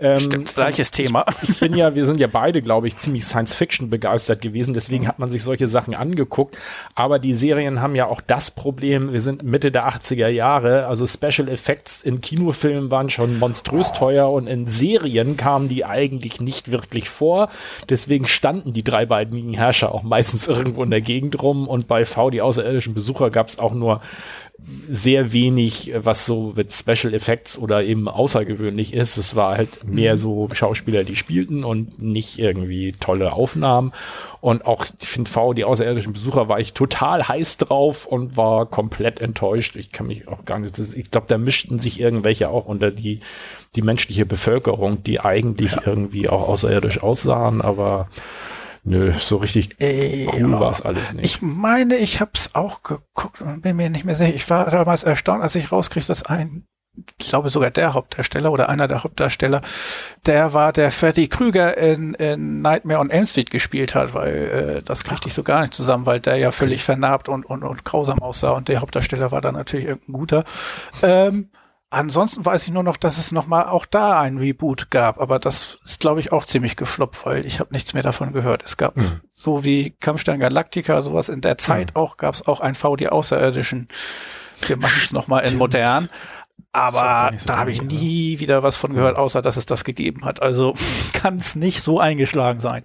[0.01, 1.25] Ähm, Stimmt, gleiches Thema.
[1.41, 5.07] Ich, ich bin ja, wir sind ja beide, glaube ich, ziemlich Science-Fiction begeistert gewesen, deswegen
[5.07, 6.57] hat man sich solche Sachen angeguckt.
[6.95, 11.05] Aber die Serien haben ja auch das Problem, wir sind Mitte der 80er Jahre, also
[11.05, 16.71] Special Effects in Kinofilmen waren schon monströs teuer und in Serien kamen die eigentlich nicht
[16.71, 17.49] wirklich vor.
[17.89, 22.29] Deswegen standen die dreibeinigen Herrscher auch meistens irgendwo in der Gegend rum und bei V,
[22.29, 24.01] die außerirdischen Besucher, gab es auch nur
[24.89, 29.17] sehr wenig, was so mit Special Effects oder eben außergewöhnlich ist.
[29.17, 30.17] Es war halt mehr mhm.
[30.17, 33.91] so Schauspieler, die spielten und nicht irgendwie tolle Aufnahmen.
[34.41, 38.65] Und auch, ich finde V, die außerirdischen Besucher, war ich total heiß drauf und war
[38.65, 39.75] komplett enttäuscht.
[39.75, 42.91] Ich kann mich auch gar nicht, das, ich glaube, da mischten sich irgendwelche auch unter
[42.91, 43.19] die,
[43.75, 45.81] die menschliche Bevölkerung, die eigentlich ja.
[45.85, 48.07] irgendwie auch außerirdisch aussahen, aber
[48.89, 50.59] Nö, so richtig äh, cool ja.
[50.59, 51.23] war es alles nicht.
[51.23, 54.33] Ich meine, ich habe es auch geguckt und bin mir nicht mehr sicher.
[54.33, 56.65] Ich war damals erstaunt, als ich rauskriege, dass ein,
[57.19, 59.61] ich glaube sogar der Hauptdarsteller oder einer der Hauptdarsteller,
[60.25, 64.81] der war, der Freddy Krüger in, in Nightmare on Elm Street gespielt hat, weil äh,
[64.81, 67.85] das kriegte ich so gar nicht zusammen, weil der ja völlig vernarbt und, und, und
[67.85, 70.43] grausam aussah und der Hauptdarsteller war dann natürlich irgendein guter.
[71.03, 71.51] Ähm,
[71.91, 75.79] Ansonsten weiß ich nur noch, dass es nochmal auch da ein Reboot gab, aber das
[75.83, 78.61] ist, glaube ich, auch ziemlich gefloppt, weil ich habe nichts mehr davon gehört.
[78.63, 79.21] Es gab mhm.
[79.33, 82.01] so wie Kampfstein Galactica, sowas in der Zeit mhm.
[82.01, 83.87] auch, gab es auch ein VD Außerirdischen.
[84.67, 86.09] Wir machen es nochmal in modern.
[86.71, 90.25] Aber so da habe ich nie wieder was von gehört, außer dass es das gegeben
[90.25, 90.43] hat.
[90.43, 90.75] Also
[91.13, 92.83] kann es nicht so eingeschlagen sein.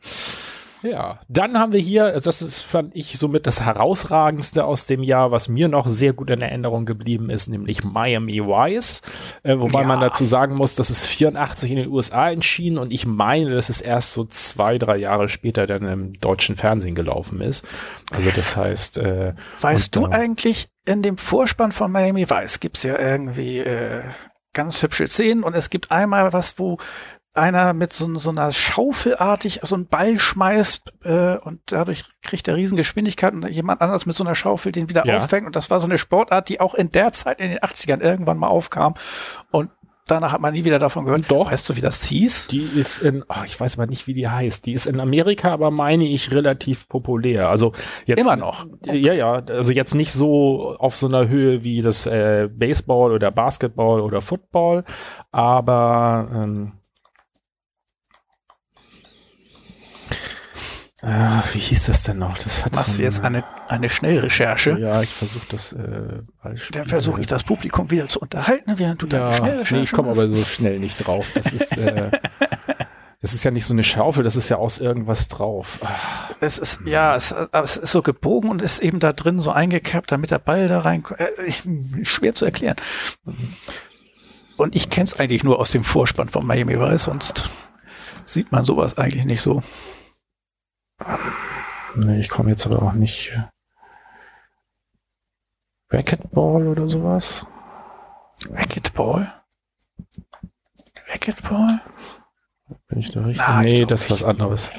[0.85, 5.03] Ja, dann haben wir hier, also das ist, fand ich somit das herausragendste aus dem
[5.03, 9.01] Jahr, was mir noch sehr gut in Erinnerung geblieben ist, nämlich Miami Vice.
[9.43, 9.87] Äh, wobei ja.
[9.87, 13.71] man dazu sagen muss, dass es 84 in den USA entschieden und ich meine, dass
[13.71, 17.65] es erst so zwei, drei Jahre später dann im deutschen Fernsehen gelaufen ist.
[18.13, 18.99] Also das heißt.
[18.99, 19.33] Äh,
[19.63, 24.03] weißt du eigentlich, in dem Vorspann von Miami Vice gibt's ja irgendwie äh,
[24.53, 26.77] ganz hübsche Szenen und es gibt einmal was, wo
[27.35, 32.57] einer mit so, so einer Schaufelartig so einen Ball schmeißt äh, und dadurch kriegt er
[32.57, 35.17] Riesengeschwindigkeit und jemand anders mit so einer Schaufel den wieder ja.
[35.17, 35.47] auffängt.
[35.47, 38.39] Und das war so eine Sportart, die auch in der Zeit in den 80ern irgendwann
[38.39, 38.95] mal aufkam.
[39.51, 39.71] Und
[40.07, 41.29] danach hat man nie wieder davon gehört.
[41.29, 41.51] Doch.
[41.51, 42.49] Weißt du, wie das hieß?
[42.49, 44.65] Die ist in, oh, ich weiß aber nicht, wie die heißt.
[44.67, 47.49] Die ist in Amerika, aber meine ich relativ populär.
[47.49, 47.73] Also
[48.05, 48.67] jetzt immer noch.
[48.67, 48.99] Okay.
[48.99, 49.33] Ja, ja.
[49.33, 54.21] Also jetzt nicht so auf so einer Höhe wie das äh, Baseball oder Basketball oder
[54.21, 54.85] Football,
[55.33, 56.73] aber ähm,
[61.07, 62.39] Ah, wie hieß das denn noch?
[62.39, 64.79] Das hat Machst du jetzt eine, eine Schnellrecherche?
[64.79, 66.23] Ja, ich versuche das äh,
[66.73, 69.93] Dann versuche ich das Publikum wieder zu unterhalten, während du ja, deine Schnellrecherche nee, ich
[69.93, 71.31] komme aber so schnell nicht drauf.
[71.35, 72.11] Das ist, äh,
[73.21, 75.79] das ist ja nicht so eine Schaufel, das ist ja aus irgendwas drauf.
[75.85, 79.51] Ach, es ist, ja, es, es, ist so gebogen und ist eben da drin so
[79.51, 82.77] eingekerbt, damit der Ball da rein, äh, schwer zu erklären.
[84.57, 87.45] Und ich kenne es eigentlich nur aus dem Vorspann von Miami Vice, sonst
[88.25, 89.61] sieht man sowas eigentlich nicht so.
[91.97, 93.33] Nee, ich komme jetzt aber auch nicht.
[95.91, 97.47] Racquetball oder sowas?
[98.51, 99.33] Racquetball?
[101.09, 101.81] Racquetball?
[102.89, 103.45] Bin ich da richtig?
[103.47, 104.73] Na, nee, das ist was anderes.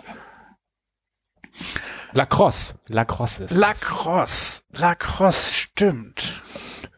[2.11, 2.80] Lacrosse.
[2.88, 4.63] Lacrosse ist Lacrosse.
[4.72, 4.82] Das.
[4.82, 6.41] Lacrosse, stimmt.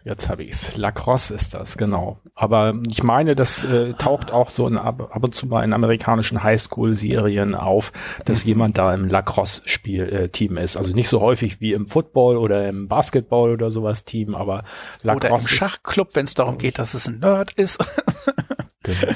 [0.07, 0.77] Jetzt habe ich es.
[0.77, 2.21] Lacrosse ist das, genau.
[2.33, 5.73] Aber ich meine, das äh, taucht auch so in, ab, ab und zu mal in
[5.73, 7.91] amerikanischen Highschool-Serien auf,
[8.23, 8.49] dass mhm.
[8.49, 10.77] jemand da im Lacrosse-Spiel-Team äh, ist.
[10.77, 14.63] Also nicht so häufig wie im Football oder im Basketball oder sowas Team, aber
[15.03, 15.27] Lacrosse.
[15.27, 17.77] Oder im Schachclub, wenn es darum geht, dass es ein Nerd ist.
[18.83, 19.11] genau.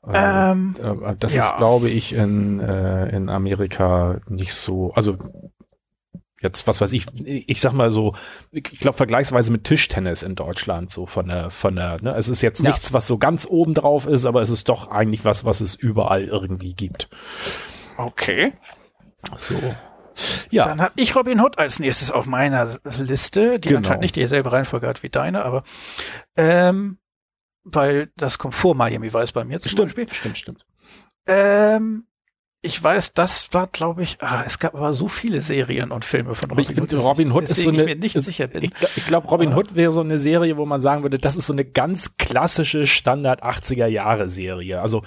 [0.00, 0.18] Also,
[0.52, 1.44] ähm, äh, das ja.
[1.44, 4.92] ist, glaube ich, in, äh, in Amerika nicht so.
[4.94, 5.16] Also
[6.44, 8.14] jetzt, was weiß ich, ich sag mal so,
[8.52, 12.42] ich glaube vergleichsweise mit Tischtennis in Deutschland, so von der, von der, ne, es ist
[12.42, 12.70] jetzt Ja.
[12.70, 15.74] nichts, was so ganz oben drauf ist, aber es ist doch eigentlich was, was es
[15.74, 17.08] überall irgendwie gibt.
[17.96, 18.52] Okay.
[19.36, 19.54] So.
[20.50, 22.68] Ja, Dann habe ich Robin Hood als nächstes auf meiner
[22.98, 23.78] Liste, die Genau.
[23.78, 25.64] anscheinend nicht dieselbe Reihenfolge hat wie deine, aber
[26.36, 26.98] ähm,
[27.64, 30.12] weil das kommt vor Miami Vice bei mir zum stimmt, Beispiel.
[30.12, 30.66] stimmt, stimmt.
[31.26, 32.06] Ähm,
[32.64, 36.34] ich weiß, das war, glaube ich, ah, es gab aber so viele Serien und Filme
[36.34, 38.46] von Robin ich finde, dass Robin Hood ist so eine, ich mir nicht ist, sicher
[38.46, 38.64] bin.
[38.64, 41.36] ich, ich glaube, Robin Aber- Hood wäre so eine Serie, wo man sagen würde, das
[41.36, 44.80] ist so eine ganz klassische Standard 80er Jahre Serie.
[44.80, 45.02] Also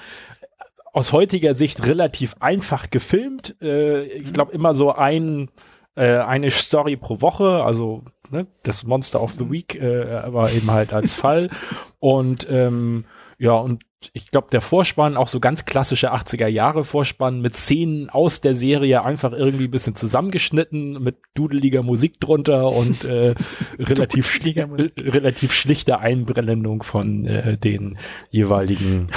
[0.94, 3.56] aus heutiger Sicht relativ einfach gefilmt.
[3.62, 5.50] Äh, ich glaube immer so ein
[5.96, 10.70] äh, eine Story pro Woche, also ne, das Monster of the Week, äh, aber eben
[10.72, 11.50] halt als Fall.
[12.00, 13.06] Und ähm,
[13.40, 13.84] ja, und
[14.14, 18.54] ich glaube, der Vorspann, auch so ganz klassische 80er Jahre Vorspann mit Szenen aus der
[18.54, 23.34] Serie einfach irgendwie ein bisschen zusammengeschnitten mit dudeliger Musik drunter und äh,
[23.80, 24.94] relativ, schli Musik.
[25.04, 27.98] relativ schlichte Einblendung von äh, den
[28.30, 29.08] jeweiligen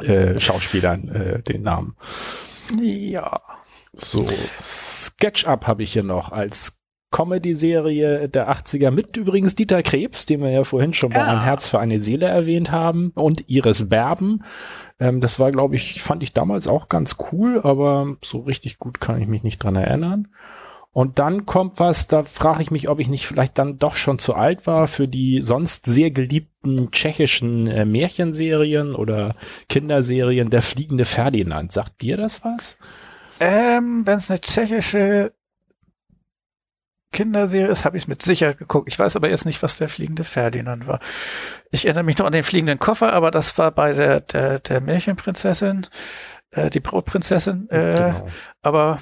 [0.00, 1.96] äh, Schauspielern, äh, den Namen.
[2.80, 3.40] ja.
[3.96, 6.83] So, SketchUp habe ich hier noch als
[7.14, 11.26] Comedy-Serie der 80er mit übrigens Dieter Krebs, den wir ja vorhin schon bei Ja.
[11.26, 14.42] Ein Herz für eine Seele erwähnt haben und Iris Berben.
[14.98, 19.00] Ähm, das war, glaube ich, fand ich damals auch ganz cool, aber so richtig gut
[19.00, 20.26] kann ich mich nicht dran erinnern.
[20.90, 24.18] Und dann kommt was, da frage ich mich, ob ich nicht vielleicht dann doch schon
[24.18, 29.36] zu alt war für die sonst sehr geliebten tschechischen äh, Märchenserien oder
[29.68, 31.70] Kinderserien Der fliegende Ferdinand.
[31.70, 32.76] Sagt dir das was?
[33.38, 35.32] Ähm, wenn es eine tschechische
[37.14, 38.88] Kinderserie ist, habe ich mit Sicherheit geguckt.
[38.90, 41.00] Ich weiß aber jetzt nicht, was der fliegende Ferdinand war.
[41.70, 44.80] Ich erinnere mich noch an den fliegenden Koffer, aber das war bei der, der, der
[44.82, 45.86] Märchenprinzessin,
[46.50, 47.70] äh, die Brautprinzessin.
[47.70, 48.26] Äh, Genau.
[48.62, 48.98] Aber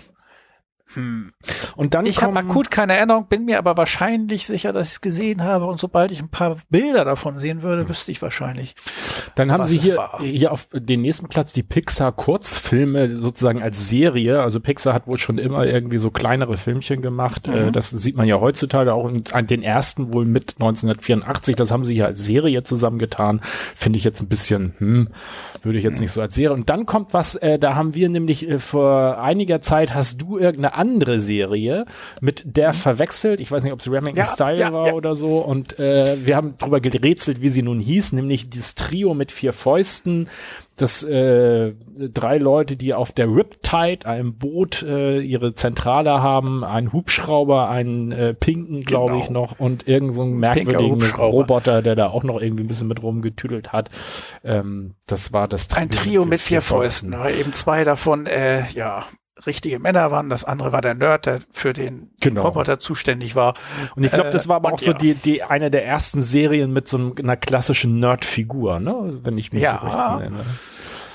[0.95, 1.33] hm.
[1.77, 5.01] Und dann ich habe akut keine Erinnerung, bin mir aber wahrscheinlich sicher, dass ich es
[5.01, 5.67] gesehen habe.
[5.67, 8.75] Und sobald ich ein paar Bilder davon sehen würde, wüsste ich wahrscheinlich.
[9.35, 10.21] Dann haben sie hier, war.
[10.21, 14.41] hier auf den nächsten Platz die Pixar-Kurzfilme sozusagen als Serie.
[14.43, 17.49] Also Pixar hat wohl schon immer irgendwie so kleinere Filmchen gemacht.
[17.49, 17.55] Mhm.
[17.55, 21.57] Äh, Das sieht man ja heutzutage auch in, an den ersten wohl mit 1984.
[21.57, 23.41] Das haben sie hier als Serie zusammengetan.
[23.77, 25.09] Finde ich jetzt ein bisschen, hm,
[25.65, 26.55] würde ich jetzt nicht so als Serie.
[26.55, 30.39] Und dann kommt was, äh, da haben wir nämlich äh, vor einiger Zeit hast du
[30.39, 31.87] irgendeine andere Serie
[32.21, 33.41] mit der verwechselt.
[33.41, 34.19] Ich weiß nicht, ob es Remington Mhm.
[34.19, 34.93] Ja, Style ja, war ja.
[34.95, 35.39] oder so.
[35.39, 39.53] Und äh, wir haben drüber gerätselt, wie sie nun hieß, nämlich dieses Trio mit vier
[39.53, 40.29] Fäusten.
[40.77, 46.93] Das äh, drei Leute, die auf der Riptide, einem Boot, äh, ihre Zentrale haben, einen
[46.93, 49.25] Hubschrauber, einen äh, pinken, glaube Genau.
[49.25, 51.03] ich, noch und irgend so einen merkwürdigen.
[51.19, 53.91] Roboter, der da auch noch irgendwie ein bisschen mit rumgetüdelt hat.
[54.45, 59.05] Ähm, das war das Ein Trio mit vier Fäusten, weil eben zwei davon, äh, ja,
[59.47, 60.29] richtige Männer waren.
[60.29, 62.43] Das andere war der Nerd, der für den Genau.
[62.43, 63.55] Roboter zuständig war.
[63.97, 64.97] Und ich glaube, das Äh, war aber und auch so ja.
[64.99, 69.21] die, die eine der ersten Serien mit so einer klassischen Nerd-Figur, ne?
[69.25, 69.79] Wenn ich mich Ja.
[69.81, 70.45] so recht erinnere.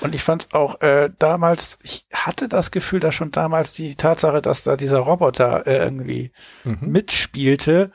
[0.00, 3.96] Und ich fand es auch äh, damals, ich hatte das Gefühl, dass schon damals die
[3.96, 6.30] Tatsache, dass da dieser Roboter äh, irgendwie
[6.64, 6.78] Mhm.
[6.82, 7.90] mitspielte.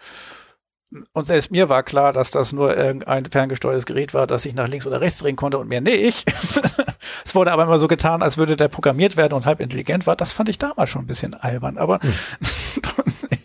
[1.13, 4.67] Und selbst mir war klar, dass das nur irgendein ferngesteuertes Gerät war, das ich nach
[4.67, 6.31] links oder rechts drehen konnte und mir nicht.
[7.25, 10.15] es wurde aber immer so getan, als würde der programmiert werden und halb intelligent war.
[10.15, 11.99] Das fand ich damals schon ein bisschen albern, aber
[12.81, 13.39] trotzdem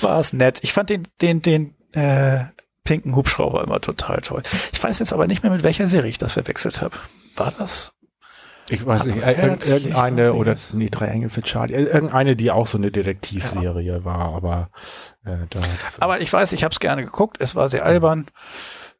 [0.00, 0.60] war es nett.
[0.62, 2.44] Ich fand den, den, den äh,
[2.84, 4.42] pinken Hubschrauber immer total toll.
[4.72, 6.96] Ich weiß jetzt aber nicht mehr, mit welcher Serie ich das verwechselt habe.
[7.36, 7.92] War das?
[8.68, 12.50] Ich weiß nicht, Aber herzlich irgendeine oder nee, drei Engel für Charlie, ir- irgendeine, die
[12.50, 14.70] auch so eine Detektivserie war, aber
[15.24, 15.60] äh, da
[16.00, 17.36] Aber ich weiß, ich habe es gerne geguckt.
[17.40, 18.26] Es war sehr albern.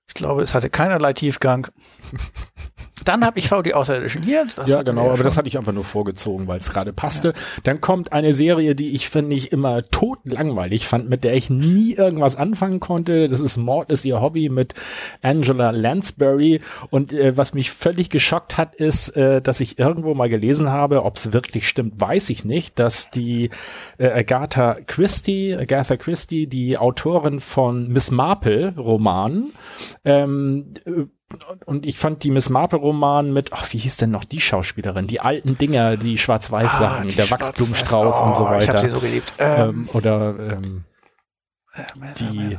[0.07, 1.67] Ich glaube, es hatte keinerlei Tiefgang.
[3.05, 4.47] Dann habe ich V die Außerirdischen hier.
[4.67, 5.25] Ja genau, aber schon.
[5.25, 7.35] das hatte ich einfach nur vorgezogen, weil es gerade passte.
[7.63, 11.93] Dann kommt eine Serie, die ich finde ich immer totlangweilig fand, mit der ich nie
[11.93, 13.29] irgendwas anfangen konnte.
[13.29, 14.75] Das ist Mord ist ihr Hobby mit
[15.21, 20.31] Angela Lansbury und äh, was mich völlig geschockt hat, ist, äh, dass ich irgendwo mal
[20.31, 23.51] gelesen habe, ob es wirklich stimmt, weiß ich nicht, dass die
[23.99, 29.53] äh, Agatha Christie, Agatha Christie, die Autorin von Miss Marple Romanen,
[30.05, 31.05] ähm, äh,
[31.65, 35.07] und ich fand die Miss Marple Roman mit, ach, wie hieß denn noch die Schauspielerin?
[35.09, 38.61] Die alten Dinger, die Schwarz-Weiß-Sachen, Ah, die der Schwarz- Wachsblumenstrauß oh, und so Ich habe
[38.61, 38.79] weiter.
[38.79, 39.33] sie so geliebt.
[39.39, 40.85] Ähm, ähm, oder ähm,
[42.21, 42.57] die,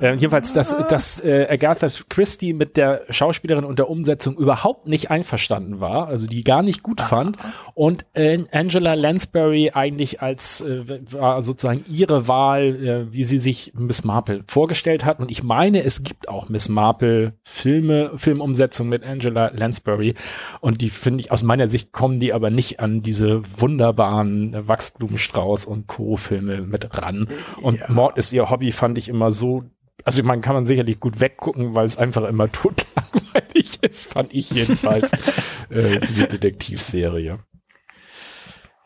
[0.00, 5.10] äh, jedenfalls, dass, dass äh, Agatha Christie mit der Schauspielerin und der Umsetzung überhaupt nicht
[5.10, 7.36] einverstanden war, also die gar nicht gut fand
[7.74, 13.72] und äh, Angela Lansbury eigentlich als äh, war sozusagen ihre Wahl, äh, wie sie sich
[13.76, 19.04] Miss Marple vorgestellt hat und ich meine, es gibt auch Miss Marple Filme, Filmumsetzung mit
[19.04, 20.14] Angela Lansbury
[20.60, 25.64] und die finde ich aus meiner Sicht kommen die aber nicht an diese wunderbaren Wachsblumenstrauß
[25.64, 26.16] und Co.
[26.16, 27.28] Filme mit ran
[27.62, 27.90] und Ja.
[27.90, 29.64] Mord ist ihr Hobby, fand ich immer so.
[30.04, 34.50] Also man kann man sicherlich gut weggucken, weil es einfach immer totlangweilig ist, fand ich
[34.50, 35.12] jedenfalls,
[35.70, 37.40] äh, diese Detektivserie.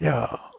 [0.01, 0.51] Ja,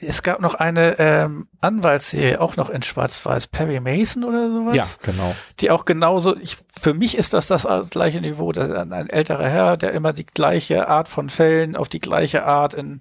[0.00, 4.76] es gab noch eine ähm, Anwaltsserie, auch noch in Schwarz-Weiß, Perry Mason oder sowas.
[4.76, 5.34] Ja, genau.
[5.60, 9.48] Die auch genauso, ich, für mich ist das das gleiche Niveau, das ein, ein älterer
[9.48, 13.00] Herr, der immer die gleiche Art von Fällen auf die gleiche Art in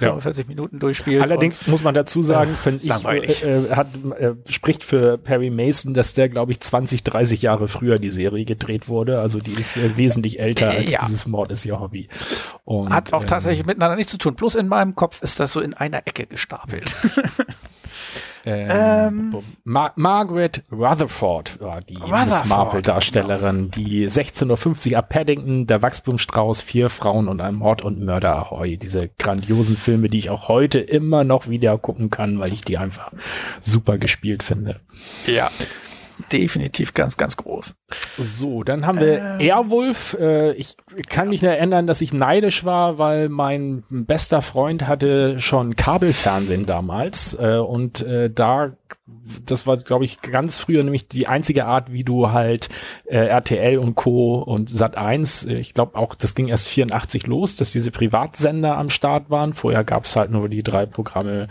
[0.00, 0.08] Ja.
[0.08, 1.22] 45 Minuten durchspielt.
[1.22, 3.88] Allerdings muss man dazu sagen, finde ich, äh, äh, hat,
[4.18, 8.44] äh, spricht für Perry Mason, dass der, glaube ich, 20, 30 Jahre früher die Serie
[8.44, 9.20] gedreht wurde.
[9.20, 11.04] Also die ist äh, wesentlich älter als Ja.
[11.06, 12.08] dieses Mord ist ihr Hobby.
[12.64, 14.34] Und hat auch ähm, tatsächlich miteinander nichts zu tun.
[14.34, 16.96] Bloß in meinem Kopf ist das so in einer Ecke gestapelt.
[18.46, 26.62] Ähm, Ma Margaret Rutherford war die Miss Rutherford, Marple-Darstellerin, die 1650 ab Paddington, der Wachsblumenstrauß,
[26.62, 28.76] vier Frauen und ein Mord und Mörder Ahoi.
[28.76, 32.78] Diese grandiosen Filme, die ich auch heute immer noch wieder gucken kann, weil ich die
[32.78, 33.12] einfach
[33.60, 34.80] super gespielt finde.
[35.26, 35.50] ja.
[36.32, 37.76] Definitiv ganz, ganz groß.
[38.18, 39.40] So, dann haben wir Ähm.
[39.40, 40.16] Airwolf.
[40.20, 40.76] Äh, ich
[41.08, 46.66] kann mich nur erinnern, dass ich neidisch war, weil mein bester Freund hatte schon Kabelfernsehen
[46.66, 48.72] damals äh, und äh, da
[49.46, 52.68] das war, glaube ich, ganz früher nämlich die einzige Art, wie du halt
[53.04, 54.36] äh, RTL und Co.
[54.42, 58.76] und Sat 1, äh, ich glaube auch, das ging erst 84 los, dass diese Privatsender
[58.76, 59.52] am Start waren.
[59.52, 61.48] Vorher gab es halt nur die drei Programme,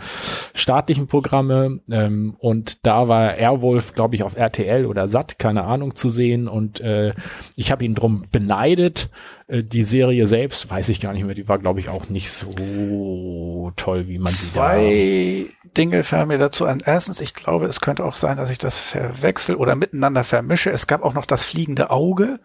[0.54, 1.80] staatlichen Programme.
[1.90, 6.48] Ähm, und da war Airwolf, glaube ich, auf RTL oder Sat, keine Ahnung, zu sehen.
[6.48, 7.14] Und äh,
[7.56, 9.10] ich habe ihn drum beneidet.
[9.50, 12.30] Äh, die Serie selbst, weiß ich gar nicht mehr, die war, glaube ich, auch nicht
[12.32, 15.46] so toll, wie man sie da Zwei
[15.76, 16.82] Dinge fallen mir dazu an.
[16.84, 20.70] Erstens, ich glaube, es könnte auch sein, dass ich das verwechsel oder miteinander vermische.
[20.70, 22.40] Es gab auch noch das fliegende Auge.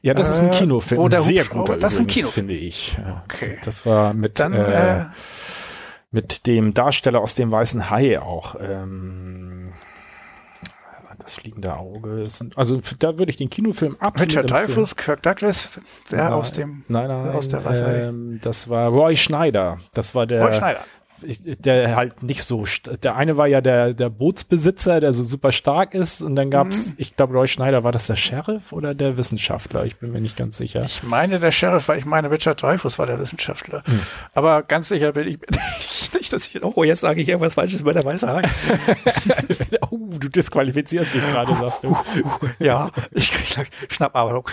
[0.00, 1.00] Ja, das ist ein Äh, Kinofilm.
[1.00, 2.48] wo der sehr guter das ist ein Kinofilm.
[2.48, 2.96] finde ich.
[3.24, 3.58] Okay.
[3.64, 5.04] Das war mit, Dann, äh, äh,
[6.10, 8.56] mit dem Darsteller aus dem Weißen Hai auch.
[8.60, 9.66] Ähm,
[11.22, 12.28] das fliegende Auge.
[12.28, 14.50] Sind, also da würde ich den Kinofilm absolut Richard.
[14.50, 15.70] Dreyfuss, Kirk Douglas,
[16.08, 18.02] wer Nein, aus dem, nein, nein, aus der Hai?
[18.04, 19.78] ähm, das war Roy Schneider.
[19.94, 20.80] Das war der, Roy Schneider.
[21.24, 22.64] Der halt nicht so,
[23.02, 26.88] der eine war ja der, der Bootsbesitzer, der so super stark ist und dann gab's,
[26.88, 26.94] Mhm.
[26.98, 29.84] ich glaube, Roy Schneider, war das der Sheriff oder der Wissenschaftler?
[29.84, 30.82] Ich bin mir nicht ganz sicher.
[30.82, 33.82] Ich meine der Sheriff, weil ich meine Richard Dreyfuss war der Wissenschaftler.
[34.34, 35.38] Aber ganz sicher bin ich
[36.14, 38.42] nicht, dass ich, oh, jetzt sage ich irgendwas Falsches über der Weiße Hai.
[39.90, 41.96] oh, du disqualifizierst dich gerade, sagst du.
[42.58, 44.48] ja, ich krieg Schnappatmung.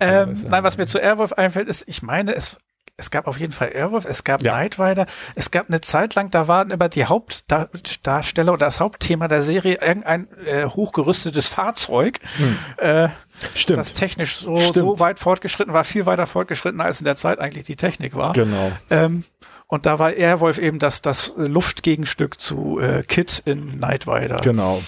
[0.00, 2.58] ähm, nein, was mir zu Airwolf einfällt, ist, ich meine, es,
[3.00, 4.52] es gab auf jeden Fall Airwolf, es gab Ja.
[4.54, 9.26] Knight Rider, es gab eine Zeit lang, da waren immer die Hauptdarsteller oder das Hauptthema
[9.28, 12.18] der Serie irgendein äh, hochgerüstetes Fahrzeug,
[12.76, 13.08] äh,
[13.54, 13.78] Stimmt.
[13.78, 14.74] das technisch so, Stimmt.
[14.76, 18.32] so weit fortgeschritten war, viel weiter fortgeschritten, als in der Zeit eigentlich die Technik war.
[18.34, 18.70] genau.
[18.90, 19.24] Ähm,
[19.66, 24.38] und da war Airwolf eben das, das Luftgegenstück zu äh, Kit in Knight Rider.
[24.42, 24.82] Genau.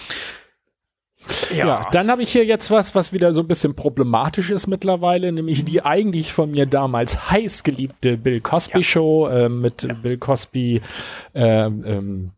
[1.57, 5.31] Ja, dann habe ich hier jetzt was, was wieder so ein bisschen problematisch ist mittlerweile,
[5.33, 8.83] nämlich die eigentlich von mir damals heiß geliebte Bill Cosby Ja.
[8.83, 10.81] Show äh, mit Bill Cosby.
[11.35, 12.31] Ähm, ähm,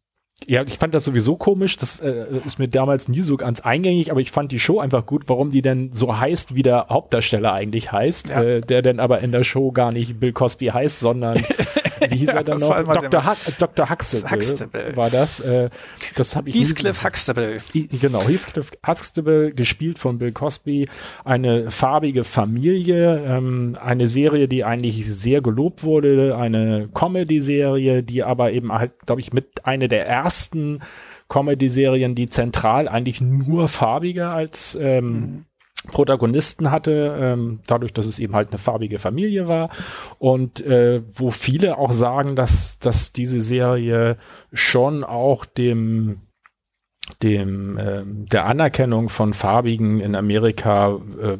[0.47, 1.77] ja, ich fand das sowieso komisch.
[1.77, 5.07] Das äh, ist mir damals nie so ganz eingängig, aber ich fand die Show einfach
[5.07, 8.43] gut, warum die denn so heißt, wie der Hauptdarsteller eigentlich heißt, Ja.
[8.43, 11.43] äh, der denn aber in der Show gar nicht Bill Cosby heißt, sondern
[12.11, 12.83] wie hieß Ja, er dann noch?
[12.95, 13.27] Dr.
[13.27, 13.91] Huck, Dr.
[13.91, 14.97] Huxtable, Huxtable.
[14.97, 15.41] war das.
[15.41, 15.71] Äh,
[16.17, 17.59] das habe ich Heathcliff Huxtable.
[17.73, 20.89] Genau, Heathcliff Huxtable, gespielt von Bill Cosby,
[21.25, 28.53] eine farbige Familie, ähm, eine Serie, die eigentlich sehr gelobt wurde, eine Comedy-Serie, die aber
[28.53, 30.81] eben halt, glaube ich, mit eine der ersten
[31.29, 35.47] Comedy-Serien, die zentral eigentlich nur farbige als ähm,
[35.91, 39.71] Protagonisten hatte, ähm, dadurch, dass es eben halt eine farbige Familie war
[40.19, 44.17] und äh, wo viele auch sagen, dass, dass diese Serie
[44.53, 46.21] schon auch dem
[47.23, 51.39] dem ähm, der Anerkennung von Farbigen in Amerika äh,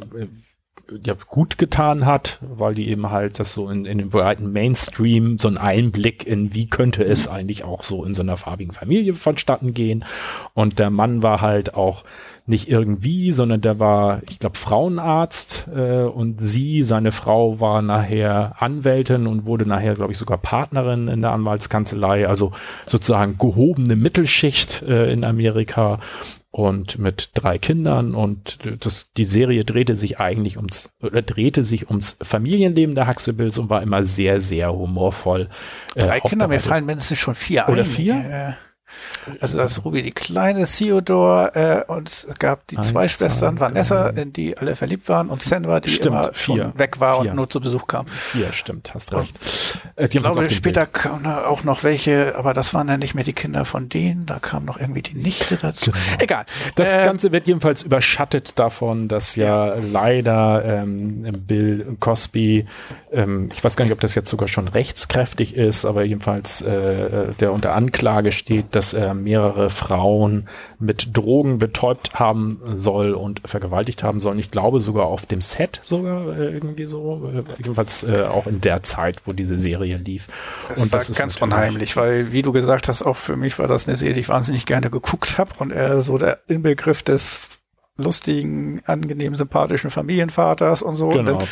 [1.05, 5.39] ja, gut getan hat, weil die eben halt das so in, in den breiten Mainstream
[5.39, 9.15] so einen Einblick in wie könnte es eigentlich auch so in so einer farbigen Familie
[9.15, 10.05] vonstatten gehen.
[10.53, 12.05] Und der Mann war halt auch
[12.47, 18.57] nicht irgendwie, sondern der war, ich glaube, Frauenarzt äh, und sie, seine Frau, war nachher
[18.59, 22.53] Anwältin und wurde nachher, glaube ich, sogar Partnerin in der Anwaltskanzlei, also
[22.87, 26.01] sozusagen gehobene Mittelschicht äh, in Amerika
[26.51, 31.89] und mit drei Kindern und das, die Serie drehte sich eigentlich ums, oder drehte sich
[31.89, 35.49] ums Familienleben der Huxtables und war immer sehr, sehr humorvoll.
[35.97, 37.87] Äh, drei Kinder, mir fallen mindestens schon vier Oder ein.
[37.87, 38.57] vier?
[39.41, 43.69] Also das Ruby die Kleine, Theodore äh, und es gab die Eins, zwei Schwestern, zwei,
[43.69, 47.21] Vanessa, in die alle verliebt waren und Senwa, die stimmt, immer vier, schon weg war
[47.21, 47.31] vier.
[47.31, 48.07] und nur zu Besuch kam.
[48.07, 49.35] Vier, stimmt, hast recht.
[49.97, 53.33] Äh, ich glaube, später kamen auch noch welche, aber das waren ja nicht mehr die
[53.33, 55.91] Kinder von denen, da kam noch irgendwie die Nichte dazu.
[55.91, 56.05] Genau.
[56.19, 56.45] Egal.
[56.77, 59.83] Das äh, Ganze wird jedenfalls überschattet davon, dass ja, ja.
[59.93, 62.67] leider ähm, Bill Cosby,
[63.13, 66.71] ähm, ich weiß gar nicht, ob das jetzt sogar schon rechtskräftig ist, aber jedenfalls äh,
[66.71, 70.49] äh der unter Anklage steht, dass er mehrere Frauen
[70.79, 74.39] mit Drogen betäubt haben soll und vergewaltigt haben soll.
[74.39, 78.61] Ich glaube sogar auf dem Set sogar äh, irgendwie so, äh, jedenfalls äh, auch in
[78.61, 80.29] der Zeit, wo diese Serie lief.
[80.69, 83.59] Das und war das ist ganz unheimlich, weil wie du gesagt hast, auch für mich
[83.59, 87.03] war das eine Serie, die ich wahnsinnig gerne geguckt habe und er so der Inbegriff
[87.03, 87.61] des
[87.97, 91.09] lustigen, angenehmen, sympathischen Familienvaters und so.
[91.09, 91.19] Genau.
[91.21, 91.49] Und dann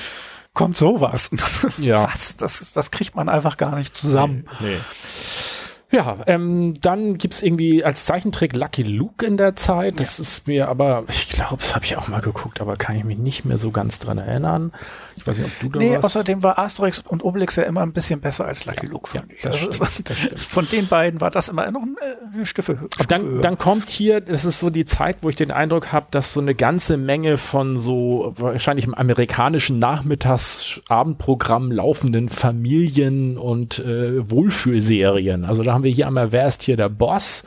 [0.54, 1.30] kommt sowas.
[1.78, 2.04] ja.
[2.04, 2.36] Was?
[2.36, 4.46] Das, das kriegt man einfach gar nicht zusammen.
[4.60, 4.68] Nee.
[4.68, 4.76] nee.
[5.92, 10.00] Ja, ähm, dann gibt's irgendwie als Zeichentrick Lucky Luke in der Zeit.
[10.00, 10.22] Das ja.
[10.22, 13.18] ist mir aber, ich glaube, das habe ich auch mal geguckt, aber kann ich mich
[13.18, 14.72] nicht mehr so ganz dran erinnern.
[15.16, 16.04] Ich weiß nicht, ob du da Nee, warst.
[16.04, 19.36] außerdem war Asterix und Obelix ja immer ein bisschen besser als Lucky Luke, fand ja,
[19.36, 19.42] ich.
[19.42, 20.38] Das also stimmt, das stimmt.
[20.38, 24.20] Von den beiden war das immer noch äh, eine Stufe, Stufe dann, dann kommt hier,
[24.20, 27.36] das ist so die Zeit, wo ich den Eindruck habe, dass so eine ganze Menge
[27.36, 35.44] von so wahrscheinlich im amerikanischen Nachmittagsabendprogramm laufenden Familien und äh, Wohlfühlserien.
[35.44, 37.44] Also da haben wir hier einmal, wer ist hier der Boss?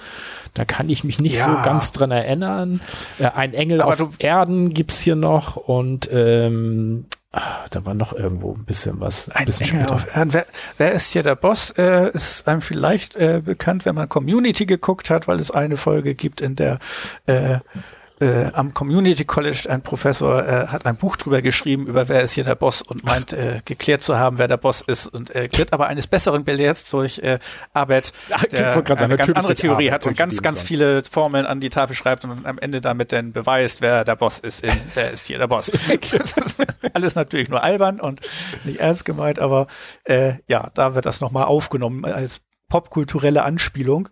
[0.54, 1.46] Da kann ich mich nicht ja.
[1.46, 2.80] so ganz dran erinnern.
[3.20, 7.06] Äh, ein Engel Aber auf Erden gibt's hier noch und ähm,
[7.38, 9.28] Ah, da war noch irgendwo ein bisschen was.
[9.28, 10.32] Ein, bisschen Engel auf Erden.
[10.34, 10.46] Wer,
[10.78, 11.70] wer ist hier der Boss?
[11.72, 16.16] Äh, ist einem vielleicht äh, bekannt, wenn man Community geguckt hat, weil es eine Folge
[16.16, 16.80] gibt, in der
[17.26, 17.58] äh,
[18.20, 22.34] äh, am Community College ein Professor äh, hat ein Buch drüber geschrieben, über wer ist
[22.34, 25.50] hier der Boss und meint äh, geklärt zu haben, wer der Boss ist und äh,
[25.56, 27.40] wird aber eines Besseren belehrt durch äh,
[27.74, 28.14] Arbeit,
[28.52, 32.24] der eine ganz andere Theorie hat und ganz, ganz viele Formeln an die Tafel schreibt
[32.26, 35.48] und am Ende damit dann beweist, wer der Boss ist, in, wer ist hier der
[35.48, 35.68] Boss.
[36.02, 36.64] das ist
[36.94, 38.22] alles natürlich nur albern und
[38.64, 39.68] nicht ernst gemeint, aber
[40.06, 44.10] äh, ja, da wird das nochmal aufgenommen als popkulturelle Anspielung.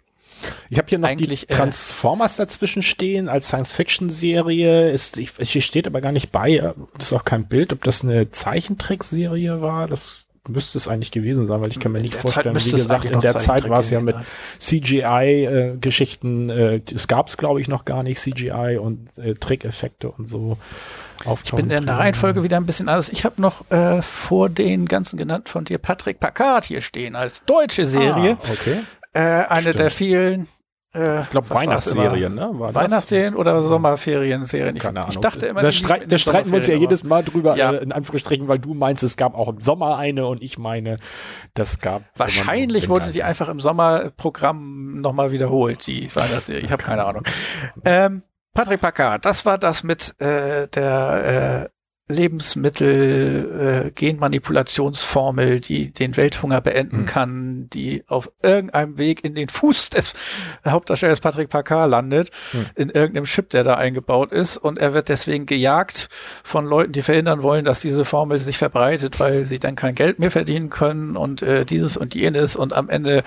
[0.70, 4.92] Ich habe hier noch Eigentlich, die äh, Transformers äh, dazwischen stehen als Science-Fiction-Serie.
[4.92, 8.04] Ist, ich, hier steht aber gar nicht bei, das ist auch kein Bild, ob das
[8.04, 9.88] eine Zeichentrickserie war.
[9.88, 13.22] Das müsste es eigentlich gewesen sein, weil ich kann mir nicht vorstellen, wie gesagt, in
[13.22, 14.18] der Zeit war es ja mit
[14.60, 20.28] CGI-Geschichten, äh, es gab es glaube ich noch gar nicht, CGI und äh, Trickeffekte und
[20.28, 20.58] so.
[21.46, 23.08] Ich bin in der Reihenfolge wieder ein bisschen anders.
[23.08, 27.46] Ich habe noch äh, vor den ganzen genannten von dir Patrick Packard hier stehen als
[27.46, 28.38] deutsche Serie.
[28.42, 28.80] Ah, okay.
[29.14, 29.80] Äh, eine Stimmt.
[29.80, 30.48] der vielen
[30.94, 32.52] äh, ich glaube Weihnachtsserien, ne?
[32.54, 34.78] War Weihnachtsserien oder Sommerferien-Serien?
[34.78, 35.12] Keine Ahnung.
[35.12, 37.72] Ich dachte immer, da, streit, da streiten wir uns ja jedes Mal drüber, ja.
[37.72, 40.98] äh, in Anführungsstrichen, weil du meinst, es gab auch im Sommer eine und ich meine,
[41.56, 42.04] das gab.
[42.16, 46.62] Wahrscheinlich wurde sie einfach im Sommerprogramm nochmal wiederholt, die Weihnachtsserie.
[46.62, 47.24] Ich habe keine Ahnung.
[47.86, 48.24] Ähm,
[48.54, 51.70] Patrick Packard, das war das mit äh, der äh,
[52.10, 57.06] Lebensmittel, äh, Genmanipulationsformel, die den Welthunger beenden mhm.
[57.06, 60.14] kann, die auf irgendeinem Weg in den Fuß des
[60.68, 62.66] Hauptdarstellers Patrick Packard landet, mhm.
[62.76, 64.58] in irgendeinem Chip, der da eingebaut ist.
[64.58, 66.10] Und er wird deswegen gejagt
[66.44, 70.20] von Leuten, die verhindern wollen, dass diese Formel sich verbreitet, weil sie dann kein Geld
[70.20, 72.58] mehr verdienen können und äh, dieses und jenes.
[72.58, 73.24] Und am Ende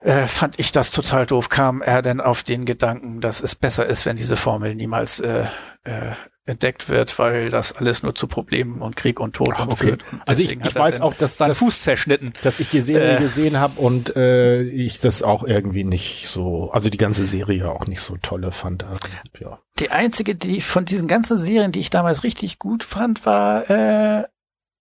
[0.00, 3.86] äh, fand ich das total doof, kam er denn auf den Gedanken, dass es besser
[3.86, 5.44] ist, wenn diese Formel niemals äh,
[5.84, 6.12] äh,
[6.44, 9.76] entdeckt wird, weil das alles nur zu Problemen und Krieg und Tod Ach, okay.
[9.76, 10.04] führt.
[10.12, 13.20] Und also ich, ich weiß auch, dass sein Fuß zerschnitten, dass ich die Serie äh,
[13.20, 17.86] gesehen habe und äh, ich das auch irgendwie nicht so, also die ganze Serie auch
[17.86, 18.84] nicht so tolle fand.
[18.84, 19.06] Also,
[19.38, 19.60] ja.
[19.78, 24.24] Die einzige, die von diesen ganzen Serien, die ich damals richtig gut fand, war äh,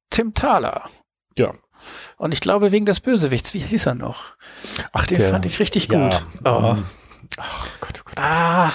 [0.09, 0.85] Tim Thaler.
[1.37, 1.53] Ja.
[2.17, 4.35] Und ich glaube wegen des Bösewichts, wie hieß er noch?
[4.93, 6.25] Ach, den der, fand ich richtig ja, gut.
[6.43, 6.75] Oh.
[7.37, 8.17] Ach Gott, oh Gott.
[8.17, 8.71] Ah.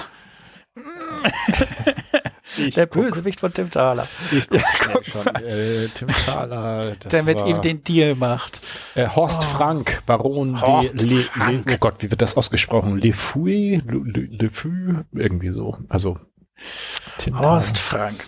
[2.57, 4.07] der Bösewicht von Tim Thaler.
[4.31, 4.61] Ich ja,
[4.91, 5.35] guck schon.
[5.35, 6.95] Äh, Tim Thaler.
[6.95, 8.61] der mit ihm den Deal macht.
[8.95, 9.57] Äh, Horst oh.
[9.57, 12.97] Frank, Baron Horst de Le, Le, Oh Gott, wie wird das ausgesprochen?
[12.97, 13.81] Le Fouy?
[13.85, 14.69] Le, Le, Le Fou?
[15.13, 15.77] Irgendwie so.
[15.89, 16.17] Also
[17.17, 18.09] Tim Horst Thaler.
[18.09, 18.23] Frank.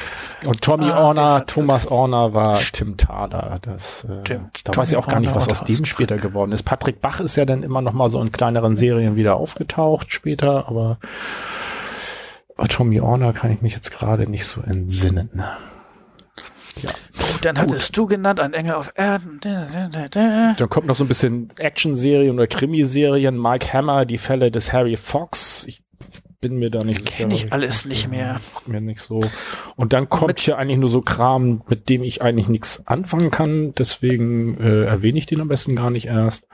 [0.45, 3.59] Und Tommy Ah, Orner, Thomas Orner war Tim Thaler.
[3.61, 4.67] Das, äh, Stimmt.
[4.67, 6.63] da weiß ich Tommy auch gar nicht, was war aus dem später geworden ist.
[6.63, 10.67] Patrick Bach ist ja dann immer noch mal so in kleineren Serien wieder aufgetaucht später,
[10.69, 10.97] aber
[12.67, 15.29] Tommy Orner kann ich mich jetzt gerade nicht so entsinnen.
[16.81, 16.91] Ja.
[17.33, 19.39] Und dann hattest du genannt, ein Engel auf Erden.
[19.41, 20.53] Da, da, da, da.
[20.57, 23.41] Dann kommt noch so ein bisschen Action-Serien oder Krimiserien.
[23.41, 25.65] Mike Hammer, die Fälle des Harry Fox.
[25.67, 25.83] Ich
[26.39, 28.37] bin mir da nicht Das kenn ich was alles nicht mehr.
[28.65, 29.25] Mir nicht so.
[29.75, 33.29] Und dann kommt mit- hier eigentlich nur so Kram, mit dem ich eigentlich nichts anfangen
[33.29, 33.73] kann.
[33.75, 36.47] Deswegen äh, erwähne ich den am besten gar nicht erst.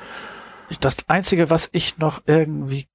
[0.69, 2.87] Ich- Das Einzige, was ich noch irgendwie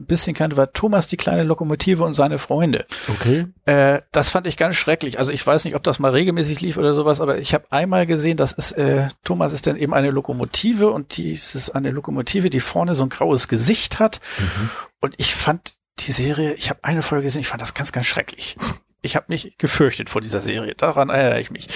[0.00, 2.86] ein bisschen kannte, war Thomas die kleine Lokomotive und seine Freunde.
[3.08, 3.46] Okay.
[3.66, 5.18] Äh, das fand ich ganz schrecklich.
[5.18, 8.06] Also ich weiß nicht, ob das mal regelmäßig lief oder sowas, aber ich habe einmal
[8.06, 12.50] gesehen, das ist, äh, Thomas ist dann eben eine Lokomotive und die ist eine Lokomotive,
[12.50, 14.20] die vorne so ein graues Gesicht hat.
[15.00, 18.06] Und ich fand die Serie, ich habe eine Folge gesehen, ich fand das ganz, ganz
[18.06, 18.56] schrecklich.
[19.02, 20.74] Ich habe mich gefürchtet vor dieser Serie.
[20.74, 21.66] Daran erinnere ich mich.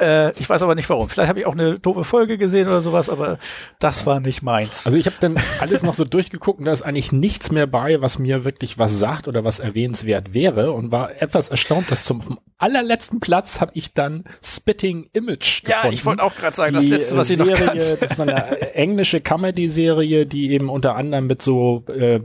[0.00, 1.08] Äh, ich weiß aber nicht warum.
[1.08, 3.38] Vielleicht habe ich auch eine doofe Folge gesehen oder sowas, aber
[3.78, 4.86] das war nicht meins.
[4.86, 8.00] Also ich habe dann alles noch so durchgeguckt und da ist eigentlich nichts mehr bei,
[8.00, 12.38] was mir wirklich was sagt oder was erwähnenswert wäre und war etwas erstaunt, dass zum
[12.58, 15.94] allerletzten Platz habe ich dann Spitting Image ja, gefunden.
[15.94, 17.98] ich wollte auch gerade sagen, das Die, letzte, was äh, ich noch Serie, kannte.
[18.00, 22.20] Das so eine englische Comedy-Serie, die eben unter anderem mit so äh,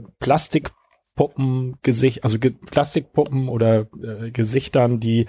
[1.16, 5.26] Plastikpuppen Gesicht, also Ge Plastikpuppen oder äh, Gesichtern, die,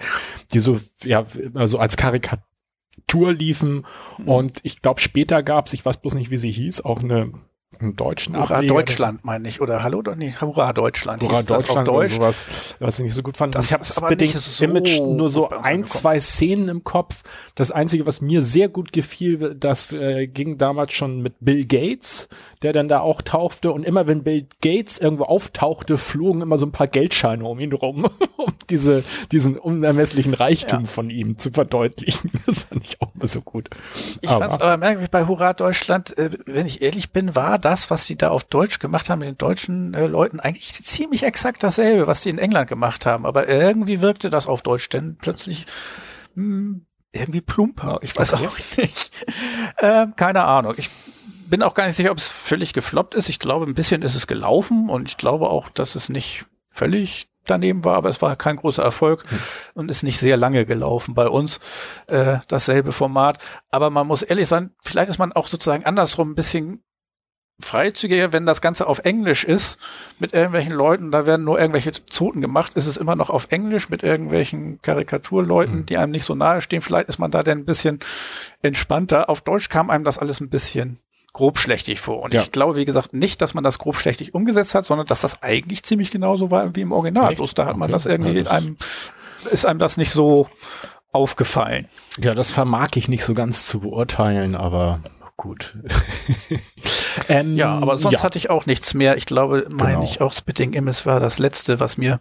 [0.52, 1.24] die so, ja,
[1.54, 3.86] also als Karikatur liefen.
[4.18, 4.28] Mhm.
[4.28, 7.32] Und ich glaube, später gab es, ich weiß bloß nicht, wie sie hieß, auch eine
[7.80, 8.74] einen deutschen Hurra Ableger.
[8.74, 9.60] Deutschland, meine ich.
[9.60, 10.40] Oder Hallo, nicht.
[10.40, 11.22] Hurra Deutschland.
[11.22, 12.16] Hurra hieß das Deutschland auf Deutsch.
[12.16, 12.46] oder sowas,
[12.78, 13.54] was ich nicht so gut fand.
[13.54, 17.22] Das ich habe Spitting so Image nur so ein, zwei Szenen im Kopf.
[17.54, 22.28] Das Einzige, was mir sehr gut gefiel, das äh, ging damals schon mit Bill Gates,
[22.62, 23.72] der dann da auch tauchte.
[23.72, 27.72] Und immer wenn Bill Gates irgendwo auftauchte, flogen immer so ein paar Geldscheine um ihn
[27.72, 28.04] rum,
[28.36, 30.86] um diese, diesen unermesslichen Reichtum Ja.
[30.86, 32.30] von ihm zu verdeutlichen.
[32.46, 33.68] Das fand ich auch immer so gut.
[34.22, 38.06] Ich fand's aber merkwürdig bei Hurra Deutschland, äh, wenn ich ehrlich bin, war das, was
[38.06, 42.06] sie da auf Deutsch gemacht haben mit den deutschen äh, Leuten, eigentlich ziemlich exakt dasselbe,
[42.06, 43.26] was sie in England gemacht haben.
[43.26, 45.66] Aber irgendwie wirkte das auf Deutsch denn plötzlich
[46.34, 47.98] hm, irgendwie plumper.
[48.02, 48.46] Ich weiß Okay.
[48.46, 49.26] auch nicht.
[49.80, 50.74] ähm, keine Ahnung.
[50.76, 50.88] Ich
[51.48, 53.28] bin auch gar nicht sicher, ob es völlig gefloppt ist.
[53.28, 57.28] Ich glaube, ein bisschen ist es gelaufen und ich glaube auch, dass es nicht völlig
[57.44, 59.24] daneben war, aber es war kein großer Erfolg
[59.74, 61.60] und ist nicht sehr lange gelaufen bei uns,
[62.06, 63.38] äh, dasselbe Format.
[63.70, 66.82] Aber man muss ehrlich sein, vielleicht ist man auch sozusagen andersrum ein bisschen
[67.60, 69.80] freizügiger, wenn das Ganze auf Englisch ist,
[70.20, 73.88] mit irgendwelchen Leuten, da werden nur irgendwelche Zoten gemacht, ist es immer noch auf Englisch
[73.88, 76.82] mit irgendwelchen Karikaturleuten, die einem nicht so nahe stehen.
[76.82, 77.98] Vielleicht ist man da dann ein bisschen
[78.62, 79.28] entspannter.
[79.28, 80.98] Auf Deutsch kam einem das alles ein bisschen
[81.32, 82.20] grobschlächtig vor.
[82.22, 82.40] Und Ja.
[82.42, 85.82] ich glaube, wie gesagt, nicht, dass man das grobschlächtig umgesetzt hat, sondern dass das eigentlich
[85.84, 87.30] ziemlich genauso war wie im Original.
[87.30, 87.36] Echt?
[87.38, 87.92] Bloß da hat man Okay.
[87.92, 88.76] das irgendwie Ja, das- einem,
[89.50, 90.48] ist einem das nicht so
[91.12, 91.86] aufgefallen.
[92.18, 95.00] Ja, das vermag ich nicht so ganz zu beurteilen, aber
[95.36, 95.76] gut.
[97.28, 98.22] ähm, Ja, aber sonst ja.
[98.22, 99.16] hatte ich auch nichts mehr.
[99.16, 100.04] Ich glaube, meine Genau.
[100.04, 102.20] ich auch Spitting Image war das letzte, was mir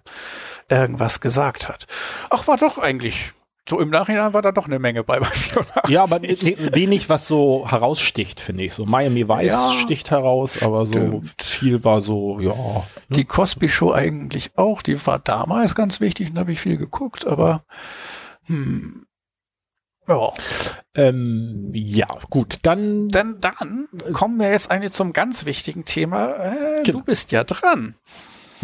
[0.69, 1.85] irgendwas gesagt hat.
[2.29, 3.31] Ach, war doch eigentlich.
[3.69, 5.89] So im Nachhinein war da doch eine Menge bei bei 84.
[5.89, 8.73] Ja, aber ne- wenig, was so heraussticht, finde ich.
[8.73, 11.43] So Miami Vice Ja, sticht heraus, aber so stimmt.
[11.43, 12.53] viel war so, ja.
[13.09, 14.81] Die Cosby Show eigentlich auch.
[14.81, 17.63] Die war damals ganz wichtig und habe ich viel geguckt, aber
[18.45, 19.05] hm,
[20.07, 20.31] ja.
[20.95, 26.29] Ähm, ja, gut, dann Denn dann kommen wir jetzt eigentlich zum ganz wichtigen Thema.
[26.37, 26.99] Äh, Genau.
[26.99, 27.95] Du bist ja dran.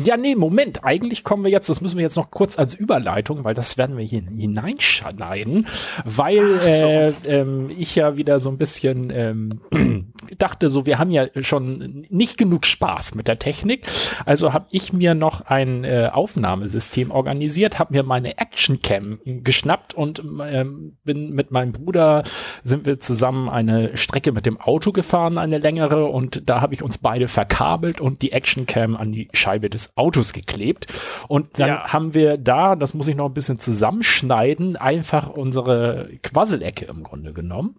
[0.04, 0.84] Ja, nee, Moment.
[0.84, 3.98] Eigentlich kommen wir jetzt, das müssen wir jetzt noch kurz als Überleitung, weil das werden
[3.98, 5.68] wir hier hineinschneiden,
[6.04, 6.88] weil so.
[6.88, 12.06] äh, ähm, ich ja wieder so ein bisschen ähm, dachte, so wir haben ja schon
[12.10, 13.86] nicht genug Spaß mit der Technik.
[14.26, 20.24] Also habe ich mir noch ein äh, Aufnahmesystem organisiert, habe mir meine Actioncam geschnappt und
[20.46, 22.24] ähm, bin mit meinem Bruder
[22.64, 26.84] sind wir zusammen eine Strecke mit dem Auto gefahren, eine längere und da habe ich
[26.84, 30.88] uns beide verkabelt und die Actioncam an die Scheibe des Autos geklebt
[31.28, 31.94] und dann Ja.
[31.94, 37.34] haben wir da, das muss ich noch ein bisschen zusammenschneiden, einfach unsere Quasselecke im Grunde
[37.34, 37.76] genommen.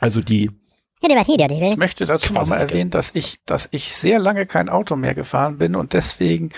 [0.00, 0.50] Also die
[1.72, 2.72] Ich möchte dazu noch mal Quasselecke.
[2.72, 6.50] erwähnen, dass ich, dass ich sehr lange kein Auto mehr gefahren bin und deswegen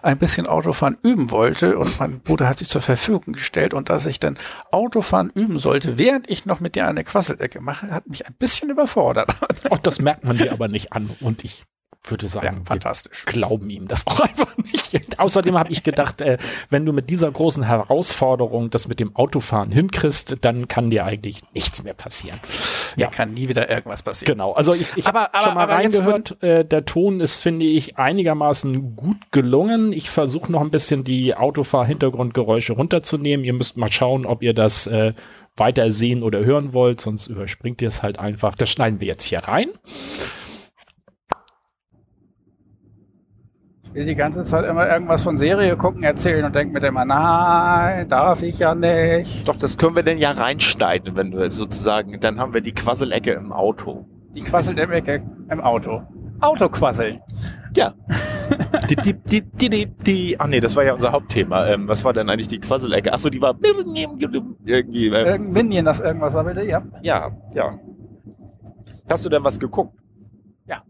[0.00, 4.06] ein bisschen Autofahren üben wollte und mein Bruder hat sich zur Verfügung gestellt und dass
[4.06, 4.38] ich dann
[4.70, 8.70] Autofahren üben sollte, während ich noch mit dir eine Quasselecke mache, hat mich ein bisschen
[8.70, 9.34] überfordert.
[9.70, 11.10] Auch das merkt man dir aber nicht an.
[11.20, 11.64] Und ich
[12.04, 13.24] würde sagen, Ja, fantastisch.
[13.26, 15.18] glauben ihm das auch einfach nicht.
[15.18, 16.38] Außerdem habe ich gedacht, äh,
[16.70, 21.42] wenn du mit dieser großen Herausforderung das mit dem Autofahren hinkriegst, dann kann dir eigentlich
[21.52, 22.40] nichts mehr passieren.
[22.96, 24.32] Ja, kann nie wieder irgendwas passieren.
[24.34, 28.96] Genau, also ich, ich habe schon mal reingehört, äh, der Ton ist, finde ich, einigermaßen
[28.96, 29.92] gut gelungen.
[29.92, 33.44] Ich versuche noch ein bisschen die Autofahr-Hintergrundgeräusche runterzunehmen.
[33.44, 35.12] Ihr müsst mal schauen, ob ihr das äh,
[35.56, 38.56] weiter sehen oder hören wollt, sonst überspringt ihr es halt einfach.
[38.56, 39.68] Das schneiden wir jetzt hier rein.
[43.92, 48.08] Will die ganze Zeit immer irgendwas von Serie gucken, erzählen und denke mir immer, nein,
[48.08, 49.46] darf ich ja nicht.
[49.48, 53.32] Doch, das können wir denn ja reinschneiden, wenn wir sozusagen, dann haben wir die Quasselecke
[53.32, 54.06] im Auto.
[54.34, 56.02] Die quasselt im Auto.
[56.40, 57.20] Autoquasseln.
[57.76, 57.92] Ja.
[58.88, 61.66] die, die, die, die, die, die, ach nee, das war ja unser Hauptthema.
[61.66, 63.12] Ähm, was war denn eigentlich die Quasselecke?
[63.12, 65.06] Achso, die war irgendwie.
[65.06, 66.82] Ähm, Irgendein Minion, das irgendwas da bitte, ja.
[67.02, 67.78] ja, ja.
[69.10, 69.98] Hast du denn was geguckt?
[70.66, 70.82] Ja.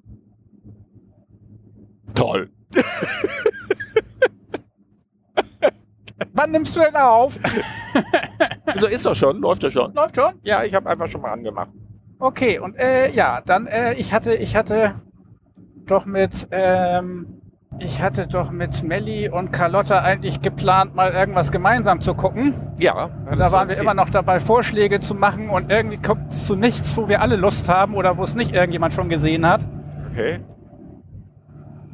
[2.14, 2.51] Toll.
[6.32, 7.38] Wann nimmst du denn auf?
[8.78, 9.92] So ist doch schon, läuft doch schon.
[9.94, 10.34] Läuft schon?
[10.42, 11.70] Ja, ich habe einfach schon mal angemacht.
[12.20, 14.94] Okay, und äh, ja, dann, äh, ich hatte, ich hatte
[15.86, 17.40] doch mit, ähm,
[17.78, 22.55] ich hatte doch mit Melli und Carlotta eigentlich geplant, mal irgendwas gemeinsam zu gucken.
[22.78, 23.10] Ja.
[23.36, 26.97] Da waren wir immer noch dabei, Vorschläge zu machen und irgendwie kommt es zu nichts,
[26.97, 29.66] wo wir alle Lust haben oder wo es nicht irgendjemand schon gesehen hat.
[30.12, 30.40] Okay.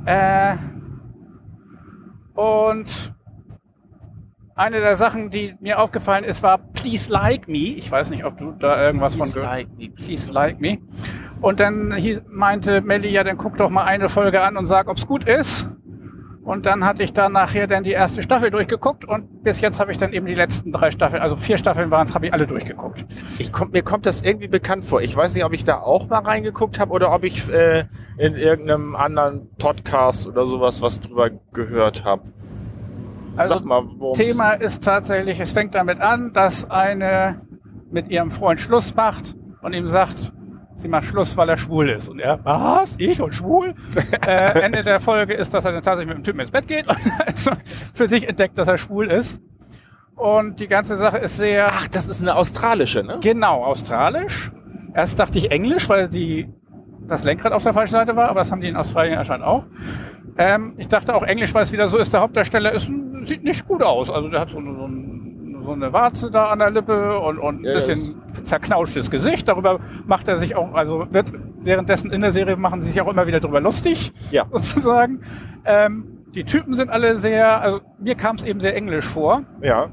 [0.07, 0.57] Äh,
[2.35, 3.15] und
[4.55, 7.75] eine der Sachen, die mir aufgefallen ist, war Please Like Me.
[7.77, 10.33] Ich weiß nicht, ob du da irgendwas von Please gehört like me, please.
[10.33, 10.79] Like Me.
[11.41, 14.89] Und dann hieß, meinte Melli, ja, dann guck doch mal eine Folge an und sag,
[14.89, 15.69] ob's gut ist.
[16.47, 19.91] Und dann hatte ich da nachher dann die erste Staffel durchgeguckt und bis jetzt habe
[19.91, 22.47] ich dann eben die letzten drei Staffeln, also vier Staffeln waren es, habe ich alle
[22.47, 23.05] durchgeguckt.
[23.39, 25.03] Ich komm, mir kommt das irgendwie bekannt vor.
[25.03, 27.87] Ich weiß nicht, ob ich da auch mal reingeguckt habe oder ob ich äh,
[28.17, 32.23] in irgendeinem anderen Podcast oder sowas was drüber gehört habe.
[33.37, 33.83] Also Sag mal,
[34.15, 37.41] Thema ist tatsächlich, es fängt damit an, dass eine
[37.91, 40.33] mit ihrem Freund Schluss macht und ihm sagt,
[40.77, 42.09] sie macht Schluss, weil er schwul ist.
[42.09, 42.95] Und er, was?
[42.99, 43.75] Ich und schwul?
[44.27, 46.87] äh, Ende der Folge ist, dass er dann tatsächlich mit dem Typen ins Bett geht
[46.89, 46.99] und
[47.95, 49.41] für sich entdeckt, dass er schwul ist.
[50.15, 53.19] Und die ganze Sache ist sehr Ach, das ist eine australische, ne?
[53.21, 54.51] genau australisch.
[54.95, 56.49] Erst dachte ich Englisch, weil die
[57.07, 59.65] das Lenkrad auf der falschen Seite war, aber das haben die in Australien anscheinend auch.
[60.39, 62.91] Ähm, ich dachte auch Englisch, weil es wieder so ist, der Hauptdarsteller ist,
[63.23, 64.11] sieht nicht gut aus.
[64.11, 65.26] Also der hat so, so, ein,
[65.67, 69.47] so eine Warze da an der Lippe und, und ein Ja, bisschen zerknauschtes Gesicht.
[69.49, 73.09] Darüber macht er sich auch, also wird währenddessen in der Serie machen sie sich auch
[73.09, 74.45] immer wieder drüber lustig, Ja.
[74.53, 75.21] sozusagen.
[75.65, 79.89] Ähm, die Typen sind alle sehr, also mir kam es eben sehr englisch vor Ja.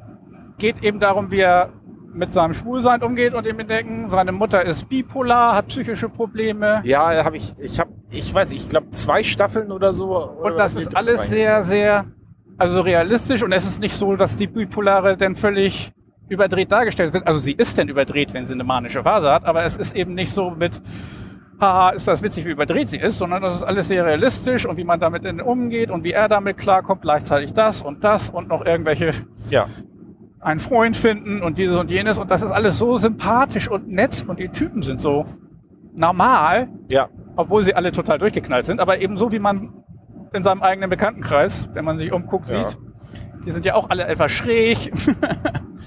[0.57, 1.69] geht eben darum, wie er
[2.13, 6.81] mit seinem Schwulsein umgeht und ihm entdecken, seine Mutter ist bipolar, hat psychische Probleme.
[6.83, 10.15] Ja, habe ich, ich habe, ich weiß, ich glaube zwei Staffeln oder so.
[10.15, 12.05] Und das ist alles sehr, sehr,
[12.57, 15.91] also realistisch und es ist nicht so, dass die Bipolare dann völlig
[16.29, 17.27] überdreht dargestellt wird.
[17.27, 20.13] Also sie ist denn überdreht, wenn sie eine manische Phase hat, aber es ist eben
[20.13, 20.81] nicht so mit,
[21.59, 24.77] haha, ist das witzig, wie überdreht sie ist, sondern das ist alles sehr realistisch und
[24.77, 28.47] wie man damit denn umgeht und wie er damit klarkommt, gleichzeitig das und das und
[28.47, 29.11] noch irgendwelche
[29.49, 29.65] Ja.
[30.39, 34.23] einen Freund finden und dieses und jenes und das ist alles so sympathisch und nett
[34.27, 35.25] und die Typen sind so
[35.95, 37.09] normal, Ja.
[37.35, 39.82] obwohl sie alle total durchgeknallt sind, aber eben so wie man
[40.33, 42.67] in seinem eigenen Bekanntenkreis, wenn man sich umguckt, Ja.
[42.67, 42.77] sieht.
[43.45, 44.91] Die sind ja auch alle etwas schräg.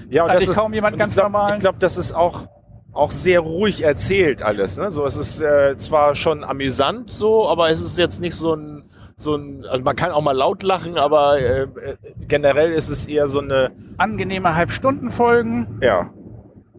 [0.09, 1.53] Ja, und Eigentlich das ist kaum jemand ganz ich glaub, normal.
[1.55, 2.47] Ich glaube, das ist auch
[2.93, 4.77] auch sehr ruhig erzählt alles.
[4.77, 4.89] Ne?
[4.89, 8.83] So, es ist äh, zwar schon amüsant so, aber es ist jetzt nicht so ein
[9.17, 11.67] so ein, also man kann auch mal laut lachen, aber äh, äh,
[12.27, 15.79] generell ist es eher so eine, Angenehme Halbstundenfolgen.
[15.81, 16.09] ja.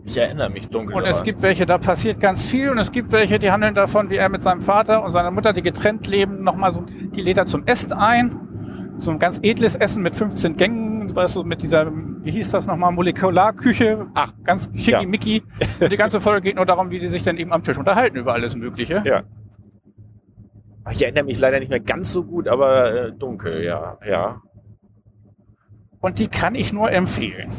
[0.08, 0.96] Ich erinnere mich dunkel.
[0.96, 2.70] Und es gibt welche, da passiert ganz viel.
[2.70, 5.52] Und es gibt welche, die handeln davon, wie er mit seinem Vater und seiner Mutter,
[5.52, 8.94] die getrennt leben, nochmal so, die lädt er zum Essen ein.
[8.96, 12.66] So ein ganz edles Essen mit 15 Gängen, weißt du, mit dieser, wie hieß das
[12.66, 14.06] nochmal, Molekularküche.
[14.14, 15.42] Ach, ganz schickimicki.
[15.80, 18.16] Und die ganze Folge geht nur darum, wie die sich dann eben am Tisch unterhalten
[18.16, 19.02] über alles Mögliche.
[19.04, 19.24] Ja.
[20.90, 24.40] Ich erinnere mich leider nicht mehr ganz so gut, aber äh, dunkel, ja, ja.
[26.00, 27.50] Und die kann ich nur empfehlen.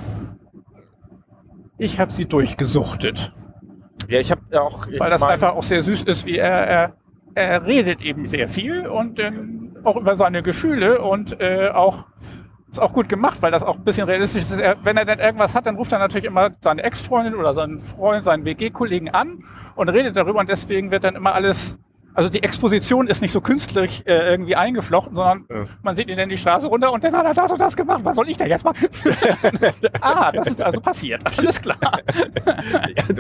[1.80, 3.34] Ich habe sie durchgesuchtet.
[4.08, 4.86] Ja, ich habe auch.
[4.88, 6.94] ich weil das mein- einfach auch sehr süß ist, wie er, er,
[7.36, 12.06] er redet eben sehr viel und ähm, auch über seine Gefühle und äh, auch
[12.72, 14.60] ist auch gut gemacht, weil das auch ein bisschen realistisch ist.
[14.60, 17.80] Er, wenn er dann irgendwas hat, dann ruft er natürlich immer seine Ex-Freundin oder seinen
[17.80, 19.44] Freund, seinen WG-Kollegen an
[19.76, 21.80] und redet darüber und deswegen wird dann immer alles,
[22.20, 25.64] also die Exposition ist nicht so künstlich äh, irgendwie eingeflochten, sondern Ja.
[25.84, 28.02] man sieht ihn dann die Straße runter und dann hat er das und das gemacht.
[28.04, 28.90] Was soll ich da jetzt machen?
[30.02, 31.22] ah, das ist also passiert.
[31.26, 31.78] Alles klar.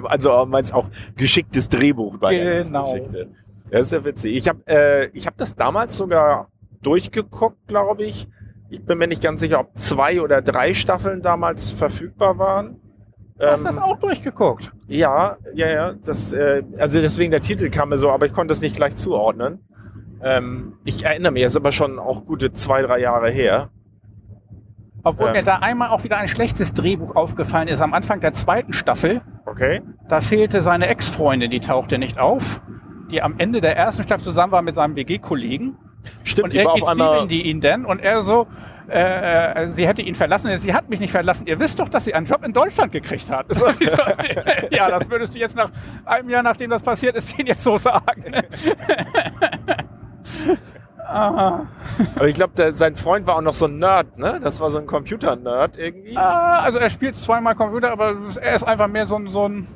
[0.03, 2.91] Also du meinst auch geschicktes Drehbuch bei der Genau.
[2.93, 3.29] Geschichte.
[3.71, 4.35] Das ist ja witzig.
[4.35, 6.49] Ich habe äh, ich hab das damals sogar
[6.81, 8.27] durchgeguckt, glaube ich.
[8.69, 12.81] Ich bin mir nicht ganz sicher, ob zwei oder drei Staffeln damals verfügbar waren.
[13.39, 14.71] Du hast Ähm, das auch durchgeguckt.
[14.87, 15.93] Ja, ja, ja.
[16.03, 18.95] Das, äh, also deswegen der Titel kam mir so, aber ich konnte es nicht gleich
[18.95, 19.59] zuordnen.
[20.21, 23.69] Ähm, ich erinnere mich, ist aber schon auch gute zwei, drei Jahre her.
[25.03, 25.33] Obwohl Ähm.
[25.33, 27.79] mir da einmal auch wieder ein schlechtes Drehbuch aufgefallen ist.
[27.79, 29.81] Am Anfang der zweiten Staffel, Okay.
[30.09, 32.61] da fehlte seine Ex-Freundin, die tauchte nicht auf,
[33.09, 35.77] die am Ende der ersten Staffel zusammen war mit seinem WG-Kollegen.
[36.23, 37.27] Stimmt, Und die war irgendwie auf einmal.
[37.27, 38.47] die ihn denn und er so,
[38.89, 40.57] äh, äh, sie hätte ihn verlassen.
[40.57, 41.47] Sie hat mich nicht verlassen.
[41.47, 43.45] Ihr wisst doch, dass sie einen Job in Deutschland gekriegt hat.
[43.59, 43.65] So,
[44.71, 45.69] ja, das würdest du jetzt nach
[46.05, 48.23] einem Jahr, nachdem das passiert ist, denen jetzt so sagen.
[51.05, 51.65] ah,
[52.15, 54.39] Aber ich glaube, sein Freund war auch noch so ein Nerd, ne?
[54.41, 56.15] Das war so ein Computer-Nerd irgendwie.
[56.15, 59.67] ah, also er spielt zweimal Computer, aber er ist einfach mehr so ein, so ein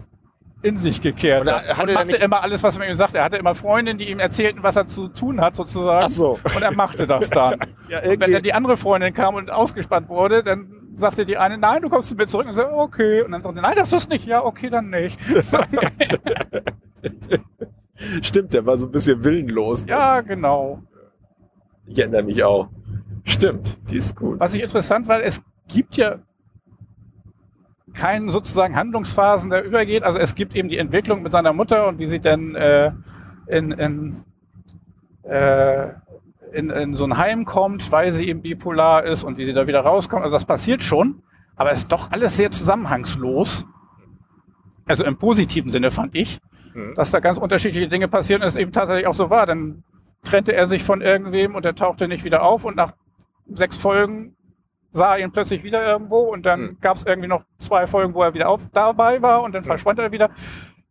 [0.63, 1.41] in sich gekehrt.
[1.41, 3.19] Und er- Und, hatte machte immer alles, was man ihm sagte.
[3.19, 6.05] Er hatte immer Freundinnen, die ihm erzählten, was er zu tun hat, sozusagen.
[6.05, 6.39] Ach so.
[6.55, 7.59] Und er machte das dann.
[7.89, 11.57] Ja, Und wenn dann die andere Freundin kam und ausgespannt wurde, dann sagte die eine,
[11.57, 12.47] nein, du kommst zu mir zurück.
[12.47, 13.21] Und so, okay.
[13.21, 14.25] Und dann sagte, nein, das ist nicht.
[14.25, 15.19] Ja, okay, dann nicht.
[18.21, 19.83] Stimmt, der war so ein bisschen willenlos.
[19.85, 19.91] ne?
[19.91, 20.81] ja, genau.
[21.85, 22.69] Ich erinnere mich auch.
[23.25, 24.39] Stimmt, die ist gut.
[24.39, 26.17] Was ich interessant war, es gibt ja
[27.93, 30.03] keinen sozusagen Handlungsphasen, der übergeht.
[30.03, 32.91] Also es gibt eben die Entwicklung mit seiner Mutter und wie sie dann äh,
[33.47, 34.23] in, in,
[35.23, 35.89] äh,
[36.51, 39.67] in, in so ein Heim kommt, weil sie eben bipolar ist und wie sie da
[39.67, 40.23] wieder rauskommt.
[40.23, 41.23] Also das passiert schon,
[41.55, 43.65] aber es ist doch alles sehr zusammenhangslos.
[44.85, 46.39] Also im positiven Sinne fand ich,
[46.73, 46.93] Hm.
[46.95, 49.45] dass da ganz unterschiedliche Dinge passieren und es eben tatsächlich auch so war.
[49.45, 49.83] Dann
[50.23, 52.93] trennte er sich von irgendwem und er tauchte nicht wieder auf und nach
[53.53, 54.35] sechs Folgen
[54.93, 56.77] sah ihn plötzlich wieder irgendwo und dann Hm.
[56.79, 59.67] gab es irgendwie noch zwei Folgen, wo er wieder auf, dabei war und dann Hm.
[59.67, 60.29] verschwand er wieder.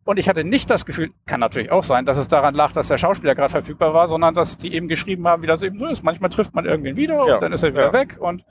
[0.05, 2.89] Und ich hatte nicht das Gefühl, kann natürlich auch sein, dass es daran lag, dass
[2.89, 5.85] der Schauspieler gerade verfügbar war, sondern dass die eben geschrieben haben, wie das eben so
[5.87, 6.03] ist.
[6.03, 7.93] Manchmal trifft man irgendwen wieder Ja, und dann ist er wieder ja.
[7.93, 8.43] weg und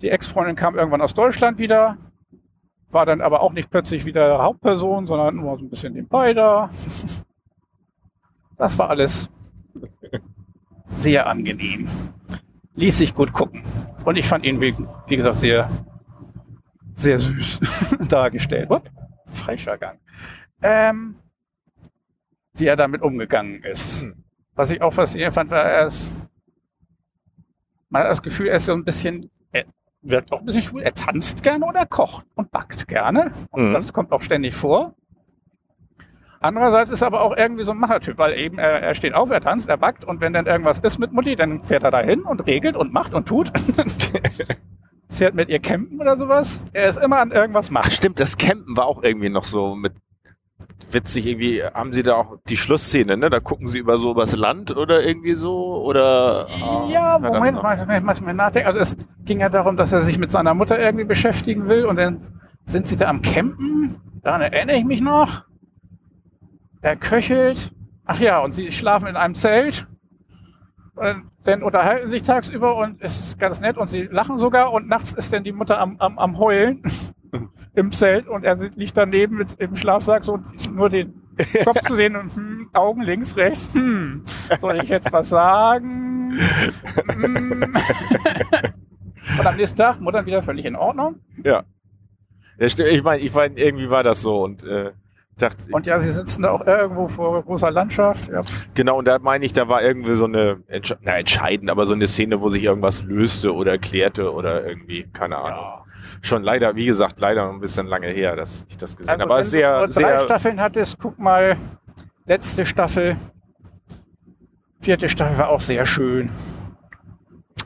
[0.00, 1.96] die Ex-Freundin kam irgendwann aus Deutschland wieder,
[2.90, 6.70] war dann aber auch nicht plötzlich wieder Hauptperson, sondern nur so ein bisschen nebenbei da.
[8.56, 9.28] Das war alles
[10.84, 11.88] sehr angenehm.
[12.74, 13.62] Ließ sich gut gucken.
[14.04, 14.74] Und ich fand ihn, wie,
[15.06, 15.68] wie gesagt, sehr,
[16.94, 17.60] sehr süß
[18.08, 18.70] dargestellt.
[18.70, 18.90] What?
[19.26, 19.98] Falscher Gang.
[20.62, 21.16] Ähm,
[22.54, 24.02] wie er damit umgegangen ist.
[24.02, 24.24] Hm.
[24.54, 26.12] Was ich auch faszinierend fand, war, er ist,
[27.88, 29.64] man hat das Gefühl, er ist so ein bisschen, er
[30.02, 30.82] wirkt auch ein bisschen schwul.
[30.82, 33.32] Er tanzt gerne und er kocht und backt gerne.
[33.50, 33.72] Und Mhm.
[33.74, 34.94] das kommt auch ständig vor.
[36.42, 39.30] Andererseits ist er aber auch irgendwie so ein Machertyp, weil eben er, er steht auf,
[39.30, 42.22] er tanzt, er backt und wenn dann irgendwas ist mit Mutti, dann fährt er dahin
[42.22, 43.52] und regelt und macht und tut.
[45.08, 46.60] fährt mit ihr campen oder sowas.
[46.72, 47.92] Er ist immer an irgendwas Ach macht.
[47.92, 49.92] stimmt, das Campen war auch irgendwie noch so mit
[50.90, 51.26] witzig.
[51.26, 53.30] Irgendwie haben sie da auch die Schlussszene, ne?
[53.30, 56.46] Da gucken sie über so übers Land oder irgendwie so oder.
[56.48, 58.66] ah, Ja, Moment, mal, mal, mal, mal nachdenken.
[58.66, 61.96] Also es ging ja darum, dass er sich mit seiner Mutter irgendwie beschäftigen will und
[61.96, 64.00] dann sind sie da am Campen.
[64.22, 65.44] Daran erinnere ich mich noch.
[66.82, 67.72] Er köchelt.
[68.04, 69.86] Ach ja, und sie schlafen in einem Zelt.
[70.94, 74.88] Und dann unterhalten sich tagsüber und es ist ganz nett und sie lachen sogar und
[74.88, 76.82] nachts ist dann die Mutter am, am, am Heulen
[77.74, 81.14] im Zelt und er liegt daneben mit, im Schlafsack so und nur den
[81.64, 83.72] Kopf zu sehen und hm, Augen links, rechts.
[83.74, 84.22] Hm,
[84.60, 86.38] soll ich jetzt was sagen?
[87.08, 87.62] Hm.
[89.38, 91.20] und am nächsten Tag, Mutter wieder völlig in Ordnung.
[91.42, 91.64] Ja.
[92.58, 94.92] Ich meine, ich mein, irgendwie war das so und äh,
[95.38, 98.28] dachte, Und ja, sie sitzen da auch irgendwo vor großer Landschaft.
[98.28, 98.42] Ja.
[98.74, 101.94] genau, und da meine ich, da war irgendwie so eine, Entsche na, entscheidend, aber so
[101.94, 105.64] eine Szene, wo sich irgendwas löste oder klärte oder irgendwie, keine Ahnung.
[105.64, 105.84] Ja.
[106.20, 109.30] Schon leider, wie gesagt, leider ein bisschen lange her, dass ich das gesehen Also, habe.
[109.32, 111.56] Aber wenn sehr, du nur drei sehr, Staffeln hattest, guck mal,
[112.26, 113.16] letzte Staffel,
[114.80, 116.30] vierte Staffel war auch sehr schön.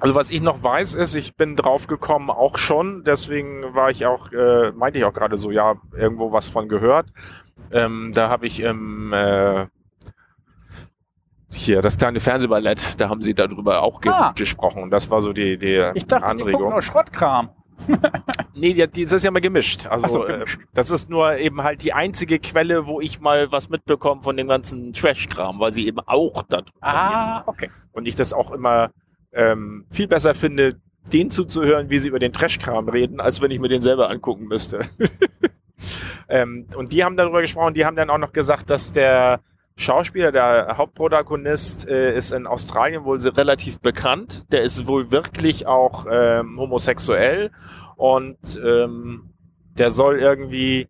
[0.01, 4.05] Also was ich noch weiß ist, ich bin drauf gekommen auch schon, deswegen war ich
[4.05, 7.07] auch, äh, meinte ich auch gerade so, ja, irgendwo was von gehört.
[7.73, 9.67] Ähm, da habe ich im äh,
[11.51, 14.33] hier das kleine Fernsehballett, da haben sie darüber auch ge Ah.
[14.33, 14.91] gesprochen.
[14.91, 16.71] Das war so die, die Ich dachte, Anregung.
[16.71, 17.51] nur Schrottkram.
[18.59, 19.87] Nee, das ist ja mal gemischt.
[19.87, 20.59] Also so, äh, gemischt.
[20.73, 24.49] das ist nur eben halt die einzige Quelle, wo ich mal was mitbekomme von dem
[24.49, 27.71] ganzen Trash-Kram, weil sie eben auch da drüber Ah, okay.
[27.93, 28.93] und ich das auch immer
[29.35, 30.81] ähm, viel besser finde,
[31.13, 34.47] denen zuzuhören, wie sie über den Trashkram reden, als wenn ich mir den selber angucken
[34.47, 34.81] müsste.
[36.29, 39.41] ähm, und die haben darüber gesprochen, die haben dann auch noch gesagt, dass der
[39.77, 44.47] Schauspieler, der Hauptprotagonist, äh, ist in Australien wohl relativ bekannt.
[44.51, 47.51] Der ist wohl wirklich auch ähm, homosexuell
[47.97, 49.31] und ähm,
[49.77, 50.89] der soll irgendwie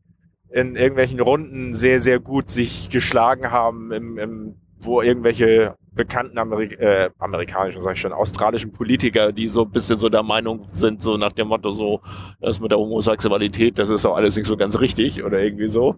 [0.51, 6.67] in irgendwelchen Runden sehr, sehr gut sich geschlagen haben, im, im, wo irgendwelche bekannten Ameri
[6.75, 11.03] äh, amerikanischen, sag ich schon, australischen Politiker, die so ein bisschen so der Meinung sind,
[11.03, 12.01] so nach dem Motto so,
[12.41, 15.97] das mit der Homosexualität, das ist auch alles nicht so ganz richtig oder irgendwie so.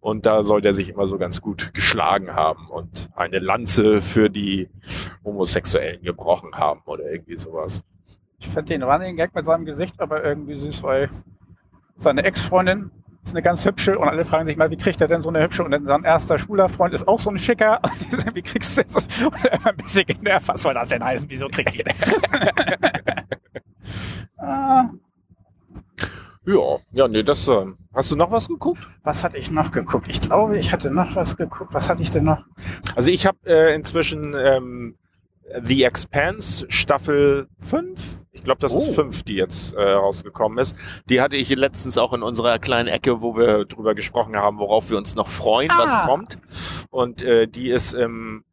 [0.00, 4.30] Und da soll der sich immer so ganz gut geschlagen haben und eine Lanze für
[4.30, 4.70] die
[5.24, 7.82] Homosexuellen gebrochen haben oder irgendwie sowas.
[8.38, 11.10] Ich fand den Running Gag mit seinem Gesicht aber irgendwie süß, weil
[11.96, 12.90] seine Ex-Freundin
[13.24, 15.42] ist eine ganz hübsche und alle fragen sich mal, wie kriegt er denn so eine
[15.42, 15.62] hübsche?
[15.62, 17.80] Und dann sein erster schwuler Freund ist auch so ein schicker.
[17.82, 19.22] Und die sagen, wie kriegst du das?
[19.22, 21.28] Und er ein bisschen genervt, was soll das denn heißen?
[21.28, 21.84] Wieso krieg ich
[24.38, 24.90] ah,
[26.46, 28.80] Ja, ja, nee, das, äh, hast du noch was geguckt?
[29.02, 30.08] was hatte ich noch geguckt?
[30.08, 31.74] Ich glaube, ich hatte noch was geguckt.
[31.74, 32.44] Was hatte ich denn noch?
[32.96, 34.96] Also ich habe äh, inzwischen ähm,
[35.62, 38.20] The Expanse Staffel 5.
[38.32, 38.78] Ich glaube, das Oh.
[38.78, 40.76] ist 5, die jetzt äh, rausgekommen ist.
[41.08, 44.88] Die hatte ich letztens auch in unserer kleinen Ecke, wo wir drüber gesprochen haben, worauf
[44.90, 45.78] wir uns noch freuen, Ah.
[45.78, 46.38] was kommt.
[46.90, 48.44] Und äh, die ist ähm,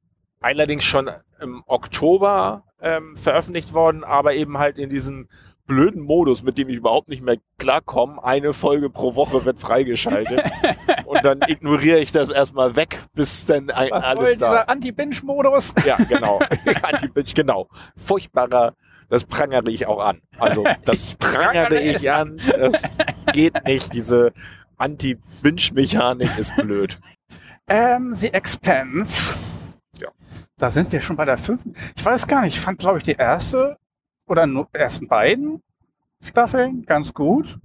[0.42, 1.10] allerdings schon
[1.42, 5.28] im Oktober ähm, veröffentlicht worden, aber eben halt in diesem
[5.68, 8.24] blöden Modus, mit dem ich überhaupt nicht mehr klarkomme.
[8.24, 10.42] Eine Folge pro Woche wird freigeschaltet.
[11.06, 14.70] und dann ignoriere ich das erstmal weg, bis dann ein, Was soll alles da dieser
[14.70, 15.74] Anti-Binge-Modus?
[15.86, 16.40] ja, genau.
[16.82, 17.68] Anti-Bitch, genau.
[17.98, 18.74] Furchtbarer,
[19.10, 20.22] das prangere ich auch an.
[20.38, 22.40] Also, das Ich prangere prangere ich an.
[22.58, 22.94] Das
[23.34, 23.94] geht nicht.
[23.94, 24.34] Diese
[24.78, 27.00] Anti-Binge-Mechanik ist blöd.
[27.68, 29.36] Ähm, The Expanse.
[30.00, 30.10] Ja.
[30.58, 31.74] Da sind wir schon bei der fünften.
[31.96, 33.78] Ich weiß gar nicht, ich fand, glaube ich, die erste
[34.28, 35.62] oder nur ersten beiden
[36.22, 37.60] Staffeln ganz gut.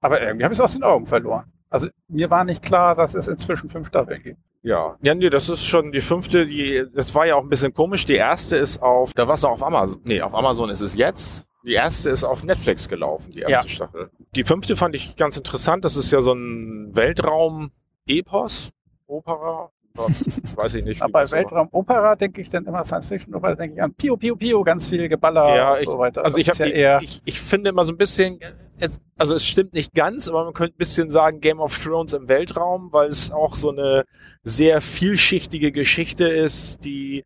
[0.00, 1.50] Aber irgendwie habe ich es aus den Augen verloren.
[1.74, 4.38] Also mir war nicht klar, dass es inzwischen fünf Staffeln gibt.
[4.62, 4.96] Ja.
[5.02, 6.46] Ja, nee, das ist schon die fünfte.
[6.46, 8.04] Die, das war ja auch ein bisschen komisch.
[8.06, 10.00] Die erste ist auf, da war es noch auf Amazon.
[10.04, 11.44] Nee, auf Amazon ist es jetzt.
[11.64, 14.10] Die erste ist auf Netflix gelaufen, die erste Staffel.
[14.36, 15.84] Die fünfte fand ich ganz interessant.
[15.84, 18.70] Das ist ja so ein Weltraum-Epos,
[19.06, 19.70] Opera.
[20.56, 21.02] Weiß ich nicht.
[21.02, 24.34] Aber bei Weltraumopera denke ich dann immer Science Fiction, Opera denke ich an Pio, Pio,
[24.34, 26.24] Pio, ganz viel Geballer Ja, und ich- so weiter.
[26.24, 28.46] Also ich habe ja eher ich, ich finde immer so ein bisschen, äh,
[28.78, 32.12] es, also es stimmt nicht ganz, aber man könnte ein bisschen sagen Game of Thrones
[32.12, 34.04] im Weltraum, weil es auch so eine
[34.42, 37.24] sehr vielschichtige Geschichte ist, die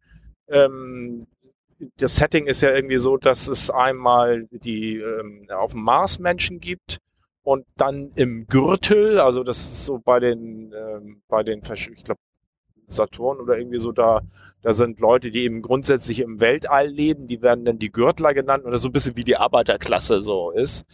[0.48, 1.26] ähm,
[1.96, 6.60] das Setting ist ja irgendwie so, dass es einmal die ähm, auf dem Mars Menschen
[6.60, 6.98] gibt
[7.42, 12.20] und dann im Gürtel, also das ist so bei den ähm, bei den ich glaube
[12.88, 14.22] Saturn oder irgendwie so da
[14.62, 18.64] da sind Leute, die eben grundsätzlich im Weltall leben, die werden dann die Gürtler genannt
[18.64, 20.84] oder so ein bisschen wie die Arbeiterklasse so ist.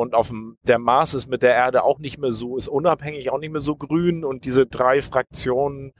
[0.00, 3.30] Und auf dem, der Mars ist mit der Erde auch nicht mehr so, ist unabhängig,
[3.30, 4.24] auch nicht mehr so grün.
[4.24, 5.92] Und diese drei Fraktionen,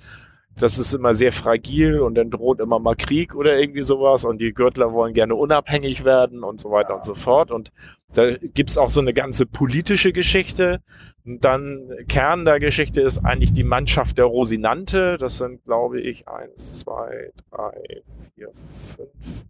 [0.56, 4.24] das ist immer sehr fragil und dann droht immer mal Krieg oder irgendwie sowas.
[4.24, 7.50] Und die Gürtler wollen gerne unabhängig werden und so weiter und so fort.
[7.50, 7.72] Und
[8.14, 10.80] da gibt's auch so eine ganze politische Geschichte.
[11.26, 15.18] Und dann Kern der Geschichte ist eigentlich die Mannschaft der Rosinante.
[15.18, 18.02] Das sind, glaube ich, eins, zwei, drei,
[18.34, 18.50] vier,
[18.96, 19.44] fünf.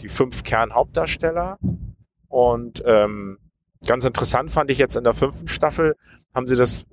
[0.00, 1.58] Die fünf Kernhauptdarsteller.
[2.28, 3.36] Und ähm,
[3.86, 5.96] ganz interessant fand ich jetzt in der fünften Staffel,
[6.34, 6.86] haben sie das,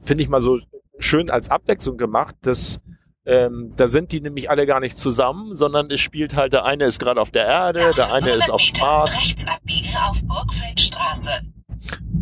[0.00, 0.58] finde ich mal so
[0.98, 2.80] schön als Abwechslung gemacht, dass
[3.26, 6.84] ähm, da sind die nämlich alle gar nicht zusammen, sondern es spielt halt, der eine
[6.84, 9.16] ist gerade auf der Erde, der eine ist auf dem Mars.
[9.16, 11.30] Auf Burgfeldstraße.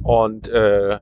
[0.04, 1.00] und äh,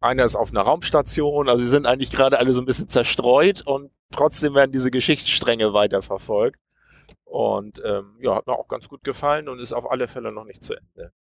[0.00, 1.48] einer ist auf einer Raumstation.
[1.48, 5.72] Also sie sind eigentlich gerade alle so ein bisschen zerstreut und trotzdem werden diese Geschichtsstränge
[5.72, 6.60] weiterverfolgt.
[7.24, 10.44] Und ähm, ja, hat mir auch ganz gut gefallen und ist auf alle Fälle noch
[10.44, 11.12] nicht zu Ende.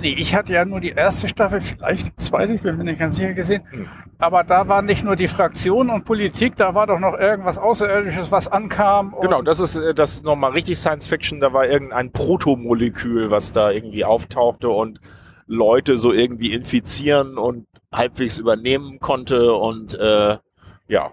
[0.00, 2.98] Nee, ich hatte ja nur die erste Staffel, vielleicht die zweite, ich bin mir nicht
[2.98, 3.62] ganz sicher gesehen.
[3.70, 3.88] Hm.
[4.18, 8.32] Aber da war nicht nur die Fraktion und Politik, da war doch noch irgendwas Außerirdisches,
[8.32, 9.14] was ankam.
[9.20, 11.40] Genau, das ist äh, das ist nochmal richtig Science Fiction.
[11.40, 15.00] Da war irgendein Protomolekül, was da irgendwie auftauchte und
[15.46, 19.54] Leute so irgendwie infizieren und halbwegs übernehmen konnte.
[19.54, 20.38] Und äh,
[20.88, 21.12] ja,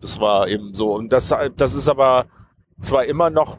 [0.00, 0.94] das war eben so.
[0.94, 2.26] Und das, das ist aber
[2.80, 3.58] zwar immer noch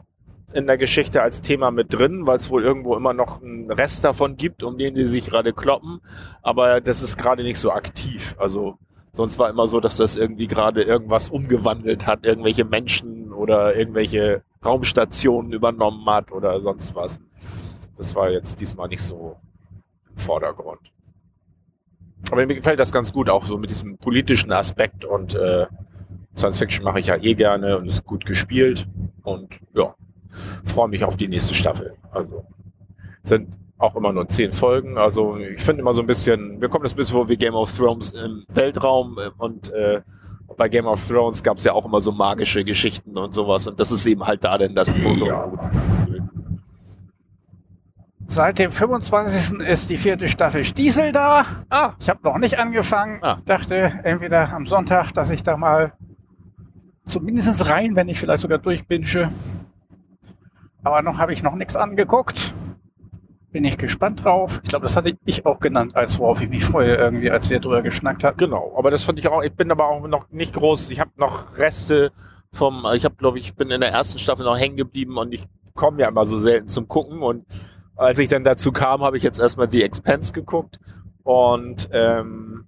[0.52, 4.04] in der Geschichte als Thema mit drin, weil es wohl irgendwo immer noch einen Rest
[4.04, 6.00] davon gibt, um den die sich gerade kloppen,
[6.42, 8.34] aber das ist gerade nicht so aktiv.
[8.38, 8.78] Also
[9.12, 14.42] sonst war immer so, dass das irgendwie gerade irgendwas umgewandelt hat, irgendwelche Menschen oder irgendwelche
[14.64, 17.20] Raumstationen übernommen hat oder sonst was.
[17.96, 19.36] Das war jetzt diesmal nicht so
[20.10, 20.80] im Vordergrund.
[22.30, 25.66] Aber mir gefällt das ganz gut, auch so mit diesem politischen Aspekt und äh,
[26.36, 28.88] Science Fiction mache ich ja eh gerne und ist gut gespielt
[29.22, 29.94] und ja,
[30.64, 31.94] freue mich auf die nächste Staffel.
[32.10, 32.44] Also
[33.24, 33.48] sind
[33.78, 34.98] auch immer nur zehn Folgen.
[34.98, 37.54] Also ich finde immer so ein bisschen, mir kommt das ein bisschen vor wie Game
[37.54, 40.02] of Thrones im Weltraum äh, und äh,
[40.56, 43.78] bei Game of Thrones gab es ja auch immer so magische Geschichten und sowas und
[43.78, 45.26] das ist eben halt da denn das Foto.
[48.30, 49.60] Seit dem 25.
[49.60, 51.46] ist die vierte Staffel Stiesel da.
[51.70, 51.92] Ah.
[51.98, 53.20] Ich habe noch nicht angefangen.
[53.22, 53.38] Ah.
[53.46, 55.94] Dachte entweder am Sonntag, dass ich da mal
[57.06, 59.30] zumindest rein, wenn ich vielleicht sogar durchbinsche.
[60.88, 62.54] Aber noch habe ich noch nichts angeguckt.
[63.52, 64.62] Bin ich gespannt drauf.
[64.62, 67.60] Ich glaube, das hatte ich auch genannt, als worauf ich mich freue, irgendwie, als wir
[67.60, 68.38] drüber geschnackt hatten.
[68.38, 71.10] Genau, aber das fand ich auch, ich bin aber auch noch nicht groß, ich habe
[71.16, 72.10] noch Reste
[72.54, 75.46] vom, ich habe glaube ich, bin in der ersten Staffel noch hängen geblieben und ich
[75.74, 77.44] komme ja immer so selten zum Gucken und
[77.94, 80.80] als ich dann dazu kam, habe ich jetzt erstmal The Expanse geguckt
[81.22, 82.64] und ähm,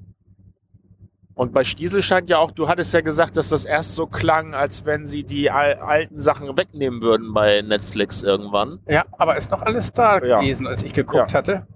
[1.40, 4.52] und bei Stiesel scheint ja auch, du hattest ja gesagt, dass das erst so klang,
[4.54, 8.78] als wenn sie die al alten Sachen wegnehmen würden bei Netflix irgendwann.
[8.86, 10.40] Ja, aber ist noch alles da Ja.
[10.40, 11.38] gewesen, als ich geguckt Ja.
[11.38, 11.66] hatte.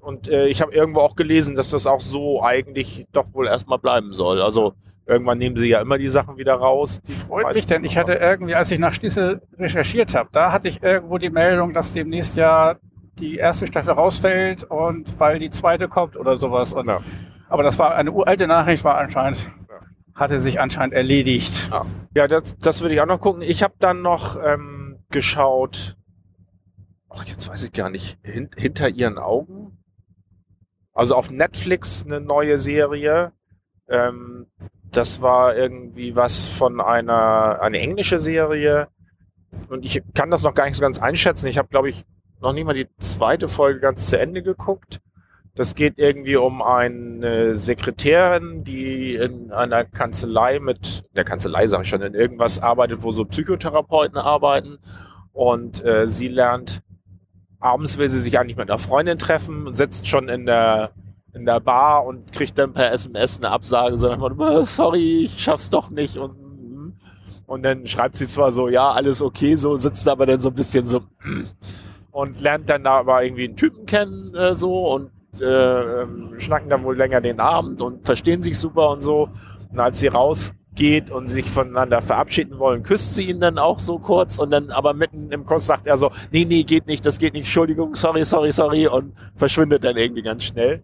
[0.00, 3.78] Und äh, ich habe irgendwo auch gelesen, dass das auch so eigentlich doch wohl erstmal
[3.78, 4.40] bleiben soll.
[4.40, 4.72] Also
[5.04, 7.02] irgendwann nehmen sie ja immer die Sachen wieder raus.
[7.06, 7.84] Die Freut mich denn.
[7.84, 11.74] Ich hatte irgendwie, als ich nach Stiesel recherchiert habe, da hatte ich irgendwo die Meldung,
[11.74, 12.76] dass demnächst ja
[13.18, 16.72] die erste Staffel rausfällt und weil die zweite kommt oder sowas.
[16.72, 17.00] Und, Ja.
[17.48, 19.50] Aber das war eine uralte Nachricht, war anscheinend,
[20.14, 21.70] hatte sich anscheinend erledigt.
[22.14, 23.42] Ja, das, das würde ich auch noch gucken.
[23.42, 25.96] Ich habe dann noch ähm, geschaut.
[27.08, 28.18] Ach, jetzt weiß ich gar nicht.
[28.22, 29.78] Hin, hinter ihren Augen.
[30.92, 33.32] Also auf Netflix eine neue Serie.
[33.88, 34.46] Ähm,
[34.90, 38.88] das war irgendwie was von einer eine englische Serie.
[39.68, 41.46] Und ich kann das noch gar nicht so ganz einschätzen.
[41.46, 42.04] Ich habe, glaube ich,
[42.40, 45.00] noch nicht mal die zweite Folge ganz zu Ende geguckt.
[45.56, 51.88] Das geht irgendwie um eine Sekretärin, die in einer Kanzlei mit, der Kanzlei sage ich
[51.88, 54.78] schon, in irgendwas arbeitet, wo so Psychotherapeuten arbeiten.
[55.32, 56.82] Und äh, sie lernt,
[57.58, 60.92] abends will sie sich eigentlich mit einer Freundin treffen und sitzt schon in der,
[61.32, 65.24] in der Bar und kriegt dann per SMS eine Absage, so nach dem Motto, sorry,
[65.24, 66.18] ich schaff's doch nicht.
[66.18, 66.36] Und,
[67.46, 70.54] und dann schreibt sie zwar so, ja, alles okay, so sitzt aber dann so ein
[70.54, 71.00] bisschen so
[72.10, 75.10] und lernt dann aber irgendwie einen Typen kennen äh, so und
[75.40, 79.28] äh, ähm, schnacken dann wohl länger den Abend und verstehen sich super und so.
[79.70, 80.08] Und als sie
[80.76, 84.70] rausgeht und sich voneinander verabschieden wollen, küsst sie ihn dann auch so kurz und dann
[84.70, 87.94] aber mitten im Kuss sagt er so, nee, nee, geht nicht, das geht nicht, Entschuldigung,
[87.94, 90.82] sorry, sorry, sorry und verschwindet dann irgendwie ganz schnell.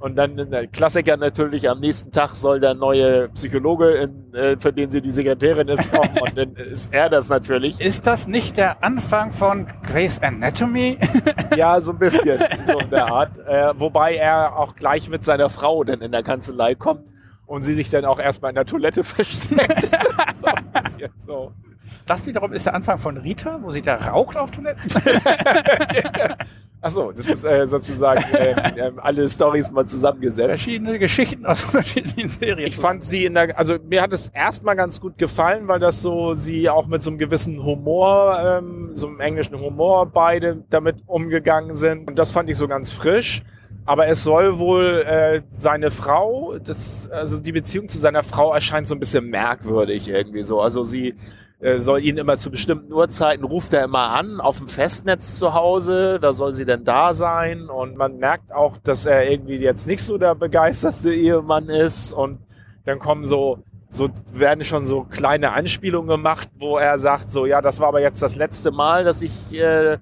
[0.00, 4.72] Und dann der Klassiker natürlich, am nächsten Tag soll der neue Psychologe, in, äh, für
[4.72, 7.80] den sie die Sekretärin ist, kommen und dann ist er das natürlich.
[7.80, 10.98] Ist das nicht der Anfang von Grey's Anatomy?
[11.56, 13.38] Ja, so ein bisschen, so in der Art.
[13.46, 17.02] Äh, wobei er auch gleich mit seiner Frau dann in der Kanzlei kommt
[17.46, 19.90] und sie sich dann auch erstmal in der Toilette versteckt.
[20.84, 21.52] bisschen so.
[22.06, 24.78] Das wiederum ist der Anfang von Rita, wo sie da raucht auf Toilette.
[26.82, 30.48] Achso, das ist äh, sozusagen ähm, ähm, alle Stories mal zusammengesetzt.
[30.48, 32.68] Verschiedene Geschichten aus unterschiedlichen Serien.
[32.68, 36.02] Ich fand sie in der, also mir hat es erstmal ganz gut gefallen, weil das
[36.02, 40.96] so, sie auch mit so einem gewissen Humor, ähm, so einem englischen Humor beide damit
[41.06, 42.06] umgegangen sind.
[42.06, 43.42] Und das fand ich so ganz frisch.
[43.86, 48.88] Aber es soll wohl äh, seine Frau, das, also die Beziehung zu seiner Frau erscheint
[48.88, 50.60] so ein bisschen merkwürdig irgendwie so.
[50.60, 51.14] Also sie
[51.60, 55.52] äh, soll ihn immer zu bestimmten Uhrzeiten, ruft er immer an, auf dem Festnetz zu
[55.52, 57.68] Hause, da soll sie dann da sein.
[57.68, 62.12] Und man merkt auch, dass er irgendwie jetzt nicht so der begeisterste Ehemann ist.
[62.12, 62.38] Und
[62.86, 63.58] dann kommen so,
[63.90, 68.00] so werden schon so kleine Anspielungen gemacht, wo er sagt so, ja, das war aber
[68.00, 69.98] jetzt das letzte Mal, dass ich äh,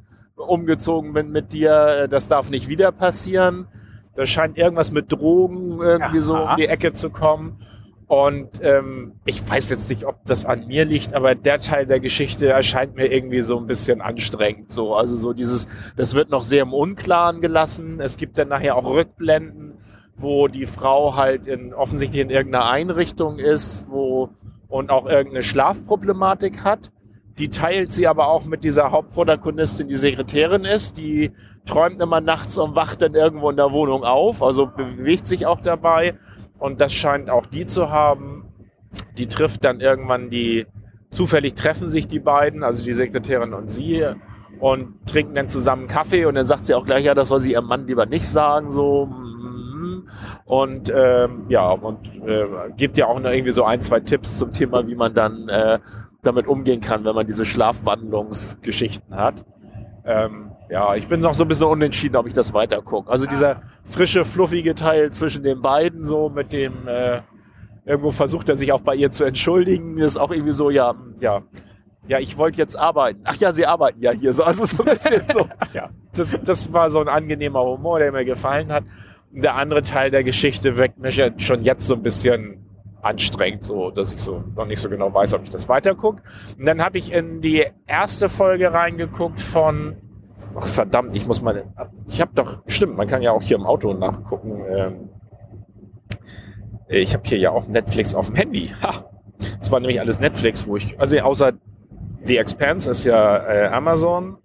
[0.46, 3.66] umgezogen bin mit dir, das darf nicht wieder passieren.
[4.14, 6.52] Da scheint irgendwas mit Drogen irgendwie so Aha.
[6.52, 7.58] um die Ecke zu kommen.
[8.06, 11.98] Und ähm, ich weiß jetzt nicht, ob das an mir liegt, aber der Teil der
[11.98, 14.70] Geschichte erscheint mir irgendwie so ein bisschen anstrengend.
[14.70, 15.66] So, also so dieses,
[15.96, 18.00] das wird noch sehr im Unklaren gelassen.
[18.00, 19.78] Es gibt dann nachher auch Rückblenden,
[20.18, 24.28] wo die Frau halt in, offensichtlich in irgendeiner Einrichtung ist, wo
[24.68, 26.90] und auch irgendeine Schlafproblematik hat.
[27.38, 30.98] Die teilt sie aber auch mit dieser Hauptprotagonistin, die Sekretärin ist.
[30.98, 31.32] Die
[31.64, 35.60] träumt immer nachts und wacht dann irgendwo in der Wohnung auf, also bewegt sich auch
[35.60, 36.14] dabei.
[36.58, 38.44] Und das scheint auch die zu haben.
[39.16, 40.66] Die trifft dann irgendwann die,
[41.10, 44.06] zufällig treffen sich die beiden, also die Sekretärin und sie,
[44.60, 46.26] und trinken dann zusammen Kaffee.
[46.26, 48.70] Und dann sagt sie auch gleich, ja, das soll sie ihrem Mann lieber nicht sagen,
[48.70, 49.06] so.
[49.06, 50.08] mhm.
[50.44, 52.46] Und ähm, ja, und äh,
[52.76, 55.78] gibt ja auch noch irgendwie so ein, zwei Tipps zum Thema, wie man dann äh,
[56.22, 59.44] damit umgehen kann, wenn man diese Schlafwandlungsgeschichten hat.
[60.04, 63.10] Ähm, ja, ich bin noch so ein bisschen unentschieden, ob ich das weiter gucke.
[63.10, 67.22] Also dieser frische, fluffige Teil zwischen den beiden, so mit dem, äh,
[67.84, 71.42] irgendwo versucht er sich auch bei ihr zu entschuldigen, ist auch irgendwie so, ja, ja,
[72.06, 73.20] ja, ich wollte jetzt arbeiten.
[73.24, 74.44] Ach ja, sie arbeiten ja hier so.
[74.44, 75.48] Also so ein bisschen so.
[75.72, 75.90] Ja.
[76.14, 78.84] Das, das war so ein angenehmer Humor, der mir gefallen hat.
[79.32, 82.71] Und der andere Teil der Geschichte weckt mich ja schon jetzt so ein bisschen
[83.02, 86.22] anstrengend, so dass ich so noch nicht so genau weiß, ob ich das weiter gucke.
[86.58, 89.96] Und dann habe ich in die erste Folge reingeguckt von
[90.54, 91.64] Ach, verdammt, ich muss mal.
[92.06, 92.62] Ich habe doch.
[92.66, 94.62] Stimmt, man kann ja auch hier im Auto nachgucken.
[94.68, 95.08] Ähm,
[96.88, 98.70] ich habe hier ja auch Netflix auf dem Handy.
[98.82, 99.06] Ha!
[99.58, 100.98] Das war nämlich alles Netflix, wo ich.
[101.00, 101.52] Also außer
[102.24, 104.38] The Expanse ist ja äh, Amazon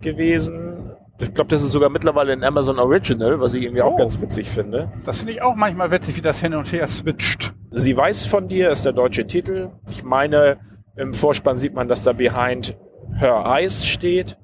[0.00, 0.91] gewesen.
[1.22, 3.96] Ich glaube, das ist sogar mittlerweile ein Amazon Original, was ich irgendwie auch Oh.
[3.96, 4.90] ganz witzig finde.
[5.04, 7.54] Das finde ich auch manchmal witzig, wie das hin und her switcht.
[7.70, 9.70] Sie weiß von dir ist der deutsche Titel.
[9.90, 10.58] Ich meine,
[10.96, 12.76] im Vorspann sieht man, dass da Behind
[13.14, 14.36] Her Eyes steht.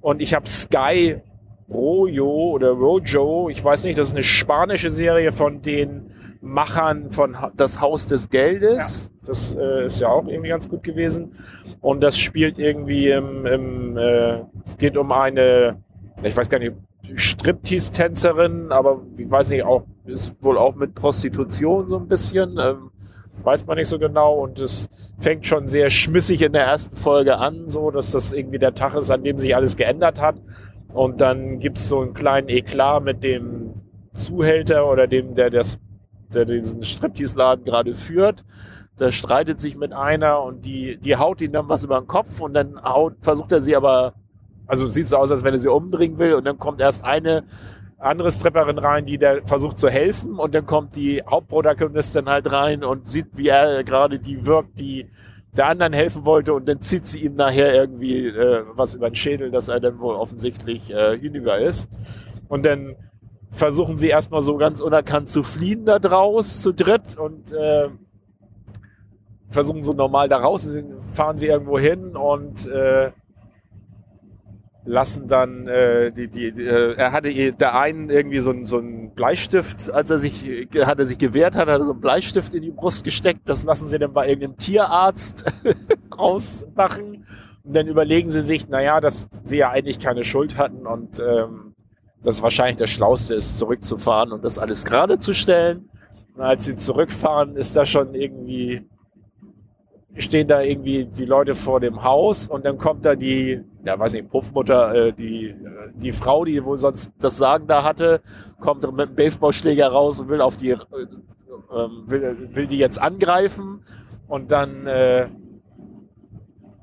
[0.00, 1.20] Und ich habe Sky
[1.68, 6.10] Rojo oder Rojo, ich weiß nicht, das ist eine spanische Serie von den
[6.40, 9.10] Machern von Das Haus des Geldes.
[9.26, 11.32] Das äh, ist ja auch irgendwie ganz gut gewesen.
[11.80, 15.82] Und das spielt irgendwie im, im äh, es geht um eine,
[16.22, 16.72] ich weiß gar nicht,
[17.14, 22.58] Striptease-Tänzerin, aber ich weiß nicht, auch ist wohl auch mit Prostitution so ein bisschen.
[22.58, 22.90] Ähm,
[23.42, 24.34] weiß man nicht so genau.
[24.34, 24.88] Und es
[25.18, 28.94] fängt schon sehr schmissig in der ersten Folge an, so dass das irgendwie der Tag
[28.94, 30.36] ist, an dem sich alles geändert hat.
[30.92, 33.74] Und dann gibt es so einen kleinen Eklat mit dem
[34.12, 35.78] Zuhälter oder dem, der, das,
[36.32, 38.44] der diesen Striptease-Laden gerade führt.
[38.98, 42.40] Der streitet sich mit einer und die, die haut ihm dann was über den Kopf
[42.40, 44.14] und dann haut, versucht er sie aber,
[44.66, 46.34] also sieht so aus, als wenn er sie umbringen will.
[46.34, 47.44] Und dann kommt erst eine
[47.98, 50.38] andere Stripperin rein, die der versucht zu helfen.
[50.38, 55.08] Und dann kommt die Hauptprotagonistin halt rein und sieht, wie er gerade die wirkt, die
[55.56, 56.52] der anderen helfen wollte.
[56.54, 59.98] Und dann zieht sie ihm nachher irgendwie äh, was über den Schädel, dass er dann
[59.98, 61.88] wohl offensichtlich äh, hinüber ist.
[62.48, 62.96] Und dann
[63.50, 67.16] versuchen sie erstmal so ganz unerkannt zu fliehen da draus, zu dritt.
[67.16, 67.88] Und äh,
[69.48, 70.66] versuchen so normal da raus.
[70.66, 73.10] Und dann fahren sie irgendwo hin und äh,
[74.86, 79.12] lassen dann äh, die, die, äh, er hatte der einen irgendwie so ein so ein
[79.14, 82.62] Bleistift, als er sich hat er sich gewehrt hat, hat er so einen Bleistift in
[82.62, 83.48] die Brust gesteckt.
[83.48, 85.44] Das lassen sie dann bei irgendeinem Tierarzt
[86.10, 87.26] ausmachen.
[87.64, 91.74] Und dann überlegen sie sich, naja, dass sie ja eigentlich keine Schuld hatten und ähm,
[92.22, 95.90] dass wahrscheinlich das Schlauste ist, zurückzufahren und das alles gerade zu stellen.
[96.34, 98.86] Und als sie zurückfahren, ist da schon irgendwie
[100.18, 104.14] stehen da irgendwie die Leute vor dem Haus und dann kommt da die, ja weiß
[104.14, 105.54] nicht, Puffmutter, äh, die, äh,
[105.94, 108.20] die Frau, die wohl sonst das Sagen da hatte,
[108.60, 110.78] kommt mit einem Baseballschläger raus und will auf die, äh,
[111.74, 113.80] ähm, will, will die jetzt angreifen
[114.26, 115.28] und dann äh,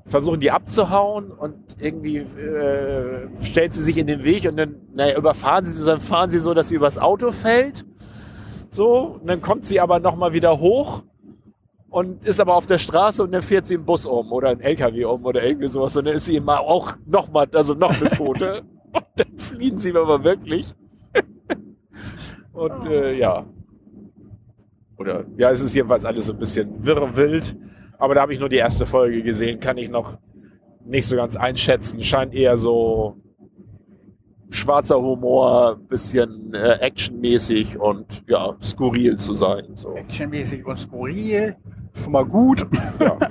[0.06, 5.16] versuchen die abzuhauen und irgendwie äh, stellt sie sich in den Weg und dann naja,
[5.16, 7.84] überfahren sie sie, dann fahren sie so, dass sie übers Auto fällt.
[8.70, 11.02] So, und dann kommt sie aber nochmal wieder hoch
[11.94, 14.60] und ist aber auf der Straße und dann fährt sie einen Bus um oder einen
[14.60, 18.10] LKW um oder irgendwie sowas und dann ist sie immer auch nochmal, also noch eine
[18.10, 18.62] Tote
[18.92, 20.74] und dann fliehen sie aber wirklich.
[22.52, 23.46] und äh, ja.
[24.98, 27.56] Oder ja, es ist jedenfalls alles so ein bisschen wirr wild,
[27.96, 30.18] aber da habe ich nur die erste Folge gesehen, kann ich noch
[30.84, 32.02] nicht so ganz einschätzen.
[32.02, 33.18] Scheint eher so
[34.54, 39.64] schwarzer Humor, bisschen äh, actionmäßig und ja, skurril zu sein.
[39.76, 39.94] So.
[39.94, 41.56] Actionmäßig und skurril.
[41.94, 42.66] Schon mal gut.
[42.98, 43.18] Ja.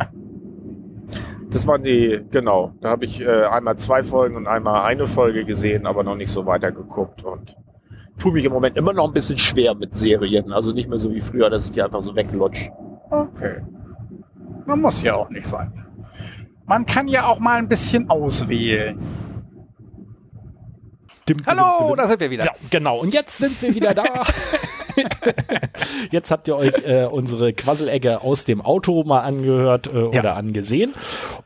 [1.50, 2.74] Das waren die, genau.
[2.82, 6.32] Da habe ich äh, einmal zwei Folgen und einmal eine Folge gesehen, aber noch nicht
[6.32, 7.56] so weiter geguckt und
[8.18, 10.52] tue mich im Moment immer noch ein bisschen schwer mit Serien.
[10.52, 12.72] Also nicht mehr so wie früher, dass ich die einfach so weglutsche.
[13.12, 13.62] Okay.
[14.66, 15.72] Man muss ja auch nicht sein.
[16.66, 18.98] Man kann ja auch mal ein bisschen auswählen.
[21.46, 22.46] Hallo, da sind wir wieder.
[22.46, 23.00] Ja, genau.
[23.00, 24.04] Und jetzt sind wir wieder da.
[26.12, 30.06] jetzt habt ihr euch äh, unsere Quasselecke aus dem Auto mal angehört äh, Ja.
[30.08, 30.94] oder angesehen.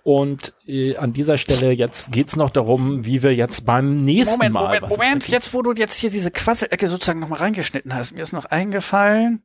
[0.03, 4.53] Und äh, an dieser Stelle jetzt geht's noch darum, wie wir jetzt beim nächsten Moment,
[4.53, 4.63] Mal.
[4.79, 5.27] Moment, Moment.
[5.27, 9.43] Jetzt, wo du jetzt hier diese Quasselecke sozusagen nochmal reingeschnitten hast, mir ist noch eingefallen,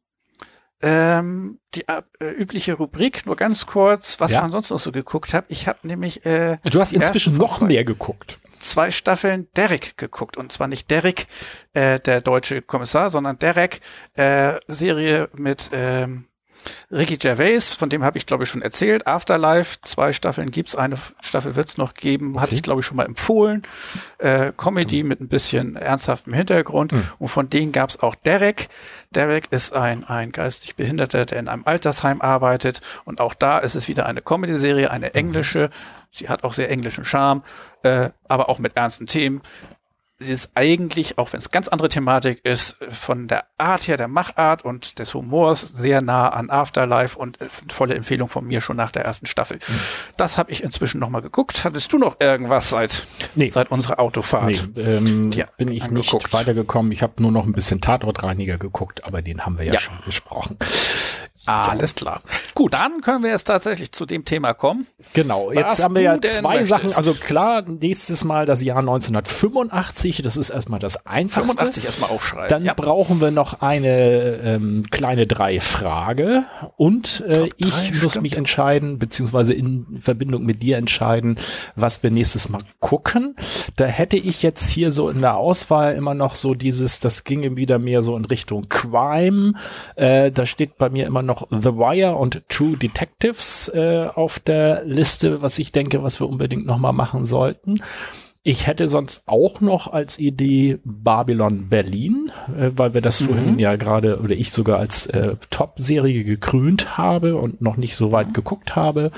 [0.83, 2.03] ähm, die äh,
[2.33, 4.41] übliche Rubrik, nur ganz kurz, was Ja.
[4.43, 5.45] man sonst noch so geguckt hat.
[5.49, 8.39] Ich habe nämlich äh, Du hast inzwischen noch zwei- mehr geguckt.
[8.59, 10.37] zwei Staffeln Derek geguckt.
[10.37, 11.27] Und zwar nicht Derek,
[11.73, 13.81] äh, der deutsche Kommissar, sondern Derek,
[14.15, 16.27] äh, Serie mit ähm,
[16.91, 19.07] Ricky Gervais, von dem habe ich glaube ich schon erzählt.
[19.07, 23.07] Afterlife, zwei Staffeln gibt's, eine Staffel wird's noch geben, hatte ich glaube ich schon mal
[23.07, 23.63] empfohlen.
[24.19, 26.93] Äh, Comedy mit ein bisschen ernsthaftem Hintergrund.
[27.19, 28.69] Und von denen gab's auch Derek.
[29.11, 32.81] Derek ist ein, ein geistig Behinderter, der in einem Altersheim arbeitet.
[33.05, 35.71] Und auch da ist es wieder eine Comedy-Serie, eine englische.
[36.11, 37.43] Sie hat auch sehr englischen Charme,
[37.83, 39.43] äh, aber auch mit ernsten Themen
[40.23, 44.09] sie ist eigentlich, auch wenn es ganz andere Thematik ist, von der Art her, der
[44.09, 48.77] Machart und des Humors sehr nah an Afterlife und äh, volle Empfehlung von mir schon
[48.77, 49.59] nach der ersten Staffel.
[50.17, 51.65] Das habe ich inzwischen nochmal geguckt.
[51.65, 53.49] Hattest du noch irgendwas seit, Nee.
[53.49, 54.69] seit unserer Autofahrt?
[54.77, 56.25] Nee, ähm, Ja, bin ich angeguckt.
[56.25, 56.93] nicht weitergekommen.
[56.93, 59.81] Ich habe nur noch ein bisschen Tatortreiniger geguckt, aber den haben wir ja, Ja.
[59.81, 60.57] schon besprochen.
[61.47, 62.23] Alles klar.
[62.55, 64.87] Gut, dann können wir jetzt tatsächlich zu dem Thema kommen.
[65.13, 66.69] Genau, jetzt Was haben wir ja zwei möchtest.
[66.69, 66.93] Sachen.
[66.93, 71.53] Also klar, nächstes Mal das Jahr 1985, das ist erstmal das Einfachste.
[71.53, 72.49] 85 erstmal aufschreiben.
[72.49, 72.75] Dann ja.
[72.75, 76.45] brauchen wir noch eine ähm, kleine Drei-Frage
[76.77, 78.23] und äh, Top drei, ich muss stimmt.
[78.23, 81.39] mich entscheiden, beziehungsweise in Verbindung mit dir entscheiden,
[81.75, 83.35] was wir nächstes Mal gucken.
[83.77, 87.57] Da hätte ich jetzt hier so in der Auswahl immer noch so dieses, das ginge
[87.57, 89.55] wieder mehr so in Richtung Crime.
[89.97, 94.85] Äh, da steht bei mir immer noch The Wire und True Detectives äh, auf der
[94.85, 97.81] Liste, was ich denke, was wir unbedingt nochmal machen sollten.
[98.45, 103.77] Ich hätte sonst auch noch als Idee Babylon Berlin, äh, weil wir das vorhin ja
[103.77, 108.75] gerade oder ich sogar als äh, Top-Serie gekrönt habe und noch nicht so weit geguckt
[108.75, 109.13] habe.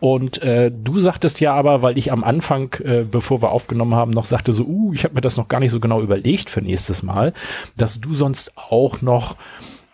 [0.00, 4.10] Und äh, du sagtest ja aber, weil ich am Anfang, äh, bevor wir aufgenommen haben,
[4.10, 6.60] noch sagte so, uh, ich habe mir das noch gar nicht so genau überlegt für
[6.60, 7.32] nächstes Mal,
[7.78, 9.36] dass du sonst auch noch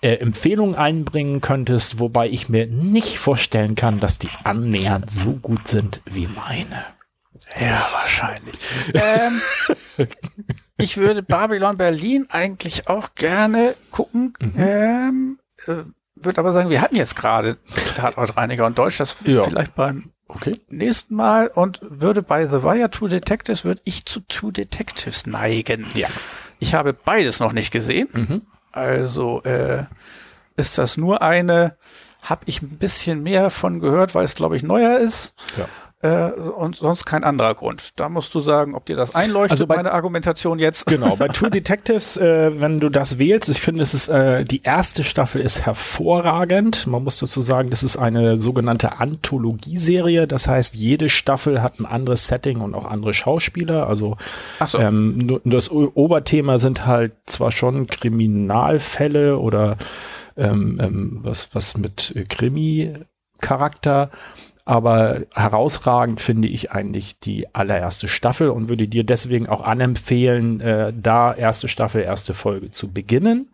[0.05, 5.67] äh, Empfehlungen einbringen könntest, wobei ich mir nicht vorstellen kann, dass die annähernd so gut
[5.69, 6.85] sind wie meine.
[7.59, 8.55] Ja, wahrscheinlich.
[8.95, 9.41] ähm,
[10.77, 14.35] ich würde Babylon Berlin eigentlich auch gerne gucken.
[14.41, 14.53] Mhm.
[14.57, 15.85] Ähm, äh,
[16.17, 17.57] würde aber sagen, wir hatten jetzt gerade
[17.97, 19.45] Tatortreiniger und Deutsch, das Ja.
[19.45, 20.59] vielleicht beim Okay.
[20.69, 25.87] nächsten Mal und würde bei The Wire Two Detectives, würde ich zu Two Detectives neigen.
[25.95, 26.09] Ja.
[26.59, 28.09] Ich habe beides noch nicht gesehen.
[28.13, 28.43] Mhm.
[28.75, 29.85] Also äh,
[30.57, 31.77] ist das nur eine,
[32.23, 35.33] habe ich ein bisschen mehr von gehört, weil es, glaube ich, neuer ist.
[35.57, 35.67] Ja.
[36.05, 37.99] Äh, und sonst kein anderer Grund.
[37.99, 40.85] Da musst du sagen, ob dir das einleuchtet, Also bei- meine Argumentation jetzt.
[40.85, 44.63] Genau, bei True Detectives, äh, wenn du das wählst, ich finde, es ist äh, die
[44.65, 46.87] erste Staffel ist hervorragend.
[46.87, 50.27] Man muss dazu sagen, das ist eine sogenannte Anthologieserie.
[50.27, 53.89] Das heißt, jede Staffel hat ein anderes Setting und auch andere Schauspieler.
[53.89, 54.19] Also
[54.67, 54.79] so.
[54.79, 59.79] ähm, das Oberthema sind halt zwar schon Kriminalfälle oder
[60.37, 64.11] ähm, ähm, was, was mit Krimi-Charakter,
[64.65, 70.93] aber herausragend finde ich eigentlich die allererste Staffel und würde dir deswegen auch anempfehlen, äh,
[70.97, 73.51] da erste Staffel, erste Folge zu beginnen.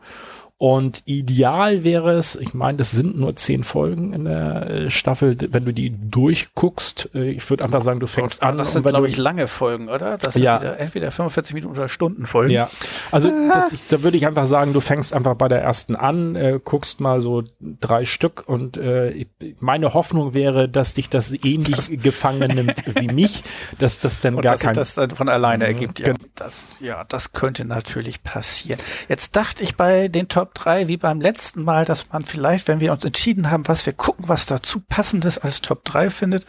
[0.63, 5.35] Und ideal wäre es, ich meine, das sind nur zehn Folgen in der äh, Staffel,
[5.53, 7.09] wenn du die durchguckst.
[7.15, 8.59] Äh, ich würde einfach sagen, du fängst an.
[8.59, 10.19] das sind, glaube ich, lange Folgen, oder?
[10.19, 10.59] Das sind Ja.
[10.59, 12.53] entweder 45 Minuten oder Stundenfolgen.
[12.55, 12.69] Ja,
[13.11, 16.37] also das, ich, da würde ich einfach sagen, du fängst einfach bei der ersten an,
[16.37, 19.25] äh, guckst mal so drei Stück und äh,
[19.61, 23.45] meine Hoffnung wäre, dass dich das ähnlich gefangen nimmt wie mich,
[23.79, 25.99] dass das dann Und gar dass kein das dann von alleine Mhm, ergibt.
[26.01, 28.79] Ja, das, ja, das könnte natürlich passieren.
[29.09, 32.81] Jetzt dachte ich bei den Top 3, wie beim letzten Mal, dass man vielleicht, wenn
[32.81, 36.47] wir uns entschieden haben, was wir gucken, was dazu passendes als Top 3 findet,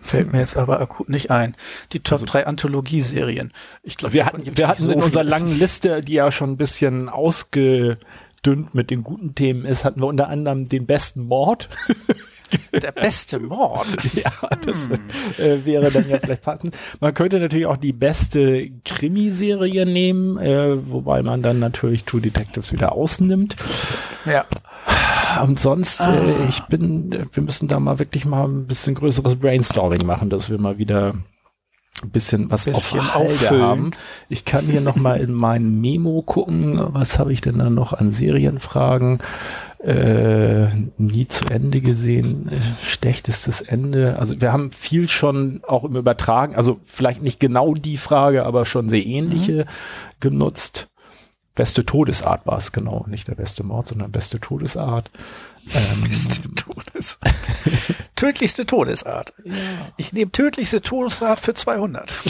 [0.00, 1.56] fällt mir jetzt aber akut nicht ein.
[1.92, 3.52] Die Top 3 Anthologieserien.
[3.82, 7.08] Ich glaube, wir hatten, wir hatten in unserer langen Liste, die ja schon ein bisschen
[7.08, 11.68] ausgedünnt mit den guten Themen ist, hatten wir unter anderem den besten Mord.
[12.72, 13.86] der beste Mord.
[14.14, 14.32] ja,
[14.64, 14.88] das
[15.38, 16.76] äh, wäre dann ja vielleicht passend.
[17.00, 22.72] Man könnte natürlich auch die beste Krimiserie nehmen, äh, wobei man dann natürlich True Detectives
[22.72, 23.56] wieder ausnimmt.
[24.24, 24.44] Ja.
[25.42, 30.04] Und sonst, äh, ich bin, wir müssen da mal wirklich mal ein bisschen größeres Brainstorming
[30.04, 31.14] machen, dass wir mal wieder
[32.02, 33.62] ein bisschen was Bisschen auf Halde auffüllen.
[33.62, 33.90] haben.
[34.28, 37.92] Ich kann hier noch mal in mein Memo gucken, was habe ich denn da noch
[37.92, 39.20] an Serienfragen?
[39.82, 42.50] Äh, nie zu Ende gesehen,
[42.82, 44.18] schlechtestes Ende.
[44.18, 48.66] Also wir haben viel schon auch im Übertragen, also vielleicht nicht genau die Frage, aber
[48.66, 49.64] schon sehr ähnliche
[50.20, 50.88] genutzt.
[51.54, 55.10] Beste Todesart war es genau, nicht der beste Mord, sondern beste Todesart.
[55.74, 57.50] Ähm, Beste Todesart.
[58.16, 59.32] Tödlichste Todesart.
[59.96, 62.14] Ich nehme tödlichste Todesart für 200.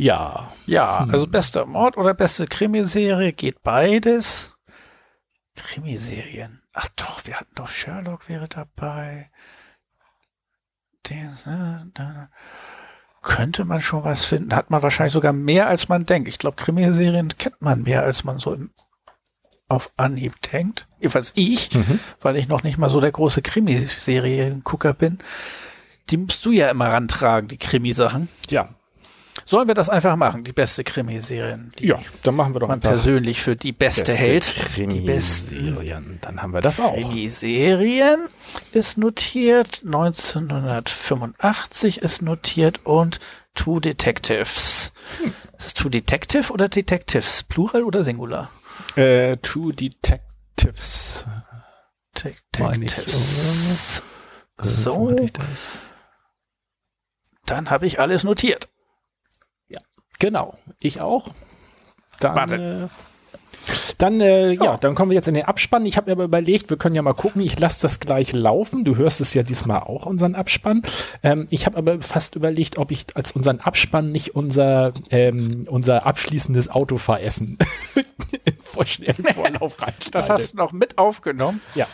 [0.00, 4.54] ja, Ja, also bester Mord oder beste Krimiserie geht beides.
[5.56, 6.62] Krimiserien.
[6.72, 9.30] Ach doch, wir hatten doch Sherlock wäre dabei.
[11.08, 12.30] Den, äh, da
[13.22, 14.54] könnte man schon was finden.
[14.54, 16.28] Hat man wahrscheinlich sogar mehr, als man denkt.
[16.28, 18.70] Ich glaube, Krimiserien kennt man mehr, als man so im,
[19.68, 20.88] auf Anhieb denkt.
[20.98, 21.70] Jedenfalls ich,
[22.20, 25.18] weil ich noch nicht mal so der große Krimiserien-Gucker bin.
[26.10, 28.28] Die musst du ja immer rantragen, die Krimisachen.
[28.48, 28.68] ja,
[29.50, 30.44] Sollen wir das einfach machen?
[30.44, 34.16] Die beste Krimiserien, die ja, dann machen wir doch man persönlich für die beste, beste
[34.16, 34.54] hält.
[34.76, 36.18] Die besten Krimiserien.
[36.20, 36.94] Dann haben wir das auch.
[36.94, 38.28] Krimiserien
[38.70, 43.18] ist notiert, 1985 ist notiert und
[43.56, 44.92] Two Detectives.
[45.58, 47.42] Ist es Two Detective oder Detectives?
[47.42, 48.52] Plural oder Singular?
[48.94, 51.24] Äh, True Detectives.
[52.14, 54.00] Detectives.
[54.58, 55.78] Wo So, hatte ich das?
[57.46, 58.68] dann habe ich alles notiert.
[60.20, 61.30] Genau, ich auch.
[62.20, 62.90] Dann, Warte.
[63.98, 65.84] Dann, äh, ja, dann kommen wir jetzt in den Abspann.
[65.84, 67.42] Ich habe mir aber überlegt, wir können ja mal gucken.
[67.42, 68.84] Ich lasse das gleich laufen.
[68.84, 70.82] Du hörst es ja diesmal auch, unseren Abspann.
[71.22, 76.06] Ähm, ich habe aber fast überlegt, ob ich als unseren Abspann nicht unser, ähm, unser
[76.06, 77.58] abschließendes Autofahressen
[78.62, 80.10] vor schnellen Vorlauf reinschneide.
[80.12, 81.60] Das hast du noch mit aufgenommen.
[81.74, 81.86] Ja.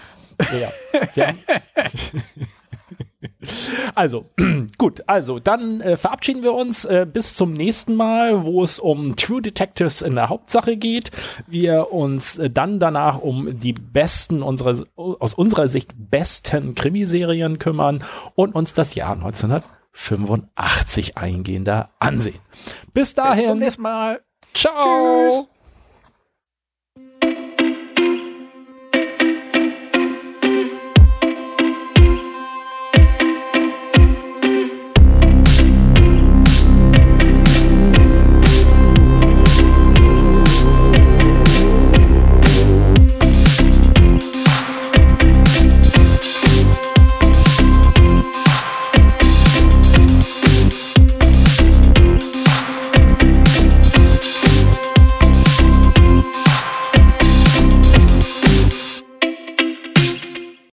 [0.61, 0.69] ja,
[1.15, 1.35] ja.
[3.94, 4.26] Also,
[4.78, 9.16] gut, also dann äh, verabschieden wir uns äh, bis zum nächsten Mal, wo es um
[9.16, 11.10] True Detectives in der Hauptsache geht.
[11.47, 18.05] Wir uns äh, dann danach um die besten unserer, aus unserer Sicht besten Krimiserien kümmern
[18.34, 22.40] und uns das Jahr 1985 eingehender ansehen.
[22.93, 24.20] Bis Bis zum dahin, nächsten Mal.
[24.52, 25.30] ciao!
[25.30, 25.56] Tschüss.